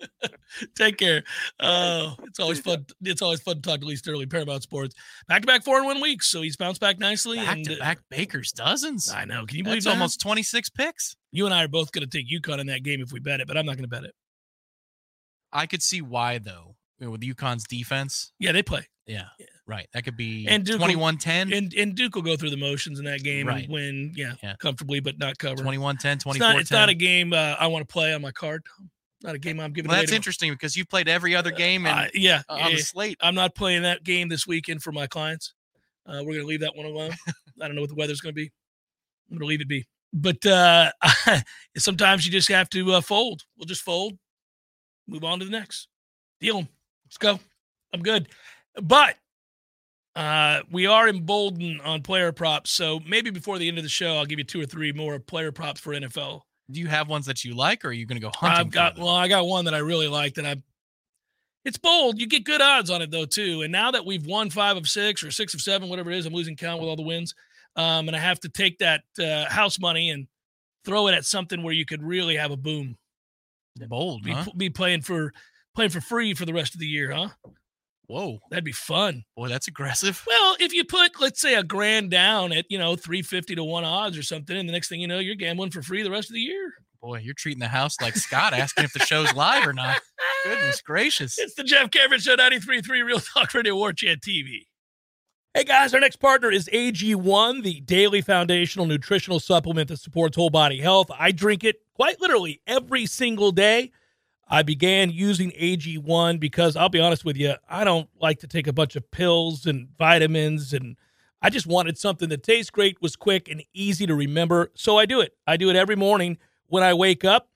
Take 0.76 0.96
care. 0.96 1.22
Oh, 1.60 2.16
it's 2.24 2.40
always 2.40 2.60
fun. 2.60 2.86
It's 3.02 3.22
always 3.22 3.40
fun 3.40 3.56
to 3.56 3.62
talk 3.62 3.80
to 3.80 3.86
Lee 3.86 3.96
Sterling, 3.96 4.28
Paramount 4.28 4.62
Sports. 4.62 4.94
Back 5.28 5.42
to 5.42 5.46
back 5.46 5.64
four 5.64 5.78
in 5.78 5.84
one 5.84 6.00
week, 6.00 6.22
so 6.22 6.42
he's 6.42 6.56
bounced 6.56 6.80
back 6.80 6.98
nicely. 6.98 7.36
Back 7.36 7.56
and, 7.56 7.64
to 7.66 7.76
uh, 7.76 7.78
back 7.78 7.98
Baker's 8.10 8.52
dozens. 8.52 9.10
I 9.10 9.24
know. 9.24 9.46
Can 9.46 9.58
you 9.58 9.64
believe 9.64 9.78
That's 9.78 9.86
that? 9.86 9.92
almost 9.92 10.20
26 10.20 10.70
picks. 10.70 11.16
You 11.32 11.44
and 11.46 11.54
I 11.54 11.64
are 11.64 11.68
both 11.68 11.92
going 11.92 12.08
to 12.08 12.10
take 12.10 12.26
UConn 12.30 12.60
in 12.60 12.66
that 12.68 12.82
game 12.82 13.00
if 13.00 13.12
we 13.12 13.20
bet 13.20 13.40
it, 13.40 13.46
but 13.46 13.56
I'm 13.56 13.66
not 13.66 13.76
going 13.76 13.84
to 13.84 13.88
bet 13.88 14.04
it. 14.04 14.14
I 15.52 15.66
could 15.66 15.82
see 15.82 16.00
why 16.00 16.38
though. 16.38 16.76
You 16.98 17.06
know, 17.06 17.12
with 17.12 17.22
UConn's 17.22 17.64
defense. 17.64 18.32
Yeah, 18.38 18.52
they 18.52 18.62
play, 18.62 18.86
Yeah. 19.06 19.24
Yeah. 19.38 19.46
Right. 19.70 19.88
That 19.92 20.02
could 20.02 20.16
be 20.16 20.48
And 20.48 20.64
Duke 20.66 20.80
will- 20.80 20.88
21-10, 20.88 21.56
and 21.56 21.72
and 21.74 21.94
Duke 21.94 22.16
will 22.16 22.22
go 22.22 22.36
through 22.36 22.50
the 22.50 22.56
motions 22.56 22.98
in 22.98 23.04
that 23.04 23.22
game 23.22 23.46
Right. 23.46 23.62
and 23.64 23.72
win, 23.72 24.12
yeah, 24.16 24.34
Yeah. 24.42 24.56
comfortably, 24.58 24.98
but 24.98 25.16
not 25.16 25.38
cover. 25.38 25.62
21-10, 25.62 26.18
24-10. 26.18 26.30
It's 26.34 26.38
not, 26.40 26.60
it's 26.60 26.70
not 26.72 26.88
a 26.88 26.94
game 26.94 27.32
uh, 27.32 27.54
I 27.58 27.68
want 27.68 27.86
to 27.86 27.92
play 27.92 28.12
on 28.12 28.20
my 28.20 28.32
card. 28.32 28.64
Not 29.22 29.36
a 29.36 29.38
game 29.38 29.60
I'm 29.60 29.72
giving. 29.72 29.88
well, 29.88 29.98
away 29.98 30.06
that's 30.06 30.12
interesting 30.12 30.50
because 30.50 30.76
you've 30.76 30.88
played 30.88 31.06
every 31.08 31.36
other 31.36 31.52
game 31.52 31.86
and, 31.86 32.08
Uh, 32.08 32.10
yeah, 32.14 32.42
uh, 32.48 32.54
on 32.54 32.70
yeah. 32.70 32.76
the 32.76 32.82
slate. 32.82 33.16
I'm 33.20 33.36
not 33.36 33.54
playing 33.54 33.82
that 33.82 34.02
game 34.02 34.28
this 34.28 34.44
weekend 34.46 34.82
for 34.82 34.90
my 34.90 35.06
clients. 35.06 35.54
Uh, 36.04 36.14
we're 36.24 36.32
going 36.32 36.40
to 36.40 36.46
leave 36.46 36.60
that 36.62 36.74
one 36.74 36.86
alone. 36.86 37.12
I 37.60 37.66
don't 37.68 37.76
know 37.76 37.82
what 37.82 37.90
the 37.90 37.96
weather's 37.96 38.20
going 38.20 38.34
to 38.34 38.40
be. 38.40 38.50
I'm 39.30 39.36
going 39.36 39.40
to 39.40 39.46
leave 39.46 39.60
it 39.60 39.68
be. 39.68 39.86
But 40.12 40.44
uh, 40.46 40.90
sometimes 41.76 42.26
you 42.26 42.32
just 42.32 42.48
have 42.48 42.68
to 42.70 42.94
uh, 42.94 43.00
fold. 43.02 43.42
We'll 43.56 43.66
just 43.66 43.82
fold, 43.82 44.14
move 45.06 45.22
on 45.22 45.38
to 45.38 45.44
the 45.44 45.50
next. 45.52 45.86
Deal. 46.40 46.66
Let's 47.04 47.18
go. 47.18 47.38
I'm 47.94 48.02
good. 48.02 48.28
But 48.82 49.16
uh, 50.16 50.60
we 50.70 50.86
are 50.86 51.08
emboldened 51.08 51.80
on 51.82 52.02
player 52.02 52.32
props. 52.32 52.70
So 52.70 53.00
maybe 53.06 53.30
before 53.30 53.58
the 53.58 53.68
end 53.68 53.78
of 53.78 53.84
the 53.84 53.90
show, 53.90 54.16
I'll 54.16 54.26
give 54.26 54.38
you 54.38 54.44
two 54.44 54.60
or 54.60 54.66
three 54.66 54.92
more 54.92 55.18
player 55.18 55.52
props 55.52 55.80
for 55.80 55.92
NFL. 55.92 56.42
Do 56.70 56.80
you 56.80 56.88
have 56.88 57.08
ones 57.08 57.26
that 57.26 57.44
you 57.44 57.54
like 57.54 57.84
or 57.84 57.88
are 57.88 57.92
you 57.92 58.06
going 58.06 58.20
to 58.20 58.26
go 58.26 58.32
hunting? 58.34 58.60
I've 58.60 58.70
got 58.70 58.92
for 58.92 58.96
them? 58.96 59.04
well, 59.06 59.14
I 59.14 59.28
got 59.28 59.46
one 59.46 59.64
that 59.64 59.74
I 59.74 59.78
really 59.78 60.08
like 60.08 60.34
that 60.34 60.46
I. 60.46 60.56
It's 61.64 61.76
bold. 61.78 62.18
You 62.18 62.26
get 62.26 62.44
good 62.44 62.62
odds 62.62 62.90
on 62.90 63.02
it 63.02 63.10
though 63.10 63.26
too. 63.26 63.62
And 63.62 63.70
now 63.70 63.90
that 63.90 64.06
we've 64.06 64.24
won 64.24 64.50
five 64.50 64.76
of 64.76 64.88
six 64.88 65.22
or 65.22 65.30
six 65.30 65.52
of 65.52 65.60
seven, 65.60 65.88
whatever 65.88 66.10
it 66.10 66.18
is, 66.18 66.26
I'm 66.26 66.32
losing 66.32 66.56
count 66.56 66.80
with 66.80 66.88
all 66.88 66.96
the 66.96 67.02
wins. 67.02 67.34
Um, 67.76 68.08
and 68.08 68.16
I 68.16 68.20
have 68.20 68.40
to 68.40 68.48
take 68.48 68.78
that 68.78 69.02
uh, 69.18 69.44
house 69.48 69.78
money 69.78 70.10
and 70.10 70.26
throw 70.84 71.06
it 71.08 71.14
at 71.14 71.24
something 71.24 71.62
where 71.62 71.74
you 71.74 71.84
could 71.84 72.02
really 72.02 72.36
have 72.36 72.50
a 72.50 72.56
boom. 72.56 72.96
bold, 73.88 74.22
Be, 74.22 74.32
huh? 74.32 74.46
be 74.56 74.70
playing 74.70 75.02
for 75.02 75.32
playing 75.74 75.90
for 75.90 76.00
free 76.00 76.34
for 76.34 76.46
the 76.46 76.54
rest 76.54 76.74
of 76.74 76.80
the 76.80 76.86
year, 76.86 77.12
huh? 77.12 77.28
Whoa, 78.10 78.40
That'd 78.50 78.64
be 78.64 78.72
fun. 78.72 79.22
boy, 79.36 79.48
that's 79.48 79.68
aggressive. 79.68 80.24
Well, 80.26 80.56
if 80.58 80.72
you 80.72 80.84
put 80.84 81.12
let's 81.20 81.40
say 81.40 81.54
a 81.54 81.62
grand 81.62 82.10
down 82.10 82.52
at 82.52 82.66
you 82.68 82.76
know 82.76 82.96
three 82.96 83.22
fifty 83.22 83.54
to 83.54 83.62
one 83.62 83.84
odds 83.84 84.18
or 84.18 84.24
something, 84.24 84.56
and 84.56 84.68
the 84.68 84.72
next 84.72 84.88
thing 84.88 85.00
you 85.00 85.06
know, 85.06 85.20
you're 85.20 85.36
gambling 85.36 85.70
for 85.70 85.80
free 85.80 86.02
the 86.02 86.10
rest 86.10 86.28
of 86.28 86.34
the 86.34 86.40
year. 86.40 86.72
Boy, 87.00 87.18
you're 87.18 87.34
treating 87.34 87.60
the 87.60 87.68
house 87.68 87.94
like 88.00 88.16
Scott 88.16 88.52
asking 88.52 88.84
if 88.84 88.92
the 88.92 88.98
show's 88.98 89.32
live 89.34 89.64
or 89.64 89.72
not. 89.72 90.00
Goodness 90.44 90.82
gracious. 90.82 91.38
It's 91.38 91.54
the 91.54 91.62
Jeff 91.62 91.90
Cameron 91.92 92.20
Show 92.20 92.36
93.3 92.36 92.88
Real 93.04 93.20
Talk 93.20 93.54
Radio 93.54 93.76
War 93.76 93.92
Chant 93.92 94.20
TV. 94.20 94.66
Hey 95.54 95.64
guys, 95.64 95.94
our 95.94 96.00
next 96.00 96.16
partner 96.16 96.50
is 96.50 96.68
AG1, 96.72 97.62
the 97.62 97.80
daily 97.80 98.22
foundational 98.22 98.86
nutritional 98.86 99.38
supplement 99.40 99.88
that 99.88 99.98
supports 99.98 100.36
whole 100.36 100.50
body 100.50 100.80
health. 100.80 101.10
I 101.16 101.30
drink 101.30 101.62
it 101.64 101.76
quite 101.94 102.20
literally 102.20 102.60
every 102.66 103.06
single 103.06 103.52
day. 103.52 103.92
I 104.52 104.62
began 104.62 105.10
using 105.10 105.52
AG1 105.52 106.40
because 106.40 106.74
I'll 106.74 106.88
be 106.88 106.98
honest 106.98 107.24
with 107.24 107.36
you, 107.36 107.54
I 107.68 107.84
don't 107.84 108.08
like 108.20 108.40
to 108.40 108.48
take 108.48 108.66
a 108.66 108.72
bunch 108.72 108.96
of 108.96 109.08
pills 109.12 109.64
and 109.64 109.88
vitamins 109.96 110.72
and 110.72 110.96
I 111.40 111.50
just 111.50 111.68
wanted 111.68 111.96
something 111.96 112.28
that 112.30 112.42
tastes 112.42 112.70
great, 112.70 113.00
was 113.00 113.16
quick 113.16 113.48
and 113.48 113.62
easy 113.72 114.06
to 114.06 114.14
remember. 114.14 114.72
So 114.74 114.98
I 114.98 115.06
do 115.06 115.20
it. 115.20 115.34
I 115.46 115.56
do 115.56 115.70
it 115.70 115.76
every 115.76 115.96
morning 115.96 116.36
when 116.66 116.82
I 116.82 116.94
wake 116.94 117.24
up. 117.24 117.48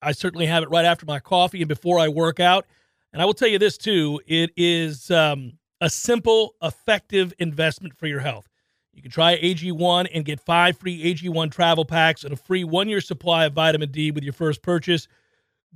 I 0.00 0.12
certainly 0.12 0.46
have 0.46 0.62
it 0.62 0.70
right 0.70 0.86
after 0.86 1.04
my 1.04 1.20
coffee 1.20 1.60
and 1.60 1.68
before 1.68 1.98
I 1.98 2.08
work 2.08 2.40
out. 2.40 2.66
And 3.12 3.20
I 3.20 3.26
will 3.26 3.34
tell 3.34 3.48
you 3.48 3.58
this 3.58 3.76
too 3.76 4.20
it 4.26 4.50
is 4.56 5.10
um, 5.10 5.52
a 5.82 5.90
simple, 5.90 6.54
effective 6.62 7.34
investment 7.38 7.94
for 7.96 8.06
your 8.06 8.20
health. 8.20 8.48
You 8.94 9.02
can 9.02 9.10
try 9.10 9.38
AG1 9.38 10.08
and 10.12 10.24
get 10.24 10.40
five 10.40 10.78
free 10.78 11.14
AG1 11.14 11.52
travel 11.52 11.84
packs 11.84 12.24
and 12.24 12.32
a 12.32 12.36
free 12.36 12.64
one 12.64 12.88
year 12.88 13.00
supply 13.00 13.44
of 13.44 13.52
vitamin 13.52 13.90
D 13.90 14.10
with 14.10 14.24
your 14.24 14.32
first 14.32 14.62
purchase. 14.62 15.06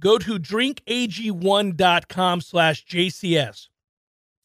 Go 0.03 0.19
to 0.19 0.39
drinkag1.com 0.39 2.41
slash 2.41 2.85
JCS. 2.85 3.69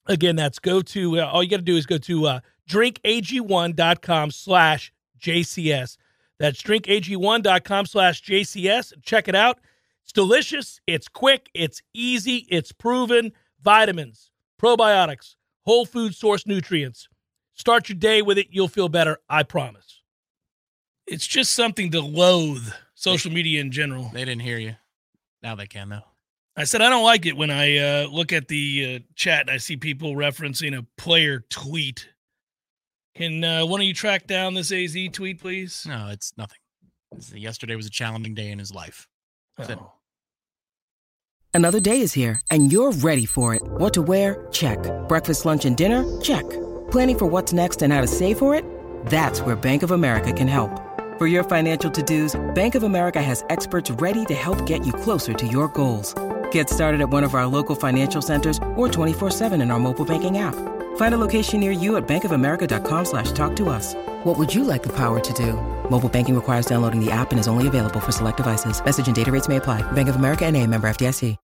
Again, 0.05 0.35
that's 0.35 0.59
go 0.59 0.81
to, 0.81 1.19
uh, 1.19 1.25
all 1.25 1.41
you 1.43 1.49
got 1.49 1.57
to 1.57 1.63
do 1.63 1.75
is 1.75 1.87
go 1.87 1.97
to 1.97 2.27
uh, 2.27 2.39
drinkag1.com 2.69 4.31
slash 4.31 4.93
JCS. 5.19 5.97
That's 6.39 6.61
drinkag1.com 6.61 7.87
slash 7.87 8.23
JCS. 8.23 8.93
Check 9.01 9.27
it 9.27 9.33
out. 9.33 9.57
It's 10.03 10.13
delicious. 10.13 10.79
It's 10.85 11.07
quick. 11.07 11.49
It's 11.55 11.81
easy. 11.93 12.45
It's 12.49 12.71
proven. 12.71 13.31
Vitamins, 13.63 14.29
probiotics, 14.61 15.37
whole 15.65 15.87
food 15.87 16.13
source 16.13 16.45
nutrients. 16.45 17.09
Start 17.55 17.89
your 17.89 17.97
day 17.97 18.21
with 18.21 18.37
it. 18.37 18.49
You'll 18.51 18.67
feel 18.67 18.89
better. 18.89 19.17
I 19.27 19.41
promise. 19.41 20.03
It's 21.07 21.25
just 21.25 21.53
something 21.53 21.89
to 21.91 22.01
loathe 22.01 22.67
social 22.93 23.31
media 23.31 23.59
in 23.59 23.71
general. 23.71 24.11
They 24.13 24.23
didn't 24.23 24.43
hear 24.43 24.59
you. 24.59 24.75
Now 25.41 25.55
they 25.55 25.67
can 25.67 25.89
though. 25.89 26.01
I 26.55 26.63
said 26.63 26.81
I 26.81 26.89
don't 26.89 27.03
like 27.03 27.25
it 27.25 27.37
when 27.37 27.51
I 27.51 27.77
uh, 27.77 28.07
look 28.09 28.33
at 28.33 28.47
the 28.47 28.95
uh, 28.95 28.99
chat 29.15 29.41
and 29.41 29.51
I 29.51 29.57
see 29.57 29.77
people 29.77 30.15
referencing 30.15 30.77
a 30.77 30.85
player 30.97 31.45
tweet. 31.49 32.09
Can 33.15 33.43
uh, 33.43 33.65
one 33.65 33.79
of 33.81 33.87
you 33.87 33.93
track 33.93 34.27
down 34.27 34.53
this 34.53 34.71
AZ 34.71 34.95
tweet, 35.11 35.39
please? 35.39 35.85
No, 35.87 36.07
it's 36.09 36.33
nothing. 36.37 36.57
It's- 37.15 37.33
yesterday 37.33 37.75
was 37.75 37.85
a 37.85 37.91
challenging 37.91 38.33
day 38.33 38.49
in 38.51 38.59
his 38.59 38.73
life. 38.73 39.07
That's 39.57 39.69
it. 39.69 39.77
Oh. 39.79 39.93
Another 41.53 41.79
day 41.79 42.01
is 42.01 42.13
here, 42.13 42.39
and 42.51 42.71
you're 42.71 42.91
ready 42.91 43.25
for 43.25 43.55
it. 43.55 43.63
What 43.63 43.93
to 43.95 44.03
wear? 44.03 44.47
Check. 44.51 44.77
Breakfast, 45.07 45.45
lunch, 45.45 45.65
and 45.65 45.75
dinner? 45.75 46.03
Check. 46.21 46.47
Planning 46.91 47.17
for 47.17 47.25
what's 47.25 47.51
next 47.53 47.81
and 47.81 47.91
how 47.91 48.01
to 48.01 48.07
save 48.07 48.37
for 48.37 48.53
it? 48.53 48.63
That's 49.07 49.41
where 49.41 49.55
Bank 49.55 49.81
of 49.81 49.89
America 49.91 50.31
can 50.31 50.47
help. 50.47 50.69
For 51.17 51.25
your 51.25 51.43
financial 51.43 51.89
to 51.89 52.03
dos, 52.03 52.39
Bank 52.53 52.75
of 52.75 52.83
America 52.83 53.19
has 53.21 53.43
experts 53.49 53.89
ready 53.89 54.23
to 54.25 54.35
help 54.35 54.67
get 54.67 54.85
you 54.85 54.93
closer 54.93 55.33
to 55.33 55.47
your 55.47 55.67
goals. 55.69 56.13
Get 56.51 56.69
started 56.69 57.01
at 57.01 57.09
one 57.09 57.23
of 57.23 57.33
our 57.33 57.47
local 57.47 57.73
financial 57.75 58.21
centers 58.21 58.59
or 58.75 58.87
24-7 58.87 59.59
in 59.59 59.71
our 59.71 59.79
mobile 59.79 60.05
banking 60.05 60.37
app. 60.37 60.53
Find 60.97 61.13
a 61.15 61.17
location 61.17 61.59
near 61.59 61.71
you 61.71 61.97
at 61.97 62.07
bankofamerica.com 62.07 63.05
slash 63.05 63.31
talk 63.31 63.55
to 63.55 63.69
us. 63.69 63.95
What 64.25 64.37
would 64.37 64.53
you 64.53 64.63
like 64.63 64.83
the 64.83 64.93
power 64.93 65.19
to 65.19 65.33
do? 65.33 65.53
Mobile 65.89 66.07
banking 66.09 66.35
requires 66.35 66.67
downloading 66.67 67.03
the 67.03 67.09
app 67.11 67.31
and 67.31 67.39
is 67.39 67.47
only 67.47 67.65
available 67.67 67.99
for 67.99 68.11
select 68.11 68.37
devices. 68.37 68.83
Message 68.83 69.07
and 69.07 69.15
data 69.15 69.31
rates 69.31 69.47
may 69.47 69.55
apply. 69.57 69.81
Bank 69.93 70.09
of 70.09 70.17
America 70.17 70.45
and 70.45 70.55
a 70.55 70.67
member 70.67 70.87
FDIC. 70.87 71.35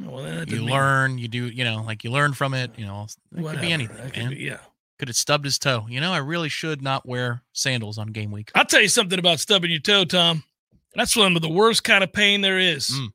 Well, 0.00 0.44
You 0.46 0.60
mean- 0.60 0.70
learn, 0.70 1.18
you 1.18 1.26
do, 1.26 1.46
you 1.48 1.64
know, 1.64 1.82
like 1.84 2.04
you 2.04 2.12
learn 2.12 2.32
from 2.32 2.54
it. 2.54 2.70
You 2.76 2.86
know, 2.86 3.06
it 3.36 3.42
could 3.44 3.60
be 3.60 3.72
anything. 3.72 3.96
Could 4.10 4.16
man. 4.16 4.30
be- 4.30 4.36
yeah. 4.44 4.58
Could 4.98 5.08
have 5.08 5.16
stubbed 5.16 5.44
his 5.44 5.58
toe. 5.58 5.86
You 5.88 6.00
know, 6.00 6.12
I 6.12 6.18
really 6.18 6.48
should 6.48 6.82
not 6.82 7.06
wear 7.06 7.42
sandals 7.52 7.98
on 7.98 8.08
game 8.08 8.30
week. 8.32 8.50
I'll 8.54 8.64
tell 8.64 8.80
you 8.80 8.88
something 8.88 9.18
about 9.18 9.38
stubbing 9.40 9.70
your 9.70 9.80
toe, 9.80 10.04
Tom. 10.04 10.42
That's 10.94 11.16
one 11.16 11.36
of 11.36 11.42
the 11.42 11.48
worst 11.48 11.84
kind 11.84 12.02
of 12.02 12.12
pain 12.12 12.40
there 12.40 12.58
is. 12.58 12.90
Mm. 12.90 13.08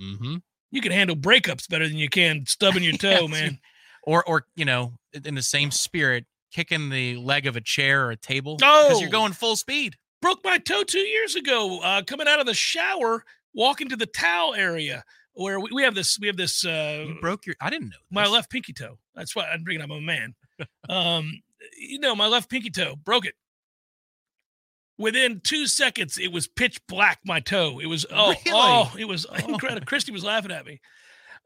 Mm-hmm. 0.00 0.36
You 0.70 0.80
can 0.80 0.92
handle 0.92 1.16
breakups 1.16 1.68
better 1.68 1.88
than 1.88 1.96
you 1.98 2.08
can 2.08 2.46
stubbing 2.46 2.82
your 2.84 2.92
toe, 2.98 3.26
Yes, 3.28 3.30
man. 3.30 3.58
Or, 4.04 4.22
or 4.28 4.46
you 4.54 4.64
know, 4.64 4.92
in 5.24 5.34
the 5.34 5.42
same 5.42 5.70
spirit, 5.70 6.26
kicking 6.52 6.90
the 6.90 7.16
leg 7.16 7.46
of 7.46 7.56
a 7.56 7.60
chair 7.60 8.06
or 8.06 8.10
a 8.12 8.16
table 8.16 8.58
Oh! 8.62 8.84
because 8.88 9.00
you're 9.00 9.10
going 9.10 9.32
full 9.32 9.56
speed. 9.56 9.96
Broke 10.22 10.38
my 10.44 10.58
toe 10.58 10.84
two 10.84 10.98
years 11.00 11.34
ago, 11.34 11.80
uh, 11.82 12.02
coming 12.02 12.28
out 12.28 12.38
of 12.40 12.46
the 12.46 12.54
shower, 12.54 13.24
walking 13.54 13.88
to 13.88 13.96
the 13.96 14.06
towel 14.06 14.54
area 14.54 15.02
where 15.32 15.58
we, 15.58 15.68
we 15.72 15.82
have 15.82 15.94
this. 15.96 16.18
We 16.20 16.28
have 16.28 16.36
this. 16.36 16.64
Uh, 16.64 17.06
You 17.08 17.16
broke 17.20 17.44
your. 17.46 17.56
I 17.60 17.70
didn't 17.70 17.88
know. 17.88 17.96
my 18.10 18.26
left 18.26 18.50
pinky 18.50 18.72
toe. 18.72 18.98
That's 19.16 19.34
why 19.34 19.46
I'm 19.46 19.64
bringing 19.64 19.82
up. 19.82 19.90
I'm 19.90 19.96
a 19.96 20.00
man. 20.00 20.34
Um, 20.88 21.32
you 21.78 21.98
know, 21.98 22.14
my 22.14 22.26
left 22.26 22.48
pinky 22.50 22.70
toe 22.70 22.96
broke 22.96 23.26
it. 23.26 23.34
Within 24.96 25.40
two 25.40 25.66
seconds, 25.66 26.18
it 26.18 26.30
was 26.30 26.46
pitch 26.46 26.78
black. 26.86 27.18
My 27.24 27.40
toe. 27.40 27.80
It 27.80 27.86
was 27.86 28.06
oh 28.12 28.28
Really? 28.28 28.40
oh, 28.52 28.94
it 28.96 29.06
was 29.06 29.26
Oh. 29.30 29.34
incredible. 29.52 29.86
Christy 29.86 30.12
was 30.12 30.22
laughing 30.22 30.52
at 30.52 30.64
me, 30.64 30.80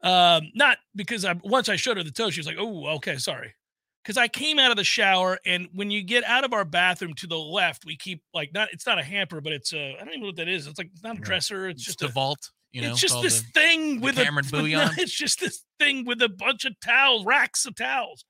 um, 0.03 0.51
not 0.53 0.77
because 0.95 1.25
I 1.25 1.33
once 1.43 1.67
I 1.67 1.75
showed 1.75 1.97
her 1.97 2.03
the 2.03 2.11
toe, 2.11 2.29
she 2.29 2.39
was 2.39 2.45
like, 2.47 2.57
"Oh, 2.59 2.85
okay, 2.97 3.17
sorry." 3.17 3.55
Because 4.03 4.17
I 4.17 4.27
came 4.27 4.59
out 4.59 4.71
of 4.71 4.77
the 4.77 4.83
shower, 4.83 5.39
and 5.45 5.67
when 5.73 5.89
you 5.91 6.03
get 6.03 6.23
out 6.23 6.43
of 6.43 6.53
our 6.53 6.63
bathroom 6.63 7.13
to 7.15 7.27
the 7.27 7.37
left, 7.37 7.85
we 7.85 7.97
keep 7.97 8.21
like 8.35 8.53
not. 8.53 8.69
It's 8.71 8.85
not 8.85 8.99
a 8.99 9.03
hamper, 9.03 9.41
but 9.41 9.51
it's 9.51 9.73
a. 9.73 9.95
I 9.95 9.99
don't 9.99 10.09
even 10.09 10.21
know 10.21 10.27
what 10.27 10.35
that 10.35 10.47
is. 10.47 10.67
It's 10.67 10.77
like 10.77 10.89
it's 10.93 11.03
not 11.03 11.17
a 11.17 11.19
dresser. 11.19 11.69
It's 11.69 11.79
It's 11.81 11.85
just 11.87 11.99
the 11.99 12.05
a, 12.05 12.09
vault. 12.09 12.51
You 12.71 12.83
know, 12.83 12.91
it's 12.91 13.01
just 13.01 13.19
this 13.23 13.41
the- 13.41 13.47
thing 13.55 13.99
with 13.99 14.15
Cameron 14.15 14.45
a 14.53 14.91
It's 14.99 15.11
just 15.11 15.39
this 15.39 15.63
thing 15.79 16.05
with 16.05 16.21
a 16.21 16.29
bunch 16.29 16.65
of 16.65 16.79
towels, 16.85 17.25
racks 17.25 17.65
of 17.65 17.75
towels. 17.75 18.23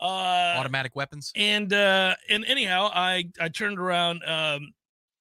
Uh, 0.00 0.54
automatic 0.58 0.94
weapons. 0.94 1.32
and 1.34 1.72
uh, 1.72 2.14
and 2.30 2.44
anyhow, 2.46 2.90
I 2.92 3.30
I 3.40 3.48
turned 3.48 3.78
around 3.78 4.22
um, 4.24 4.72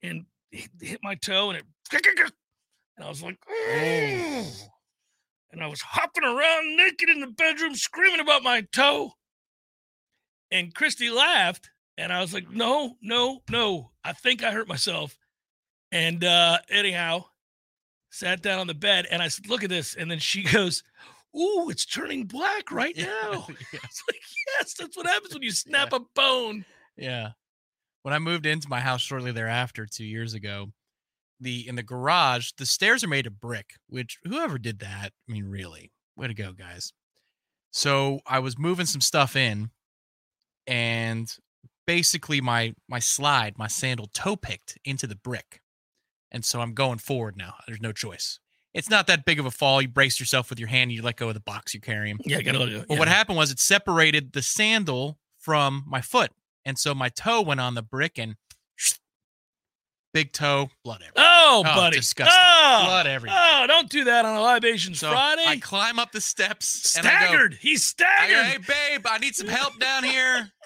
and 0.03 0.25
hit, 0.51 0.99
my 1.03 1.15
toe, 1.15 1.49
and 1.49 1.59
it 1.59 1.65
and 2.97 3.05
I 3.05 3.09
was 3.09 3.23
like, 3.23 3.37
oh. 3.49 4.51
and 5.51 5.63
I 5.63 5.67
was 5.67 5.81
hopping 5.81 6.23
around 6.23 6.77
naked 6.77 7.09
in 7.09 7.21
the 7.21 7.27
bedroom, 7.27 7.75
screaming 7.75 8.19
about 8.19 8.43
my 8.43 8.61
toe. 8.71 9.13
And 10.51 10.73
Christy 10.73 11.09
laughed, 11.09 11.69
and 11.97 12.13
I 12.13 12.21
was 12.21 12.33
like, 12.33 12.49
no, 12.49 12.95
no, 13.01 13.41
no, 13.49 13.91
I 14.03 14.13
think 14.13 14.43
I 14.43 14.51
hurt 14.51 14.67
myself. 14.67 15.17
And 15.91 16.23
uh, 16.23 16.59
anyhow, 16.69 17.25
sat 18.11 18.41
down 18.41 18.59
on 18.59 18.67
the 18.67 18.73
bed, 18.73 19.07
and 19.09 19.21
I 19.21 19.27
said, 19.27 19.49
look 19.49 19.63
at 19.63 19.69
this, 19.69 19.95
and 19.95 20.09
then 20.09 20.19
she 20.19 20.43
goes. 20.51 20.83
Ooh, 21.37 21.69
it's 21.69 21.85
turning 21.85 22.25
black 22.25 22.71
right 22.71 22.97
now. 22.97 23.05
yeah. 23.71 23.79
It's 23.83 24.03
like, 24.09 24.21
yes, 24.57 24.73
that's 24.79 24.97
what 24.97 25.05
happens 25.05 25.33
when 25.33 25.43
you 25.43 25.51
snap 25.51 25.93
a 25.93 25.99
bone. 26.15 26.65
Yeah. 26.97 27.31
When 28.01 28.13
I 28.13 28.19
moved 28.19 28.45
into 28.45 28.69
my 28.69 28.79
house 28.79 29.01
shortly 29.01 29.31
thereafter, 29.31 29.85
two 29.85 30.05
years 30.05 30.33
ago, 30.33 30.71
the 31.39 31.67
in 31.67 31.75
the 31.75 31.83
garage, 31.83 32.51
the 32.57 32.65
stairs 32.65 33.03
are 33.03 33.07
made 33.09 33.27
of 33.27 33.39
brick, 33.39 33.71
which 33.87 34.17
whoever 34.23 34.57
did 34.57 34.79
that, 34.79 35.11
I 35.29 35.31
mean, 35.31 35.45
really, 35.45 35.91
way 36.15 36.27
to 36.27 36.33
go, 36.33 36.53
guys. 36.53 36.93
So 37.71 38.21
I 38.25 38.39
was 38.39 38.57
moving 38.57 38.85
some 38.85 39.01
stuff 39.01 39.35
in, 39.35 39.69
and 40.65 41.31
basically 41.85 42.41
my 42.41 42.73
my 42.87 42.99
slide, 42.99 43.57
my 43.57 43.67
sandal 43.67 44.09
toe 44.13 44.35
picked 44.35 44.77
into 44.85 45.07
the 45.07 45.15
brick. 45.15 45.61
And 46.31 46.43
so 46.43 46.59
I'm 46.59 46.73
going 46.73 46.97
forward 46.97 47.37
now. 47.37 47.55
There's 47.67 47.81
no 47.81 47.93
choice. 47.93 48.39
It's 48.73 48.89
not 48.89 49.07
that 49.07 49.25
big 49.25 49.39
of 49.39 49.45
a 49.45 49.51
fall. 49.51 49.81
You 49.81 49.87
brace 49.87 50.19
yourself 50.19 50.49
with 50.49 50.59
your 50.59 50.67
hand, 50.67 50.91
you 50.91 51.01
let 51.01 51.15
go 51.15 51.27
of 51.29 51.33
the 51.33 51.39
box 51.39 51.73
you're 51.73 51.81
carrying. 51.81 52.19
Yeah, 52.25 52.41
gotta. 52.41 52.85
But 52.87 52.99
what 52.99 53.07
happened 53.07 53.37
was 53.37 53.49
it 53.51 53.59
separated 53.59 54.33
the 54.33 54.41
sandal 54.41 55.17
from 55.39 55.83
my 55.87 56.01
foot. 56.01 56.31
And 56.65 56.77
so 56.77 56.93
my 56.93 57.09
toe 57.09 57.41
went 57.41 57.59
on 57.59 57.73
the 57.75 57.81
brick 57.81 58.19
and 58.19 58.35
big 60.13 60.31
toe, 60.33 60.69
blood 60.83 61.01
everywhere. 61.01 61.13
Oh, 61.25 61.33
Oh, 61.59 61.63
buddy. 61.63 61.95
disgusting. 61.97 62.35
Oh, 62.37 62.83
Blood 62.85 63.07
everywhere. 63.07 63.39
Oh, 63.41 63.65
don't 63.67 63.89
do 63.89 64.03
that 64.03 64.25
on 64.25 64.35
a 64.35 64.41
libations 64.41 64.99
So 64.99 65.11
Friday. 65.11 65.45
I 65.47 65.57
climb 65.57 65.97
up 65.97 66.11
the 66.11 66.19
steps 66.19 66.97
and 66.97 67.07
I 67.07 67.11
go, 67.11 67.17
staggered. 67.27 67.57
He's 67.61 67.95
I 67.99 68.03
go, 68.27 68.33
staggered. 68.33 68.45
hey 68.45 68.57
babe, 68.97 69.05
I 69.09 69.17
need 69.17 69.33
some 69.35 69.47
help 69.47 69.79
down 69.79 70.03
here. 70.03 70.49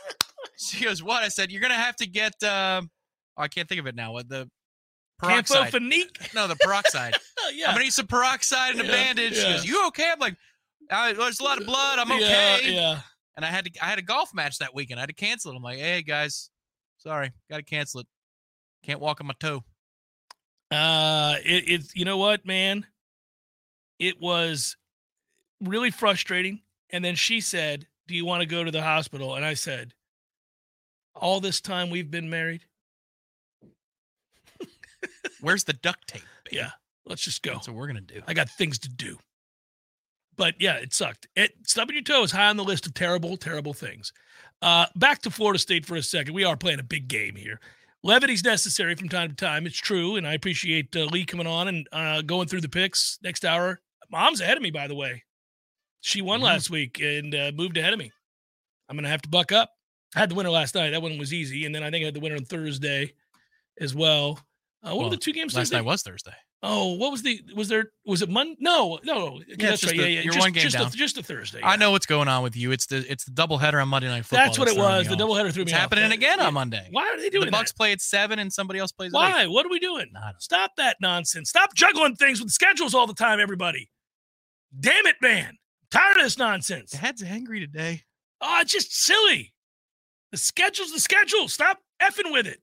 She 0.57 0.83
goes, 0.83 1.03
what? 1.03 1.21
I 1.23 1.27
said, 1.27 1.51
you're 1.51 1.61
gonna 1.61 1.75
have 1.75 1.95
to 1.97 2.07
get 2.07 2.33
uh, 2.43 2.81
oh, 2.83 3.41
I 3.43 3.47
can't 3.47 3.69
think 3.69 3.79
of 3.79 3.85
it 3.85 3.93
now. 3.93 4.11
What 4.13 4.27
the 4.27 4.49
peroxide? 5.21 5.71
Campho-Phenique. 5.71 6.33
No, 6.35 6.47
the 6.47 6.55
peroxide. 6.57 7.15
Oh, 7.43 7.49
I'm 7.49 7.73
gonna 7.73 7.85
need 7.85 7.93
some 7.93 8.05
peroxide 8.07 8.71
and 8.73 8.81
a 8.81 8.85
Yeah, 8.85 8.91
bandage. 8.91 9.35
She 9.35 9.41
yeah. 9.41 9.53
goes, 9.53 9.65
you 9.65 9.87
okay? 9.87 10.09
I'm 10.11 10.19
like, 10.19 10.35
uh, 10.91 11.13
there's 11.13 11.39
a 11.39 11.43
lot 11.43 11.59
of 11.59 11.65
blood. 11.65 11.97
I'm 11.99 12.07
Yeah, 12.09 12.15
okay. 12.59 12.73
Yeah. 12.73 12.99
and 13.35 13.43
I 13.43 13.47
had 13.49 13.65
to 13.65 13.71
I 13.83 13.87
had 13.87 13.97
a 13.99 14.03
golf 14.03 14.33
match 14.33 14.59
that 14.59 14.75
weekend. 14.75 14.99
I 14.99 15.01
had 15.03 15.09
to 15.09 15.15
cancel 15.15 15.51
it. 15.51 15.55
I'm 15.55 15.63
like, 15.63 15.79
hey 15.79 16.01
guys, 16.03 16.49
sorry, 16.97 17.31
got 17.49 17.57
to 17.57 17.63
cancel 17.63 18.01
it. 18.01 18.07
Can't 18.83 18.99
walk 18.99 19.19
on 19.21 19.27
my 19.27 19.33
toe. 19.39 19.63
Uh, 20.69 21.35
it, 21.43 21.63
it's 21.67 21.95
you 21.95 22.05
know 22.05 22.17
what, 22.17 22.45
man. 22.45 22.85
It 23.99 24.19
was 24.21 24.77
really 25.61 25.91
frustrating. 25.91 26.61
And 26.91 27.03
then 27.03 27.15
she 27.15 27.41
said, 27.41 27.87
"Do 28.07 28.15
you 28.15 28.25
want 28.25 28.41
to 28.41 28.47
go 28.47 28.63
to 28.63 28.71
the 28.71 28.81
hospital?" 28.83 29.35
And 29.35 29.43
I 29.45 29.53
said, 29.55 29.93
"All 31.15 31.39
this 31.39 31.59
time 31.61 31.89
we've 31.89 32.11
been 32.11 32.29
married. 32.29 32.65
Where's 35.41 35.63
the 35.63 35.73
duct 35.73 36.07
tape? 36.07 36.23
Yeah, 36.51 36.71
let's 37.05 37.21
just 37.23 37.41
go. 37.43 37.53
That's 37.53 37.67
what 37.67 37.75
we're 37.77 37.87
gonna 37.87 38.01
do. 38.01 38.21
I 38.27 38.33
got 38.33 38.49
things 38.49 38.79
to 38.79 38.89
do." 38.89 39.19
But 40.37 40.55
yeah, 40.59 40.75
it 40.75 40.93
sucked. 40.93 41.27
It 41.35 41.53
stubbing 41.67 41.95
your 41.95 42.03
toe 42.03 42.23
is 42.23 42.31
high 42.31 42.47
on 42.49 42.57
the 42.57 42.63
list 42.63 42.85
of 42.87 42.93
terrible, 42.93 43.37
terrible 43.37 43.73
things. 43.73 44.13
Uh, 44.61 44.85
back 44.95 45.21
to 45.23 45.31
Florida 45.31 45.59
State 45.59 45.85
for 45.85 45.95
a 45.95 46.03
second. 46.03 46.33
We 46.33 46.43
are 46.43 46.55
playing 46.55 46.79
a 46.79 46.83
big 46.83 47.07
game 47.07 47.35
here. 47.35 47.59
Levity's 48.03 48.43
necessary 48.43 48.95
from 48.95 49.09
time 49.09 49.29
to 49.29 49.35
time. 49.35 49.67
It's 49.67 49.77
true, 49.77 50.15
and 50.15 50.25
I 50.27 50.33
appreciate 50.33 50.95
uh, 50.95 51.05
Lee 51.05 51.25
coming 51.25 51.47
on 51.47 51.67
and 51.67 51.87
uh, 51.91 52.21
going 52.21 52.47
through 52.47 52.61
the 52.61 52.69
picks 52.69 53.19
next 53.21 53.45
hour. 53.45 53.79
Mom's 54.09 54.41
ahead 54.41 54.57
of 54.57 54.63
me, 54.63 54.71
by 54.71 54.87
the 54.87 54.95
way. 54.95 55.23
She 55.99 56.21
won 56.21 56.39
Mhm. 56.39 56.43
last 56.43 56.69
week 56.69 56.99
and 56.99 57.35
uh, 57.35 57.51
moved 57.53 57.77
ahead 57.77 57.93
of 57.93 57.99
me. 57.99 58.11
I'm 58.89 58.97
gonna 58.97 59.09
have 59.09 59.21
to 59.23 59.29
buck 59.29 59.51
up. 59.51 59.71
I 60.15 60.19
had 60.19 60.29
the 60.29 60.35
winner 60.35 60.49
last 60.49 60.73
night. 60.75 60.89
That 60.91 61.01
one 61.01 61.17
was 61.17 61.33
easy, 61.33 61.65
and 61.65 61.73
then 61.75 61.83
I 61.83 61.91
think 61.91 62.03
I 62.03 62.05
had 62.05 62.15
the 62.15 62.19
winner 62.19 62.35
on 62.35 62.45
Thursday 62.45 63.13
as 63.79 63.93
well. 63.93 64.39
Uh, 64.83 64.89
what 64.89 64.95
Well, 64.97 65.03
were 65.05 65.09
the 65.11 65.17
two 65.17 65.31
games? 65.33 65.53
Last 65.53 65.69
Thursday? 65.69 65.75
night 65.77 65.85
was 65.85 66.01
Thursday. 66.01 66.33
Oh, 66.63 66.93
what 66.93 67.11
was 67.11 67.21
the? 67.23 67.39
Was 67.55 67.67
there? 67.69 67.91
Was 68.05 68.21
it 68.21 68.29
Monday? 68.29 68.55
No, 68.59 68.99
no. 69.03 69.35
okay, 69.37 69.45
Yeah, 69.49 69.69
that's 69.69 69.81
just 69.81 69.93
right. 69.93 69.97
the- 69.97 70.03
yeah, 70.03 70.09
yeah. 70.09 70.21
you're 70.21 70.33
just, 70.33 70.43
one 70.43 70.51
game 70.51 70.61
just 70.63 70.75
down. 70.77 70.87
A, 70.87 70.89
just 70.91 71.17
a 71.17 71.23
Thursday. 71.23 71.59
I 71.63 71.75
know 71.75 71.91
what's 71.91 72.05
going 72.05 72.27
on 72.27 72.41
with 72.43 72.55
you. 72.55 72.71
It's 72.71 72.85
the 72.87 72.97
it's 73.11 73.23
the 73.23 73.31
doubleheader 73.31 73.81
on 73.81 73.89
Monday 73.89 74.07
Night 74.09 74.25
Football. 74.25 74.45
That's 74.45 74.59
what 74.59 74.67
it 74.67 74.77
was. 74.77 75.07
The 75.07 75.15
doubleheader 75.15 75.51
threw 75.53 75.63
It's 75.63 75.71
me 75.71 75.75
off. 75.75 75.81
happening 75.81 76.05
Yeah, 76.09 76.13
again 76.15 76.39
yeah. 76.39 76.47
on 76.47 76.53
Monday. 76.53 76.87
Why 76.91 77.07
are 77.09 77.17
they 77.17 77.29
doing 77.29 77.47
it? 77.47 77.51
the 77.51 77.57
Bucs 77.57 77.67
that? 77.69 77.77
play 77.77 77.91
at 77.91 78.01
seven 78.01 78.37
and 78.39 78.51
somebody 78.53 78.79
else 78.79 78.91
plays 78.91 79.11
at. 79.11 79.15
Why? 79.15 79.47
What 79.47 79.65
are 79.65 79.69
we 79.69 79.79
doing? 79.79 80.11
Stop 80.39 80.71
that 80.77 80.97
nonsense. 81.01 81.49
Stop 81.49 81.73
juggling 81.75 82.15
things 82.15 82.39
with 82.41 82.51
schedules 82.51 82.93
all 82.95 83.07
the 83.07 83.13
time, 83.15 83.39
everybody. 83.39 83.89
Damn 84.79 85.05
it, 85.07 85.15
man. 85.21 85.57
tired 85.89 86.17
of 86.17 86.23
this 86.23 86.37
nonsense. 86.37 86.91
Dad's 86.91 87.21
angry 87.23 87.59
today. 87.59 88.03
Oh, 88.39 88.59
it's 88.61 88.71
just 88.71 88.95
silly. 88.95 89.53
The 90.31 90.37
schedule's 90.37 90.91
the 90.93 90.99
schedule. 90.99 91.47
Stop 91.49 91.79
effing 92.01 92.31
with 92.31 92.47
it. 92.47 92.59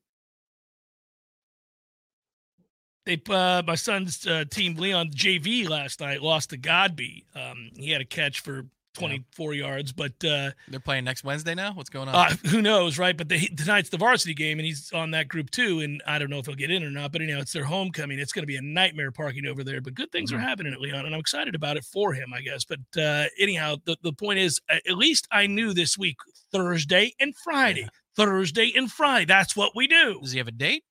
They, 3.05 3.21
uh, 3.29 3.63
my 3.65 3.75
son's 3.75 4.25
uh, 4.27 4.45
team, 4.49 4.75
Leon 4.75 5.11
JV, 5.11 5.67
last 5.67 5.99
night 5.99 6.21
lost 6.21 6.51
to 6.51 6.57
Godby. 6.57 7.25
Um, 7.35 7.69
he 7.75 7.89
had 7.91 8.01
a 8.01 8.05
catch 8.05 8.41
for 8.41 8.65
24 8.95 9.53
yards, 9.53 9.91
but 9.93 10.11
uh, 10.25 10.51
They're 10.67 10.79
playing 10.79 11.05
next 11.05 11.23
Wednesday 11.23 11.55
now. 11.55 11.73
What's 11.73 11.89
going 11.89 12.09
on? 12.09 12.15
uh, 12.15 12.35
who 12.47 12.61
knows, 12.61 12.97
right? 12.99 13.15
But 13.15 13.29
they, 13.29 13.39
tonight's 13.39 13.89
the 13.89 13.97
varsity 13.97 14.33
game, 14.33 14.59
and 14.59 14.65
he's 14.65 14.91
on 14.91 15.11
that 15.11 15.27
group 15.27 15.49
too. 15.51 15.79
And 15.79 16.03
I 16.05 16.19
don't 16.19 16.29
know 16.29 16.39
if 16.39 16.45
he'll 16.47 16.55
get 16.55 16.69
in 16.71 16.83
or 16.83 16.89
not. 16.89 17.11
But 17.11 17.21
anyhow, 17.21 17.39
it's 17.39 17.53
their 17.53 17.63
homecoming. 17.63 18.19
It's 18.19 18.33
going 18.33 18.43
to 18.43 18.47
be 18.47 18.57
a 18.57 18.61
nightmare 18.61 19.11
parking 19.11 19.45
over 19.45 19.63
there. 19.63 19.79
But 19.79 19.93
good 19.95 20.11
things 20.11 20.31
Mhm. 20.31 20.37
are 20.37 20.39
happening 20.39 20.73
at 20.73 20.81
Leon, 20.81 21.05
and 21.05 21.13
I'm 21.15 21.21
excited 21.21 21.55
about 21.55 21.77
it 21.77 21.85
for 21.85 22.13
him, 22.13 22.33
I 22.33 22.41
guess. 22.41 22.65
But 22.65 22.79
uh, 23.01 23.25
anyhow, 23.39 23.77
the, 23.85 23.95
the 24.03 24.13
point 24.13 24.39
is, 24.39 24.59
at 24.69 24.97
least 24.97 25.27
I 25.31 25.47
knew 25.47 25.73
this 25.73 25.97
week 25.97 26.17
Thursday 26.51 27.13
and 27.19 27.33
Friday. 27.37 27.87
Thursday 28.15 28.73
and 28.75 28.91
Friday. 28.91 29.25
That's 29.25 29.55
what 29.55 29.71
we 29.75 29.87
do. 29.87 30.19
Does 30.21 30.31
he 30.33 30.39
have 30.39 30.47
a 30.47 30.51
date? 30.51 30.83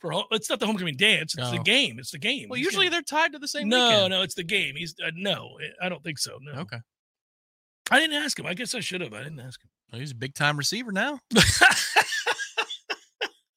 For 0.00 0.10
ho- 0.10 0.24
it's 0.30 0.50
not 0.50 0.60
the 0.60 0.66
homecoming 0.66 0.96
dance. 0.96 1.34
It's 1.38 1.50
the 1.50 1.58
game. 1.58 1.98
It's 1.98 2.10
the 2.10 2.18
game. 2.18 2.48
Well, 2.50 2.58
usually 2.60 2.86
gonna- 2.86 2.96
they're 2.96 3.02
tied 3.20 3.32
to 3.32 3.38
the 3.38 3.48
same 3.48 3.68
no, 3.68 3.88
weekend. 3.88 4.10
no, 4.10 4.22
it's 4.22 4.34
the 4.34 4.44
game. 4.44 4.74
He's 4.76 4.94
uh, 5.04 5.10
no, 5.14 5.56
I 5.80 5.88
don't 5.88 6.02
think 6.04 6.18
so. 6.18 6.38
No, 6.42 6.52
Okay. 6.60 6.78
I 7.90 7.98
didn't 8.00 8.16
ask 8.22 8.38
him. 8.38 8.46
I 8.46 8.54
guess 8.54 8.74
I 8.74 8.80
should 8.80 9.00
have. 9.00 9.14
I 9.14 9.22
didn't 9.22 9.40
ask 9.40 9.62
him. 9.62 9.70
Well, 9.92 10.00
he's 10.00 10.10
a 10.10 10.16
big 10.16 10.34
time 10.34 10.56
receiver 10.58 10.90
now. 10.92 11.20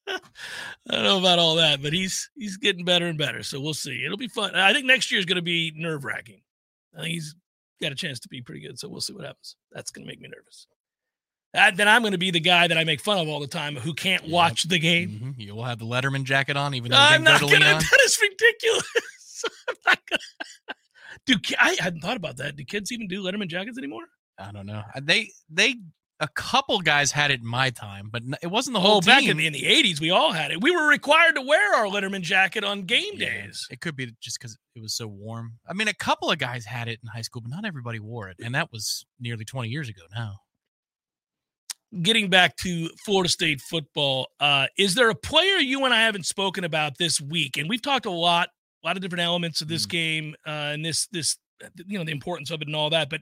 I 0.07 0.95
don't 0.95 1.03
know 1.03 1.19
about 1.19 1.39
all 1.39 1.55
that, 1.55 1.81
but 1.83 1.93
he's 1.93 2.29
he's 2.35 2.57
getting 2.57 2.83
better 2.85 3.05
and 3.07 3.17
better. 3.17 3.43
So 3.43 3.59
we'll 3.59 3.73
see. 3.75 4.03
It'll 4.05 4.17
be 4.17 4.27
fun. 4.27 4.55
I 4.55 4.73
think 4.73 4.85
next 4.85 5.11
year 5.11 5.19
is 5.19 5.25
going 5.25 5.35
to 5.35 5.41
be 5.41 5.71
nerve 5.75 6.03
wracking. 6.03 6.41
I 6.97 7.01
think 7.01 7.13
he's 7.13 7.35
got 7.81 7.91
a 7.91 7.95
chance 7.95 8.19
to 8.21 8.29
be 8.29 8.41
pretty 8.41 8.61
good. 8.61 8.79
So 8.79 8.87
we'll 8.89 9.01
see 9.01 9.13
what 9.13 9.25
happens. 9.25 9.55
That's 9.71 9.91
going 9.91 10.05
to 10.05 10.09
make 10.11 10.19
me 10.19 10.29
nervous. 10.29 10.67
And 11.53 11.75
then 11.77 11.87
I'm 11.87 12.01
going 12.03 12.11
to 12.11 12.17
be 12.19 12.29
the 12.31 12.39
guy 12.39 12.67
that 12.67 12.77
I 12.77 12.83
make 12.83 13.01
fun 13.01 13.17
of 13.17 13.27
all 13.27 13.39
the 13.39 13.47
time 13.47 13.75
who 13.75 13.93
can't 13.93 14.23
Yep. 14.23 14.31
watch 14.31 14.63
the 14.67 14.77
game. 14.79 15.35
Mhm. 15.37 15.43
You 15.43 15.55
will 15.55 15.63
have 15.63 15.79
the 15.79 15.85
Letterman 15.85 16.23
jacket 16.23 16.55
on, 16.57 16.73
even 16.75 16.91
though 16.91 16.97
I'm 16.97 17.23
not 17.23 17.39
going 17.41 17.53
to. 17.53 17.57
That 17.59 17.99
is 18.05 18.19
ridiculous. 18.21 18.85
I'm 19.69 19.75
not 19.85 19.99
gonna, 20.09 20.21
do 21.25 21.35
I 21.59 21.75
hadn't 21.79 22.01
thought 22.01 22.17
about 22.17 22.37
that. 22.37 22.55
Do 22.55 22.63
kids 22.63 22.91
even 22.91 23.07
do 23.07 23.23
Letterman 23.23 23.47
jackets 23.47 23.77
anymore? 23.77 24.03
I 24.37 24.51
don't 24.51 24.65
know. 24.65 24.83
Uh, 24.93 24.99
They 25.03 25.31
they 25.49 25.75
a 26.21 26.27
couple 26.27 26.79
guys 26.81 27.11
had 27.13 27.31
it 27.31 27.39
in 27.39 27.45
my 27.47 27.69
time, 27.69 28.09
but 28.11 28.21
it 28.43 28.47
wasn't 28.47 28.73
the 28.73 28.81
whole 28.81 28.97
Oh, 28.97 29.01
back 29.01 29.21
in 29.23 29.29
team. 29.29 29.37
the, 29.37 29.47
in 29.47 29.53
the 29.53 29.63
80s, 29.63 30.01
we 30.01 30.09
all 30.11 30.33
had 30.33 30.51
it. 30.51 30.61
We 30.61 30.69
were 30.71 30.85
required 30.85 31.35
to 31.35 31.41
wear 31.41 31.75
our 31.75 31.85
Letterman 31.85 32.21
jacket 32.23 32.65
on 32.65 32.81
game 32.83 33.13
Yeah, 33.15 33.43
days. 33.45 33.65
It 33.71 33.79
could 33.79 33.95
be 33.95 34.11
just 34.19 34.37
because 34.37 34.57
it 34.75 34.81
was 34.81 34.93
so 34.93 35.07
warm. 35.07 35.53
I 35.67 35.71
mean, 35.73 35.87
a 35.87 35.93
couple 35.93 36.29
of 36.29 36.37
guys 36.37 36.65
had 36.65 36.89
it 36.89 36.99
in 37.01 37.07
high 37.07 37.21
school, 37.21 37.41
but 37.41 37.49
not 37.49 37.63
everybody 37.65 37.99
wore 37.99 38.27
it, 38.27 38.35
and 38.43 38.53
that 38.53 38.69
was 38.71 39.05
nearly 39.19 39.45
20 39.45 39.69
years 39.69 39.87
ago 39.87 40.01
now. 40.13 40.39
Getting 42.01 42.29
back 42.29 42.55
to 42.57 42.89
Florida 43.03 43.29
State 43.29 43.61
football, 43.61 44.27
uh, 44.39 44.67
is 44.77 44.95
there 44.95 45.09
a 45.09 45.15
player 45.15 45.57
you 45.57 45.85
and 45.85 45.93
I 45.93 46.01
haven't 46.01 46.25
spoken 46.25 46.63
about 46.63 46.97
this 46.97 47.19
week? 47.19 47.57
And 47.57 47.69
we've 47.69 47.81
talked 47.81 48.05
a 48.05 48.11
lot, 48.11 48.49
a 48.83 48.87
lot 48.87 48.95
of 48.95 49.01
different 49.01 49.23
elements 49.23 49.61
of 49.61 49.67
this 49.67 49.85
Mm. 49.85 49.89
game 49.89 50.35
uh, 50.45 50.71
and 50.73 50.85
this, 50.85 51.07
this, 51.07 51.37
you 51.87 51.97
know, 51.97 52.05
the 52.05 52.11
importance 52.11 52.51
of 52.51 52.61
it 52.61 52.67
and 52.67 52.75
all 52.75 52.89
that. 52.91 53.09
But 53.09 53.21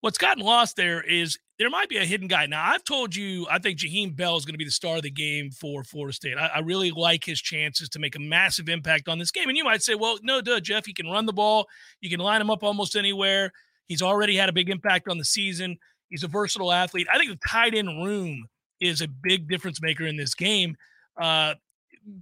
what's 0.00 0.18
gotten 0.18 0.44
lost 0.44 0.76
there 0.76 1.02
is 1.02 1.38
there 1.58 1.70
might 1.70 1.88
be 1.88 1.96
a 1.96 2.04
hidden 2.04 2.28
guy. 2.28 2.46
Now, 2.46 2.64
I've 2.64 2.84
told 2.84 3.16
you, 3.16 3.46
I 3.50 3.58
think 3.58 3.78
Jaheim 3.78 4.14
Bell 4.16 4.36
is 4.36 4.44
going 4.44 4.54
to 4.54 4.58
be 4.58 4.64
the 4.64 4.70
star 4.70 4.96
of 4.96 5.02
the 5.02 5.10
game 5.10 5.50
for 5.50 5.82
Florida 5.82 6.14
State. 6.14 6.36
I, 6.38 6.46
I, 6.46 6.58
really 6.60 6.92
like 6.92 7.24
his 7.24 7.40
chances 7.40 7.88
to 7.90 7.98
make 7.98 8.14
a 8.14 8.20
massive 8.20 8.68
impact 8.68 9.08
on 9.08 9.18
this 9.18 9.32
game. 9.32 9.48
And 9.48 9.56
you 9.56 9.64
might 9.64 9.82
say, 9.82 9.96
well, 9.96 10.18
no, 10.22 10.40
duh, 10.40 10.60
Jeff, 10.60 10.86
he 10.86 10.92
can 10.92 11.08
run 11.08 11.26
the 11.26 11.32
ball. 11.32 11.66
You 12.00 12.10
can 12.10 12.20
line 12.20 12.40
him 12.40 12.50
up 12.50 12.62
almost 12.62 12.94
anywhere. 12.94 13.52
He's 13.88 14.02
already 14.02 14.36
had 14.36 14.48
a 14.48 14.52
big 14.52 14.70
impact 14.70 15.08
on 15.08 15.18
the 15.18 15.24
season. 15.24 15.78
He's 16.08 16.24
a 16.24 16.28
versatile 16.28 16.72
athlete. 16.72 17.06
I 17.12 17.18
think 17.18 17.30
the 17.30 17.48
tight 17.48 17.74
end 17.74 18.04
room 18.04 18.48
is 18.80 19.00
a 19.00 19.08
big 19.08 19.48
difference 19.48 19.82
maker 19.82 20.06
in 20.06 20.16
this 20.16 20.34
game. 20.34 20.76
Uh, 21.20 21.54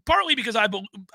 partly 0.05 0.35
because 0.35 0.57
I 0.57 0.67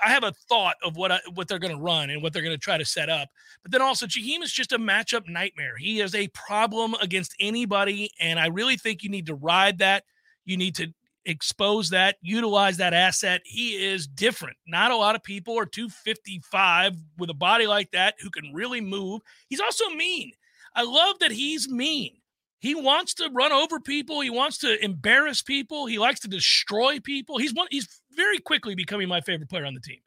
I 0.02 0.08
have 0.08 0.24
a 0.24 0.32
thought 0.48 0.76
of 0.82 0.96
what 0.96 1.12
I, 1.12 1.20
what 1.34 1.48
they're 1.48 1.58
going 1.58 1.76
to 1.76 1.82
run 1.82 2.10
and 2.10 2.22
what 2.22 2.32
they're 2.32 2.42
going 2.42 2.56
to 2.56 2.62
try 2.62 2.78
to 2.78 2.84
set 2.84 3.08
up, 3.08 3.28
but 3.62 3.72
then 3.72 3.82
also 3.82 4.06
Jaheim 4.06 4.42
is 4.42 4.52
just 4.52 4.72
a 4.72 4.78
matchup 4.78 5.28
nightmare. 5.28 5.76
He 5.78 6.00
is 6.00 6.14
a 6.14 6.28
problem 6.28 6.94
against 7.00 7.34
anybody, 7.40 8.10
and 8.20 8.38
I 8.38 8.46
really 8.46 8.76
think 8.76 9.02
you 9.02 9.10
need 9.10 9.26
to 9.26 9.34
ride 9.34 9.78
that. 9.78 10.04
You 10.44 10.56
need 10.56 10.74
to 10.76 10.92
expose 11.24 11.90
that, 11.90 12.16
utilize 12.20 12.76
that 12.78 12.94
asset. 12.94 13.42
He 13.44 13.70
is 13.70 14.06
different. 14.06 14.56
Not 14.66 14.90
a 14.90 14.96
lot 14.96 15.14
of 15.14 15.22
people 15.22 15.58
are 15.58 15.66
255 15.66 16.96
with 17.18 17.30
a 17.30 17.34
body 17.34 17.66
like 17.66 17.90
that 17.92 18.14
who 18.20 18.30
can 18.30 18.52
really 18.52 18.80
move. 18.80 19.20
He's 19.48 19.60
also 19.60 19.88
mean. 19.90 20.32
I 20.74 20.82
love 20.82 21.18
that 21.20 21.30
he's 21.30 21.68
mean. 21.68 22.16
He 22.62 22.76
wants 22.76 23.14
to 23.14 23.28
run 23.34 23.50
over 23.50 23.80
people. 23.80 24.20
He 24.20 24.30
wants 24.30 24.58
to 24.58 24.82
embarrass 24.84 25.42
people. 25.42 25.86
He 25.86 25.98
likes 25.98 26.20
to 26.20 26.28
destroy 26.28 27.00
people. 27.00 27.36
He's 27.38 27.52
one. 27.52 27.66
He's 27.72 27.88
very 28.14 28.38
quickly 28.38 28.76
becoming 28.76 29.08
my 29.08 29.20
favorite 29.20 29.50
player 29.50 29.66
on 29.66 29.74
the 29.74 29.80
team. 29.80 29.98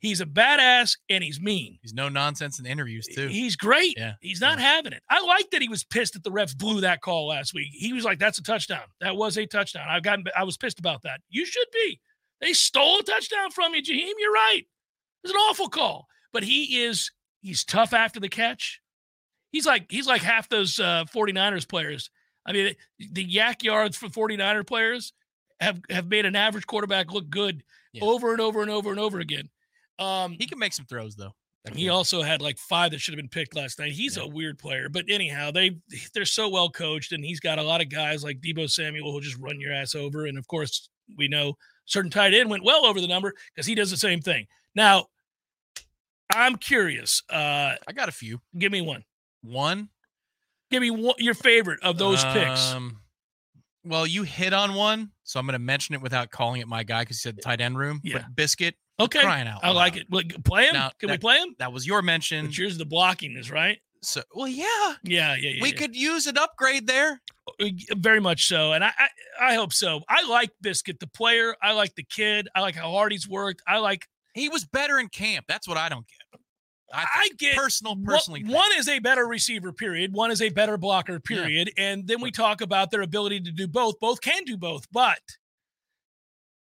He's 0.00 0.20
a 0.20 0.26
badass 0.26 0.98
and 1.08 1.22
he's 1.22 1.40
mean. 1.40 1.78
He's 1.82 1.94
no 1.94 2.08
nonsense 2.08 2.58
in 2.58 2.66
interviews 2.66 3.06
too. 3.06 3.28
He's 3.28 3.54
great. 3.54 3.94
Yeah. 3.96 4.14
He's 4.20 4.40
not 4.40 4.58
yeah. 4.58 4.74
having 4.74 4.92
it. 4.92 5.04
I 5.08 5.24
like 5.24 5.50
that 5.50 5.62
he 5.62 5.68
was 5.68 5.84
pissed 5.84 6.14
that 6.14 6.24
the 6.24 6.32
refs 6.32 6.56
blew 6.56 6.80
that 6.80 7.00
call 7.00 7.28
last 7.28 7.54
week. 7.54 7.68
He 7.70 7.92
was 7.92 8.04
like, 8.04 8.18
"That's 8.18 8.38
a 8.38 8.42
touchdown. 8.42 8.86
That 9.00 9.14
was 9.14 9.38
a 9.38 9.46
touchdown." 9.46 9.86
I've 9.88 10.02
gotten. 10.02 10.24
I 10.36 10.42
was 10.42 10.56
pissed 10.56 10.80
about 10.80 11.02
that. 11.02 11.20
You 11.28 11.46
should 11.46 11.68
be. 11.72 12.00
They 12.40 12.54
stole 12.54 12.98
a 12.98 13.02
touchdown 13.04 13.52
from 13.52 13.72
you, 13.72 13.82
Jaheim. 13.82 14.14
You're 14.18 14.32
right. 14.32 14.64
It's 15.22 15.32
an 15.32 15.38
awful 15.38 15.68
call, 15.68 16.08
but 16.32 16.42
he 16.42 16.82
is. 16.82 17.12
He's 17.40 17.64
tough 17.64 17.92
after 17.92 18.18
the 18.18 18.28
catch. 18.28 18.80
He's 19.54 19.66
like 19.66 19.86
he's 19.88 20.08
like 20.08 20.20
half 20.20 20.48
those 20.48 20.80
uh, 20.80 21.04
49ers 21.04 21.68
players. 21.68 22.10
I 22.44 22.52
mean, 22.52 22.74
the 22.98 23.24
YAC 23.24 23.62
yards 23.62 23.96
for 23.96 24.08
49er 24.08 24.66
players 24.66 25.12
have 25.60 25.80
have 25.90 26.08
made 26.08 26.26
an 26.26 26.34
average 26.34 26.66
quarterback 26.66 27.12
look 27.12 27.30
good 27.30 27.62
yeah. 27.92 28.02
over 28.02 28.32
and 28.32 28.40
over 28.40 28.62
and 28.62 28.70
over 28.70 28.90
and 28.90 28.98
over 28.98 29.20
again. 29.20 29.48
Um, 30.00 30.32
he 30.40 30.48
can 30.48 30.58
make 30.58 30.72
some 30.72 30.86
throws 30.86 31.14
though. 31.14 31.36
He 31.72 31.88
also 31.88 32.20
had 32.20 32.42
like 32.42 32.58
five 32.58 32.90
that 32.90 33.00
should 33.00 33.14
have 33.14 33.18
been 33.20 33.28
picked 33.28 33.54
last 33.54 33.78
night. 33.78 33.92
He's 33.92 34.16
yeah. 34.16 34.24
a 34.24 34.26
weird 34.26 34.58
player, 34.58 34.88
but 34.88 35.04
anyhow, 35.08 35.52
they 35.52 35.76
they're 36.12 36.24
so 36.24 36.48
well 36.48 36.68
coached, 36.68 37.12
and 37.12 37.24
he's 37.24 37.38
got 37.38 37.60
a 37.60 37.62
lot 37.62 37.80
of 37.80 37.88
guys 37.88 38.24
like 38.24 38.40
Deebo 38.40 38.68
Samuel 38.68 39.12
who'll 39.12 39.20
just 39.20 39.38
run 39.38 39.60
your 39.60 39.72
ass 39.72 39.94
over. 39.94 40.26
And 40.26 40.36
of 40.36 40.48
course, 40.48 40.88
we 41.16 41.28
know 41.28 41.54
certain 41.84 42.10
tight 42.10 42.34
end 42.34 42.50
went 42.50 42.64
well 42.64 42.84
over 42.84 43.00
the 43.00 43.06
number 43.06 43.32
because 43.54 43.68
he 43.68 43.76
does 43.76 43.92
the 43.92 43.96
same 43.96 44.20
thing. 44.20 44.48
Now, 44.74 45.06
I'm 46.34 46.56
curious. 46.56 47.22
Uh, 47.30 47.76
I 47.86 47.92
got 47.94 48.08
a 48.08 48.12
few. 48.12 48.40
Give 48.58 48.72
me 48.72 48.80
one. 48.80 49.04
One. 49.44 49.88
Give 50.70 50.80
me 50.80 50.90
one, 50.90 51.14
your 51.18 51.34
favorite 51.34 51.82
of 51.82 51.98
those 51.98 52.24
um, 52.24 52.32
picks. 52.32 52.74
Well, 53.84 54.06
you 54.06 54.22
hit 54.22 54.52
on 54.52 54.74
one, 54.74 55.10
so 55.24 55.38
I'm 55.38 55.46
going 55.46 55.52
to 55.52 55.58
mention 55.58 55.94
it 55.94 56.00
without 56.00 56.30
calling 56.30 56.62
it 56.62 56.68
my 56.68 56.82
guy 56.82 57.02
because 57.02 57.18
you 57.18 57.30
said 57.30 57.42
tight 57.42 57.60
end 57.60 57.78
room. 57.78 58.00
Yeah. 58.02 58.18
But 58.18 58.34
Biscuit. 58.34 58.74
Okay. 58.98 59.20
Crying 59.20 59.46
out. 59.46 59.60
I 59.62 59.70
like 59.72 59.96
it. 59.96 60.10
Play 60.44 60.66
him. 60.66 60.74
Now, 60.74 60.90
Can 60.98 61.08
that, 61.08 61.14
we 61.14 61.18
play 61.18 61.38
him? 61.38 61.54
That 61.58 61.72
was 61.72 61.86
your 61.86 62.00
mention. 62.00 62.46
But 62.46 62.56
yours 62.56 62.78
the 62.78 62.86
blocking 62.86 63.36
is 63.36 63.50
right. 63.50 63.78
So 64.02 64.22
well, 64.34 64.48
yeah, 64.48 64.64
yeah, 65.02 65.34
yeah. 65.34 65.36
yeah 65.36 65.62
we 65.62 65.70
yeah. 65.70 65.76
could 65.76 65.96
use 65.96 66.26
an 66.26 66.38
upgrade 66.38 66.86
there. 66.86 67.20
Uh, 67.60 67.68
very 67.96 68.20
much 68.20 68.46
so, 68.46 68.72
and 68.72 68.84
I, 68.84 68.92
I, 68.98 69.52
I 69.52 69.54
hope 69.54 69.72
so. 69.72 70.02
I 70.08 70.26
like 70.28 70.50
Biscuit, 70.60 71.00
the 71.00 71.06
player. 71.06 71.56
I 71.62 71.72
like 71.72 71.94
the 71.94 72.04
kid. 72.04 72.48
I 72.54 72.60
like 72.60 72.74
how 72.74 72.90
hard 72.90 73.12
he's 73.12 73.28
worked. 73.28 73.62
I 73.66 73.78
like. 73.78 74.06
He 74.34 74.48
was 74.48 74.64
better 74.64 74.98
in 74.98 75.08
camp. 75.08 75.46
That's 75.48 75.66
what 75.66 75.78
I 75.78 75.88
don't 75.88 76.06
get. 76.06 76.40
I, 76.94 77.06
I 77.14 77.28
get 77.38 77.56
personal, 77.56 77.96
personally. 77.96 78.44
One, 78.44 78.52
one, 78.52 78.70
is 78.78 78.88
a 78.88 78.98
better 78.98 79.26
receiver, 79.26 79.72
period. 79.72 80.12
One 80.12 80.30
is 80.30 80.40
a 80.40 80.50
better 80.50 80.76
blocker, 80.76 81.18
period. 81.20 81.72
Yeah. 81.76 81.84
And 81.84 82.06
then 82.06 82.20
we 82.20 82.30
talk 82.30 82.60
about 82.60 82.90
their 82.90 83.02
ability 83.02 83.40
to 83.40 83.50
do 83.50 83.66
both. 83.66 83.98
Both 84.00 84.20
can 84.20 84.44
do 84.44 84.56
both, 84.56 84.86
but 84.92 85.18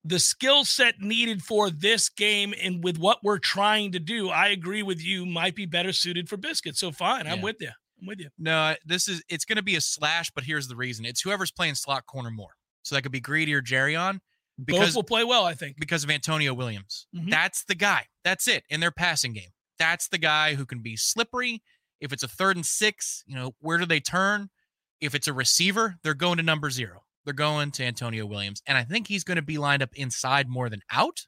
the 0.04 0.18
skill 0.18 0.64
set 0.64 1.00
needed 1.00 1.42
for 1.42 1.68
this 1.70 2.08
game 2.08 2.54
and 2.62 2.82
with 2.82 2.98
what 2.98 3.18
we're 3.22 3.38
trying 3.38 3.92
to 3.92 3.98
do, 3.98 4.28
I 4.30 4.48
agree 4.48 4.82
with 4.82 5.04
you, 5.04 5.26
might 5.26 5.54
be 5.54 5.66
better 5.66 5.92
suited 5.92 6.28
for 6.28 6.36
Biscuit. 6.36 6.76
So 6.76 6.92
fine, 6.92 7.26
I'm 7.26 7.42
with 7.42 7.56
you. 7.60 7.70
I'm 8.00 8.06
with 8.06 8.20
you. 8.20 8.28
No, 8.38 8.74
this 8.84 9.08
is 9.08 9.22
it's 9.28 9.44
going 9.44 9.56
to 9.56 9.62
be 9.62 9.76
a 9.76 9.80
slash, 9.80 10.30
but 10.30 10.44
here's 10.44 10.68
the 10.68 10.76
reason: 10.76 11.04
it's 11.04 11.22
whoever's 11.22 11.50
playing 11.50 11.74
slot 11.74 12.06
corner 12.06 12.30
more. 12.30 12.50
So 12.82 12.94
that 12.94 13.02
could 13.02 13.12
be 13.12 13.20
Greedy 13.20 13.52
or 13.52 13.62
Jarrian. 13.62 14.20
Because, 14.64 14.88
Both 14.88 14.94
will 14.96 15.02
play 15.02 15.24
well, 15.24 15.44
I 15.44 15.52
think, 15.52 15.76
because 15.78 16.02
of 16.02 16.10
Antonio 16.10 16.54
Williams. 16.54 17.06
Mm-hmm. 17.14 17.28
That's 17.28 17.64
the 17.64 17.74
guy. 17.74 18.06
That's 18.24 18.48
it 18.48 18.64
in 18.70 18.80
their 18.80 18.90
passing 18.90 19.34
game. 19.34 19.50
That's 19.78 20.08
the 20.08 20.18
guy 20.18 20.54
who 20.54 20.66
can 20.66 20.80
be 20.80 20.96
slippery. 20.96 21.62
If 22.00 22.12
it's 22.12 22.22
a 22.22 22.28
third 22.28 22.56
and 22.56 22.66
six, 22.66 23.24
you 23.26 23.34
know, 23.34 23.54
where 23.60 23.78
do 23.78 23.86
they 23.86 24.00
turn? 24.00 24.50
If 25.00 25.14
it's 25.14 25.28
a 25.28 25.32
receiver, 25.32 25.96
they're 26.02 26.14
going 26.14 26.38
to 26.38 26.42
number 26.42 26.70
zero. 26.70 27.02
They're 27.24 27.34
going 27.34 27.72
to 27.72 27.84
Antonio 27.84 28.24
Williams. 28.24 28.62
And 28.66 28.78
I 28.78 28.84
think 28.84 29.08
he's 29.08 29.24
going 29.24 29.36
to 29.36 29.42
be 29.42 29.58
lined 29.58 29.82
up 29.82 29.94
inside 29.94 30.48
more 30.48 30.70
than 30.70 30.80
out. 30.92 31.26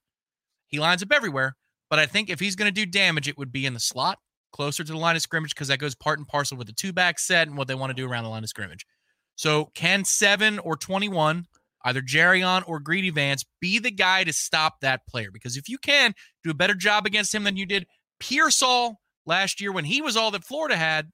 He 0.68 0.78
lines 0.78 1.02
up 1.02 1.12
everywhere. 1.12 1.56
But 1.90 1.98
I 1.98 2.06
think 2.06 2.30
if 2.30 2.40
he's 2.40 2.56
going 2.56 2.72
to 2.72 2.84
do 2.84 2.86
damage, 2.86 3.28
it 3.28 3.38
would 3.38 3.50
be 3.50 3.66
in 3.66 3.74
the 3.74 3.80
slot, 3.80 4.18
closer 4.52 4.84
to 4.84 4.92
the 4.92 4.98
line 4.98 5.16
of 5.16 5.22
scrimmage, 5.22 5.54
because 5.54 5.68
that 5.68 5.78
goes 5.78 5.94
part 5.94 6.18
and 6.18 6.28
parcel 6.28 6.56
with 6.56 6.66
the 6.66 6.72
two 6.72 6.92
back 6.92 7.18
set 7.18 7.48
and 7.48 7.56
what 7.56 7.66
they 7.66 7.74
want 7.74 7.90
to 7.90 7.94
do 7.94 8.08
around 8.08 8.24
the 8.24 8.30
line 8.30 8.44
of 8.44 8.48
scrimmage. 8.48 8.86
So 9.36 9.70
can 9.74 10.04
seven 10.04 10.58
or 10.58 10.76
21, 10.76 11.46
either 11.84 12.02
Jarrian 12.02 12.62
or 12.66 12.78
Greedy 12.78 13.10
Vance, 13.10 13.44
be 13.60 13.78
the 13.78 13.90
guy 13.90 14.24
to 14.24 14.32
stop 14.32 14.80
that 14.80 15.06
player? 15.06 15.30
Because 15.32 15.56
if 15.56 15.68
you 15.68 15.78
can 15.78 16.14
do 16.44 16.50
a 16.50 16.54
better 16.54 16.74
job 16.74 17.06
against 17.06 17.34
him 17.34 17.44
than 17.44 17.56
you 17.56 17.64
did 17.64 17.86
Pearsall 18.20 19.00
last 19.26 19.60
year 19.60 19.72
when 19.72 19.84
he 19.84 20.02
was 20.02 20.16
all 20.16 20.30
that 20.32 20.44
Florida 20.44 20.76
had, 20.76 21.10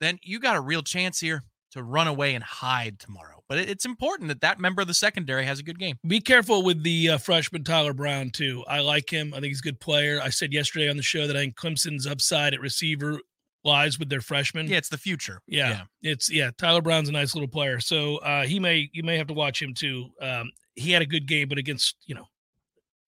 then 0.00 0.18
you 0.22 0.38
got 0.38 0.56
a 0.56 0.60
real 0.60 0.82
chance 0.82 1.20
here 1.20 1.44
to 1.72 1.82
run 1.82 2.06
away 2.06 2.34
and 2.34 2.44
hide 2.44 2.98
tomorrow. 2.98 3.42
But 3.48 3.58
it's 3.58 3.84
important 3.84 4.28
that 4.28 4.40
that 4.40 4.58
member 4.58 4.82
of 4.82 4.88
the 4.88 4.94
secondary 4.94 5.44
has 5.44 5.58
a 5.58 5.62
good 5.62 5.78
game. 5.78 5.98
Be 6.06 6.20
careful 6.20 6.62
with 6.62 6.82
the 6.82 7.10
uh, 7.10 7.18
freshman 7.18 7.64
Tyler 7.64 7.92
Brown 7.92 8.30
too. 8.30 8.64
I 8.68 8.80
like 8.80 9.10
him. 9.10 9.34
I 9.34 9.40
think 9.40 9.50
he's 9.50 9.60
a 9.60 9.64
good 9.64 9.80
player. 9.80 10.20
I 10.22 10.30
said 10.30 10.52
yesterday 10.52 10.88
on 10.88 10.96
the 10.96 11.02
show 11.02 11.26
that 11.26 11.36
I 11.36 11.40
think 11.40 11.56
Clemson's 11.56 12.06
upside 12.06 12.54
at 12.54 12.60
receiver 12.60 13.18
lies 13.64 13.98
with 13.98 14.08
their 14.08 14.20
freshman. 14.20 14.68
Yeah, 14.68 14.76
it's 14.76 14.88
the 14.88 14.98
future. 14.98 15.40
Yeah, 15.46 15.84
yeah. 16.00 16.12
it's 16.12 16.30
yeah. 16.30 16.50
Tyler 16.56 16.80
Brown's 16.80 17.08
a 17.08 17.12
nice 17.12 17.34
little 17.34 17.48
player, 17.48 17.80
so 17.80 18.18
uh, 18.18 18.44
he 18.44 18.60
may 18.60 18.88
you 18.92 19.02
may 19.02 19.18
have 19.18 19.26
to 19.26 19.34
watch 19.34 19.60
him 19.60 19.74
too. 19.74 20.10
Um, 20.20 20.50
he 20.74 20.92
had 20.92 21.02
a 21.02 21.06
good 21.06 21.26
game, 21.26 21.48
but 21.48 21.58
against 21.58 21.96
you 22.06 22.14
know 22.14 22.26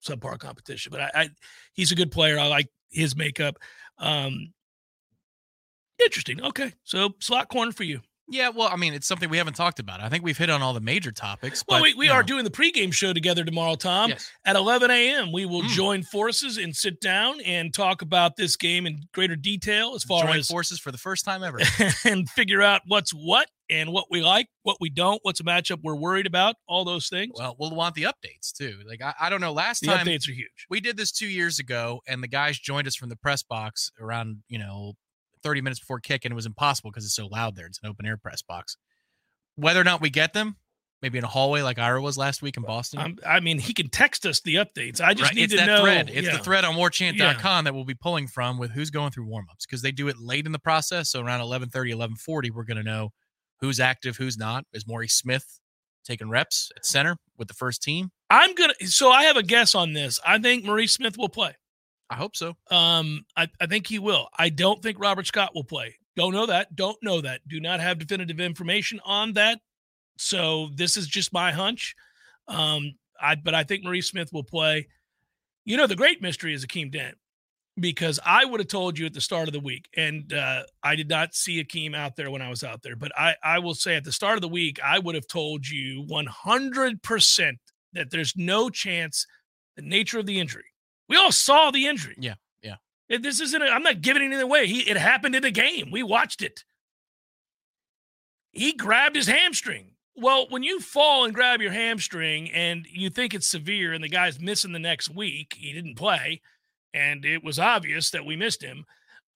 subpar 0.05 0.37
competition. 0.39 0.91
But 0.91 1.01
I, 1.01 1.11
I 1.15 1.29
he's 1.73 1.91
a 1.91 1.95
good 1.95 2.11
player. 2.11 2.37
I 2.37 2.47
like 2.47 2.67
his 2.89 3.15
makeup. 3.15 3.57
Um, 3.97 4.53
interesting. 6.03 6.41
Okay, 6.41 6.73
so 6.83 7.09
slot 7.19 7.49
corner 7.49 7.71
for 7.71 7.83
you. 7.83 8.01
Yeah, 8.29 8.49
well, 8.49 8.67
I 8.67 8.75
mean, 8.75 8.93
it's 8.93 9.07
something 9.07 9.29
we 9.29 9.37
haven't 9.37 9.55
talked 9.55 9.79
about. 9.79 10.01
I 10.01 10.09
think 10.09 10.23
we've 10.23 10.37
hit 10.37 10.49
on 10.49 10.61
all 10.61 10.73
the 10.73 10.81
major 10.81 11.11
topics. 11.11 11.63
Well, 11.67 11.79
but, 11.79 11.83
we, 11.83 11.93
we 11.93 12.09
are 12.09 12.21
know. 12.21 12.27
doing 12.27 12.43
the 12.43 12.49
pregame 12.49 12.91
show 12.91 13.13
together 13.13 13.45
tomorrow, 13.45 13.75
Tom. 13.75 14.09
Yes. 14.09 14.29
At 14.43 14.57
11 14.57 14.91
a.m., 14.91 15.31
we 15.31 15.45
will 15.45 15.61
mm. 15.61 15.69
join 15.69 16.03
forces 16.03 16.57
and 16.57 16.75
sit 16.75 16.99
down 16.99 17.39
and 17.41 17.73
talk 17.73 18.01
about 18.01 18.35
this 18.35 18.57
game 18.57 18.85
in 18.85 18.99
greater 19.13 19.37
detail 19.37 19.93
as 19.95 20.03
far 20.03 20.25
join 20.25 20.39
as 20.39 20.47
forces 20.47 20.77
for 20.77 20.91
the 20.91 20.97
first 20.97 21.23
time 21.23 21.41
ever 21.41 21.59
and 22.05 22.29
figure 22.29 22.61
out 22.61 22.81
what's 22.85 23.11
what 23.11 23.47
and 23.69 23.91
what 23.91 24.05
we 24.09 24.21
like, 24.21 24.47
what 24.63 24.77
we 24.79 24.89
don't, 24.89 25.19
what's 25.23 25.39
a 25.39 25.43
matchup 25.43 25.79
we're 25.83 25.95
worried 25.95 26.27
about, 26.27 26.55
all 26.67 26.85
those 26.85 27.09
things. 27.09 27.33
Well, 27.37 27.55
we'll 27.59 27.75
want 27.75 27.95
the 27.95 28.03
updates 28.03 28.51
too. 28.53 28.79
Like 28.87 29.01
I, 29.01 29.13
I 29.19 29.29
don't 29.29 29.41
know. 29.41 29.53
Last 29.53 29.81
the 29.81 29.87
time 29.87 30.05
updates 30.05 30.27
are 30.27 30.33
huge. 30.33 30.67
We 30.69 30.79
did 30.79 30.97
this 30.97 31.11
two 31.11 31.27
years 31.27 31.59
ago, 31.59 32.01
and 32.07 32.23
the 32.23 32.27
guys 32.27 32.57
joined 32.59 32.87
us 32.87 32.95
from 32.95 33.09
the 33.09 33.17
press 33.17 33.43
box 33.43 33.91
around 33.99 34.43
you 34.47 34.59
know 34.59 34.93
30 35.43 35.61
minutes 35.61 35.79
before 35.79 35.99
kick, 35.99 36.25
and 36.25 36.31
it 36.31 36.35
was 36.35 36.45
impossible 36.45 36.91
because 36.91 37.05
it's 37.05 37.15
so 37.15 37.27
loud 37.27 37.55
there. 37.55 37.67
It's 37.67 37.79
an 37.83 37.89
open 37.89 38.05
air 38.05 38.17
press 38.17 38.41
box 38.41 38.77
whether 39.57 39.81
or 39.81 39.83
not 39.83 40.01
we 40.01 40.09
get 40.09 40.33
them, 40.33 40.55
maybe 41.01 41.17
in 41.17 41.23
a 41.23 41.27
hallway 41.27 41.61
like 41.61 41.77
Ira 41.77 42.01
was 42.01 42.17
last 42.17 42.41
week 42.41 42.55
in 42.57 42.63
Boston. 42.63 42.99
Um, 42.99 43.17
I 43.25 43.39
mean, 43.41 43.59
he 43.59 43.73
can 43.73 43.89
text 43.89 44.25
us 44.25 44.39
the 44.41 44.55
updates. 44.55 45.01
I 45.01 45.13
just 45.13 45.31
right. 45.31 45.35
need 45.35 45.43
it's 45.45 45.53
to 45.53 45.57
that 45.57 45.65
know. 45.65 45.81
Thread. 45.81 46.09
It's 46.13 46.27
yeah. 46.27 46.37
the 46.37 46.43
thread 46.43 46.63
on 46.63 46.75
warchant.com 46.75 47.17
yeah. 47.19 47.61
that 47.63 47.73
we'll 47.73 47.83
be 47.83 47.95
pulling 47.95 48.27
from 48.27 48.57
with 48.57 48.71
who's 48.71 48.91
going 48.91 49.11
through 49.11 49.27
warmups 49.27 49.65
because 49.67 49.81
they 49.81 49.91
do 49.91 50.07
it 50.07 50.17
late 50.19 50.45
in 50.45 50.51
the 50.51 50.59
process. 50.59 51.09
So 51.09 51.19
around 51.19 51.39
1130, 51.39 51.91
1140, 51.91 52.51
we're 52.51 52.63
going 52.63 52.77
to 52.77 52.83
know 52.83 53.09
who's 53.59 53.79
active, 53.79 54.17
who's 54.17 54.37
not. 54.37 54.65
Is 54.73 54.87
Maurice 54.87 55.15
Smith 55.15 55.59
taking 56.05 56.29
reps 56.29 56.71
at 56.75 56.85
center 56.85 57.17
with 57.37 57.47
the 57.47 57.53
first 57.53 57.83
team? 57.83 58.11
I'm 58.29 58.53
going 58.55 58.71
to. 58.79 58.87
So 58.87 59.09
I 59.09 59.23
have 59.23 59.37
a 59.37 59.43
guess 59.43 59.75
on 59.75 59.93
this. 59.93 60.19
I 60.25 60.37
think 60.39 60.65
Maurice 60.65 60.93
Smith 60.93 61.17
will 61.17 61.29
play. 61.29 61.55
I 62.09 62.15
hope 62.15 62.35
so. 62.35 62.55
Um, 62.71 63.25
I, 63.35 63.47
I 63.59 63.65
think 63.65 63.87
he 63.87 63.99
will. 63.99 64.27
I 64.37 64.49
don't 64.49 64.81
think 64.81 64.99
Robert 64.99 65.27
Scott 65.27 65.51
will 65.53 65.63
play. 65.63 65.95
Don't 66.15 66.33
know 66.33 66.45
that. 66.45 66.75
Don't 66.75 66.97
know 67.03 67.21
that. 67.21 67.41
Do 67.47 67.59
not 67.59 67.79
have 67.79 67.99
definitive 67.99 68.39
information 68.39 68.99
on 69.05 69.33
that. 69.33 69.59
So 70.17 70.69
this 70.75 70.97
is 70.97 71.07
just 71.07 71.33
my 71.33 71.51
hunch. 71.51 71.95
Um, 72.47 72.95
I 73.21 73.35
but 73.35 73.53
I 73.53 73.63
think 73.63 73.83
Maurice 73.83 74.07
Smith 74.07 74.31
will 74.31 74.43
play. 74.43 74.87
You 75.65 75.77
know, 75.77 75.85
the 75.85 75.95
great 75.95 76.21
mystery 76.21 76.53
is 76.53 76.65
Akeem 76.65 76.91
Dent. 76.91 77.17
Because 77.79 78.19
I 78.25 78.45
would 78.45 78.59
have 78.59 78.67
told 78.67 78.97
you 78.97 79.05
at 79.05 79.13
the 79.13 79.21
start 79.21 79.47
of 79.47 79.53
the 79.53 79.59
week, 79.59 79.87
and 79.95 80.33
uh, 80.33 80.63
I 80.83 80.95
did 80.95 81.09
not 81.09 81.35
see 81.35 81.63
Akeem 81.63 81.95
out 81.95 82.15
there 82.15 82.31
when 82.31 82.41
I 82.41 82.49
was 82.49 82.63
out 82.63 82.81
there. 82.81 82.95
But 82.95 83.11
I, 83.17 83.35
I 83.43 83.59
will 83.59 83.75
say 83.75 83.95
at 83.95 84.03
the 84.03 84.11
start 84.11 84.35
of 84.35 84.41
the 84.41 84.47
week, 84.47 84.79
I 84.83 84.99
would 84.99 85.15
have 85.15 85.27
told 85.27 85.67
you 85.67 86.03
100% 86.09 87.53
that 87.93 88.11
there's 88.11 88.33
no 88.35 88.69
chance 88.69 89.25
the 89.75 89.83
nature 89.83 90.19
of 90.19 90.25
the 90.25 90.39
injury. 90.39 90.65
We 91.07 91.17
all 91.17 91.31
saw 91.31 91.71
the 91.71 91.87
injury. 91.87 92.15
Yeah, 92.17 92.33
yeah. 92.63 92.75
It, 93.09 93.21
this 93.21 93.39
isn't. 93.39 93.61
i 93.61 93.75
am 93.75 93.83
not 93.83 94.01
giving 94.01 94.23
it 94.23 94.25
anything 94.25 94.43
away. 94.43 94.67
He, 94.67 94.89
it 94.89 94.97
happened 94.97 95.35
in 95.35 95.43
the 95.43 95.51
game. 95.51 95.91
We 95.91 96.03
watched 96.03 96.41
it. 96.41 96.63
He 98.51 98.73
grabbed 98.73 99.15
his 99.15 99.27
hamstring. 99.27 99.91
Well, 100.15 100.47
when 100.49 100.63
you 100.63 100.79
fall 100.79 101.25
and 101.25 101.33
grab 101.33 101.61
your 101.61 101.71
hamstring 101.71 102.49
and 102.51 102.87
you 102.91 103.11
think 103.11 103.35
it's 103.35 103.47
severe, 103.47 103.93
and 103.93 104.03
the 104.03 104.09
guy's 104.09 104.39
missing 104.39 104.71
the 104.71 104.79
next 104.79 105.13
week, 105.13 105.55
he 105.55 105.71
didn't 105.71 105.95
play 105.95 106.41
and 106.93 107.25
it 107.25 107.43
was 107.43 107.59
obvious 107.59 108.11
that 108.11 108.25
we 108.25 108.35
missed 108.35 108.61
him. 108.61 108.85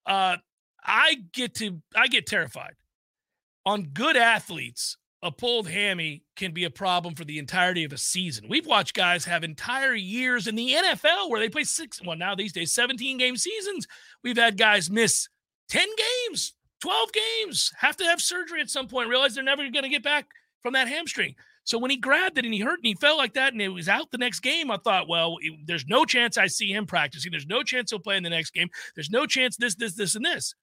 Uh, 0.06 0.38
I 0.84 1.18
get 1.34 1.56
to 1.56 1.82
I 1.96 2.08
get 2.08 2.26
terrified. 2.26 2.74
On 3.66 3.84
good 3.84 4.18
athletes, 4.18 4.98
a 5.24 5.32
pulled 5.32 5.70
hammy 5.70 6.24
can 6.36 6.52
be 6.52 6.64
a 6.64 6.70
problem 6.70 7.14
for 7.14 7.26
the 7.26 7.38
entirety 7.38 7.84
of 7.84 7.94
a 7.94 7.98
season. 7.98 8.48
We've 8.50 8.66
watched 8.66 8.96
guys 8.96 9.26
have 9.26 9.44
entire 9.44 9.94
years 9.94 10.48
in 10.48 10.56
the 10.56 10.74
NFL 10.74 11.30
where 11.30 11.40
they 11.40 11.50
play 11.50 11.64
six, 11.64 12.02
well, 12.04 12.18
now 12.18 12.34
these 12.34 12.54
days, 12.54 12.74
17 12.74 13.20
game 13.20 13.38
seasons. 13.38 13.88
We've 14.24 14.38
had 14.38 14.58
guys 14.58 14.90
miss 14.90 15.28
10 15.70 15.88
games, 16.28 16.54
12 16.82 17.10
games, 17.14 17.72
have 17.78 17.96
to 17.98 18.04
have 18.04 18.20
surgery 18.20 18.62
at 18.62 18.72
some 18.72 18.88
point, 18.88 19.10
realize 19.10 19.36
they're 19.36 19.44
never 19.44 19.62
going 19.70 19.84
to 19.84 19.90
get 19.90 20.04
back 20.04 20.28
from 20.64 20.74
that 20.74 20.88
hamstring. 20.88 21.36
So 21.64 21.78
when 21.78 21.92
he 21.92 21.98
grabbed 21.98 22.38
it 22.38 22.46
and 22.46 22.54
he 22.54 22.60
hurt 22.60 22.80
and 22.80 22.88
he 22.88 22.96
felt 22.96 23.18
like 23.18 23.34
that 23.34 23.54
and 23.54 23.62
it 23.62 23.70
was 23.70 23.88
out 23.88 24.12
the 24.12 24.18
next 24.18 24.40
game, 24.40 24.72
I 24.72 24.78
thought, 24.78 25.08
well, 25.08 25.38
there's 25.66 25.86
no 25.86 26.06
chance 26.06 26.38
I 26.38 26.48
see 26.48 26.72
him 26.72 26.86
practicing. 26.86 27.32
There's 27.32 27.46
no 27.46 27.64
chance 27.64 27.92
he'll 27.92 28.00
play 28.00 28.18
in 28.18 28.24
the 28.24 28.30
next 28.30 28.52
game. 28.52 28.70
There's 28.96 29.12
no 29.12 29.26
chance 29.26 29.58
this, 29.58 29.76
this, 29.76 29.96
this, 29.96 30.16
and 30.16 30.26
this. 30.26 30.56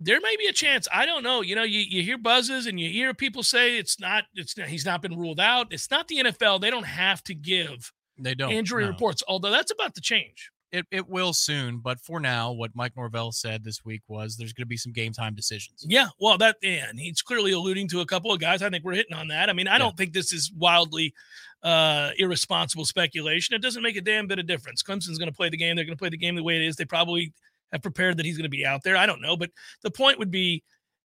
There 0.00 0.20
may 0.20 0.34
be 0.36 0.46
a 0.46 0.52
chance. 0.52 0.88
I 0.92 1.06
don't 1.06 1.22
know. 1.22 1.42
You 1.42 1.54
know, 1.54 1.62
you, 1.62 1.80
you 1.80 2.02
hear 2.02 2.18
buzzes 2.18 2.66
and 2.66 2.80
you 2.80 2.90
hear 2.90 3.14
people 3.14 3.42
say 3.42 3.78
it's 3.78 4.00
not, 4.00 4.24
it's 4.34 4.56
not, 4.56 4.68
he's 4.68 4.86
not 4.86 5.02
been 5.02 5.16
ruled 5.16 5.40
out. 5.40 5.68
It's 5.70 5.90
not 5.90 6.08
the 6.08 6.16
NFL. 6.16 6.60
They 6.60 6.70
don't 6.70 6.86
have 6.86 7.22
to 7.24 7.34
give 7.34 7.92
they 8.18 8.34
don't 8.34 8.52
injury 8.52 8.84
no. 8.84 8.90
reports, 8.90 9.22
although 9.28 9.50
that's 9.50 9.70
about 9.70 9.94
to 9.94 10.00
change 10.00 10.50
it, 10.72 10.86
it 10.90 11.08
will 11.08 11.32
soon, 11.32 11.78
but 11.78 12.00
for 12.00 12.20
now, 12.20 12.52
what 12.52 12.70
Mike 12.74 12.96
Norvell 12.96 13.32
said 13.32 13.64
this 13.64 13.84
week 13.84 14.02
was 14.08 14.36
there's 14.36 14.52
going 14.52 14.64
to 14.64 14.68
be 14.68 14.76
some 14.76 14.92
game 14.92 15.12
time 15.12 15.34
decisions. 15.34 15.84
Yeah, 15.86 16.08
well, 16.20 16.38
that 16.38 16.56
and 16.62 16.98
he's 16.98 17.22
clearly 17.22 17.52
alluding 17.52 17.88
to 17.88 18.00
a 18.00 18.06
couple 18.06 18.32
of 18.32 18.40
guys. 18.40 18.62
I 18.62 18.70
think 18.70 18.84
we're 18.84 18.94
hitting 18.94 19.16
on 19.16 19.28
that. 19.28 19.50
I 19.50 19.52
mean, 19.52 19.66
I 19.66 19.72
yeah. 19.72 19.78
don't 19.78 19.96
think 19.96 20.12
this 20.12 20.32
is 20.32 20.52
wildly 20.56 21.12
uh, 21.62 22.10
irresponsible 22.18 22.84
speculation. 22.84 23.54
It 23.54 23.62
doesn't 23.62 23.82
make 23.82 23.96
a 23.96 24.00
damn 24.00 24.26
bit 24.26 24.38
of 24.38 24.46
difference. 24.46 24.82
Clemson's 24.82 25.18
going 25.18 25.30
to 25.30 25.36
play 25.36 25.48
the 25.48 25.56
game. 25.56 25.74
They're 25.74 25.84
going 25.84 25.96
to 25.96 26.00
play 26.00 26.08
the 26.08 26.16
game 26.16 26.36
the 26.36 26.42
way 26.42 26.56
it 26.56 26.62
is. 26.62 26.76
They 26.76 26.84
probably 26.84 27.32
have 27.72 27.82
prepared 27.82 28.16
that 28.18 28.26
he's 28.26 28.36
going 28.36 28.44
to 28.44 28.48
be 28.48 28.64
out 28.64 28.82
there. 28.84 28.96
I 28.96 29.06
don't 29.06 29.20
know, 29.20 29.36
but 29.36 29.50
the 29.82 29.90
point 29.90 30.18
would 30.18 30.30
be 30.30 30.62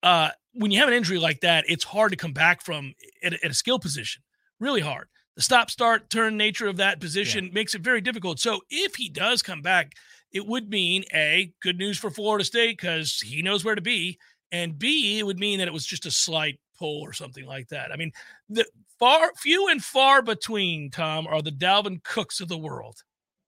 uh, 0.03 0.29
when 0.53 0.71
you 0.71 0.79
have 0.79 0.87
an 0.87 0.93
injury 0.93 1.17
like 1.17 1.41
that, 1.41 1.65
it's 1.67 1.83
hard 1.83 2.11
to 2.11 2.17
come 2.17 2.33
back 2.33 2.61
from 2.61 2.93
at, 3.23 3.33
at 3.33 3.51
a 3.51 3.55
skill 3.55 3.79
position. 3.79 4.21
Really 4.59 4.81
hard 4.81 5.07
the 5.35 5.41
stop 5.41 5.69
start 5.69 6.09
turn 6.09 6.37
nature 6.37 6.67
of 6.67 6.77
that 6.77 6.99
position 6.99 7.45
yeah. 7.45 7.51
makes 7.53 7.75
it 7.75 7.81
very 7.81 8.01
difficult. 8.01 8.39
So 8.39 8.61
if 8.69 8.95
he 8.95 9.09
does 9.09 9.41
come 9.41 9.61
back, 9.61 9.93
it 10.31 10.45
would 10.45 10.69
mean 10.69 11.03
a 11.13 11.51
good 11.61 11.77
news 11.77 11.97
for 11.97 12.09
Florida 12.09 12.43
State 12.43 12.77
because 12.77 13.19
he 13.19 13.41
knows 13.41 13.63
where 13.63 13.75
to 13.75 13.81
be, 13.81 14.17
and 14.51 14.77
B 14.77 15.19
it 15.19 15.23
would 15.23 15.39
mean 15.39 15.59
that 15.59 15.67
it 15.67 15.73
was 15.73 15.85
just 15.85 16.05
a 16.05 16.11
slight 16.11 16.59
pull 16.77 17.01
or 17.01 17.13
something 17.13 17.45
like 17.45 17.69
that. 17.69 17.91
I 17.91 17.95
mean, 17.95 18.11
the 18.49 18.65
far 18.99 19.31
few 19.37 19.69
and 19.69 19.83
far 19.83 20.21
between 20.21 20.89
Tom 20.89 21.27
are 21.27 21.41
the 21.41 21.51
Dalvin 21.51 22.03
Cooks 22.03 22.39
of 22.39 22.47
the 22.47 22.57
world. 22.57 22.97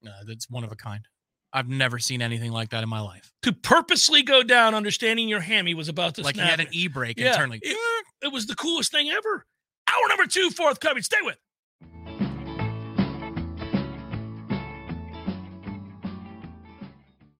No, 0.01 0.11
that's 0.25 0.49
one 0.49 0.63
of 0.63 0.71
a 0.71 0.75
kind. 0.75 1.05
I've 1.53 1.69
never 1.69 1.97
seen 1.97 2.21
anything 2.21 2.51
like 2.51 2.69
that 2.69 2.83
in 2.83 2.89
my 2.89 2.99
life. 2.99 3.31
To 3.43 3.53
purposely 3.53 4.21
go 4.21 4.43
down, 4.43 4.75
understanding 4.75 5.29
your 5.29 5.39
hammy 5.39 5.73
was 5.73 5.87
about 5.87 6.15
to 6.15 6.21
like 6.21 6.35
snap. 6.35 6.45
he 6.45 6.51
had 6.51 6.59
an 6.59 6.67
e 6.71 6.87
brake 6.87 7.17
yeah, 7.17 7.31
internally. 7.31 7.59
It, 7.63 8.05
it 8.21 8.31
was 8.31 8.45
the 8.45 8.55
coolest 8.55 8.91
thing 8.91 9.09
ever. 9.09 9.45
Hour 9.89 10.07
number 10.09 10.27
two, 10.27 10.51
forthcoming. 10.51 11.03
Stay 11.03 11.17
with. 11.23 11.37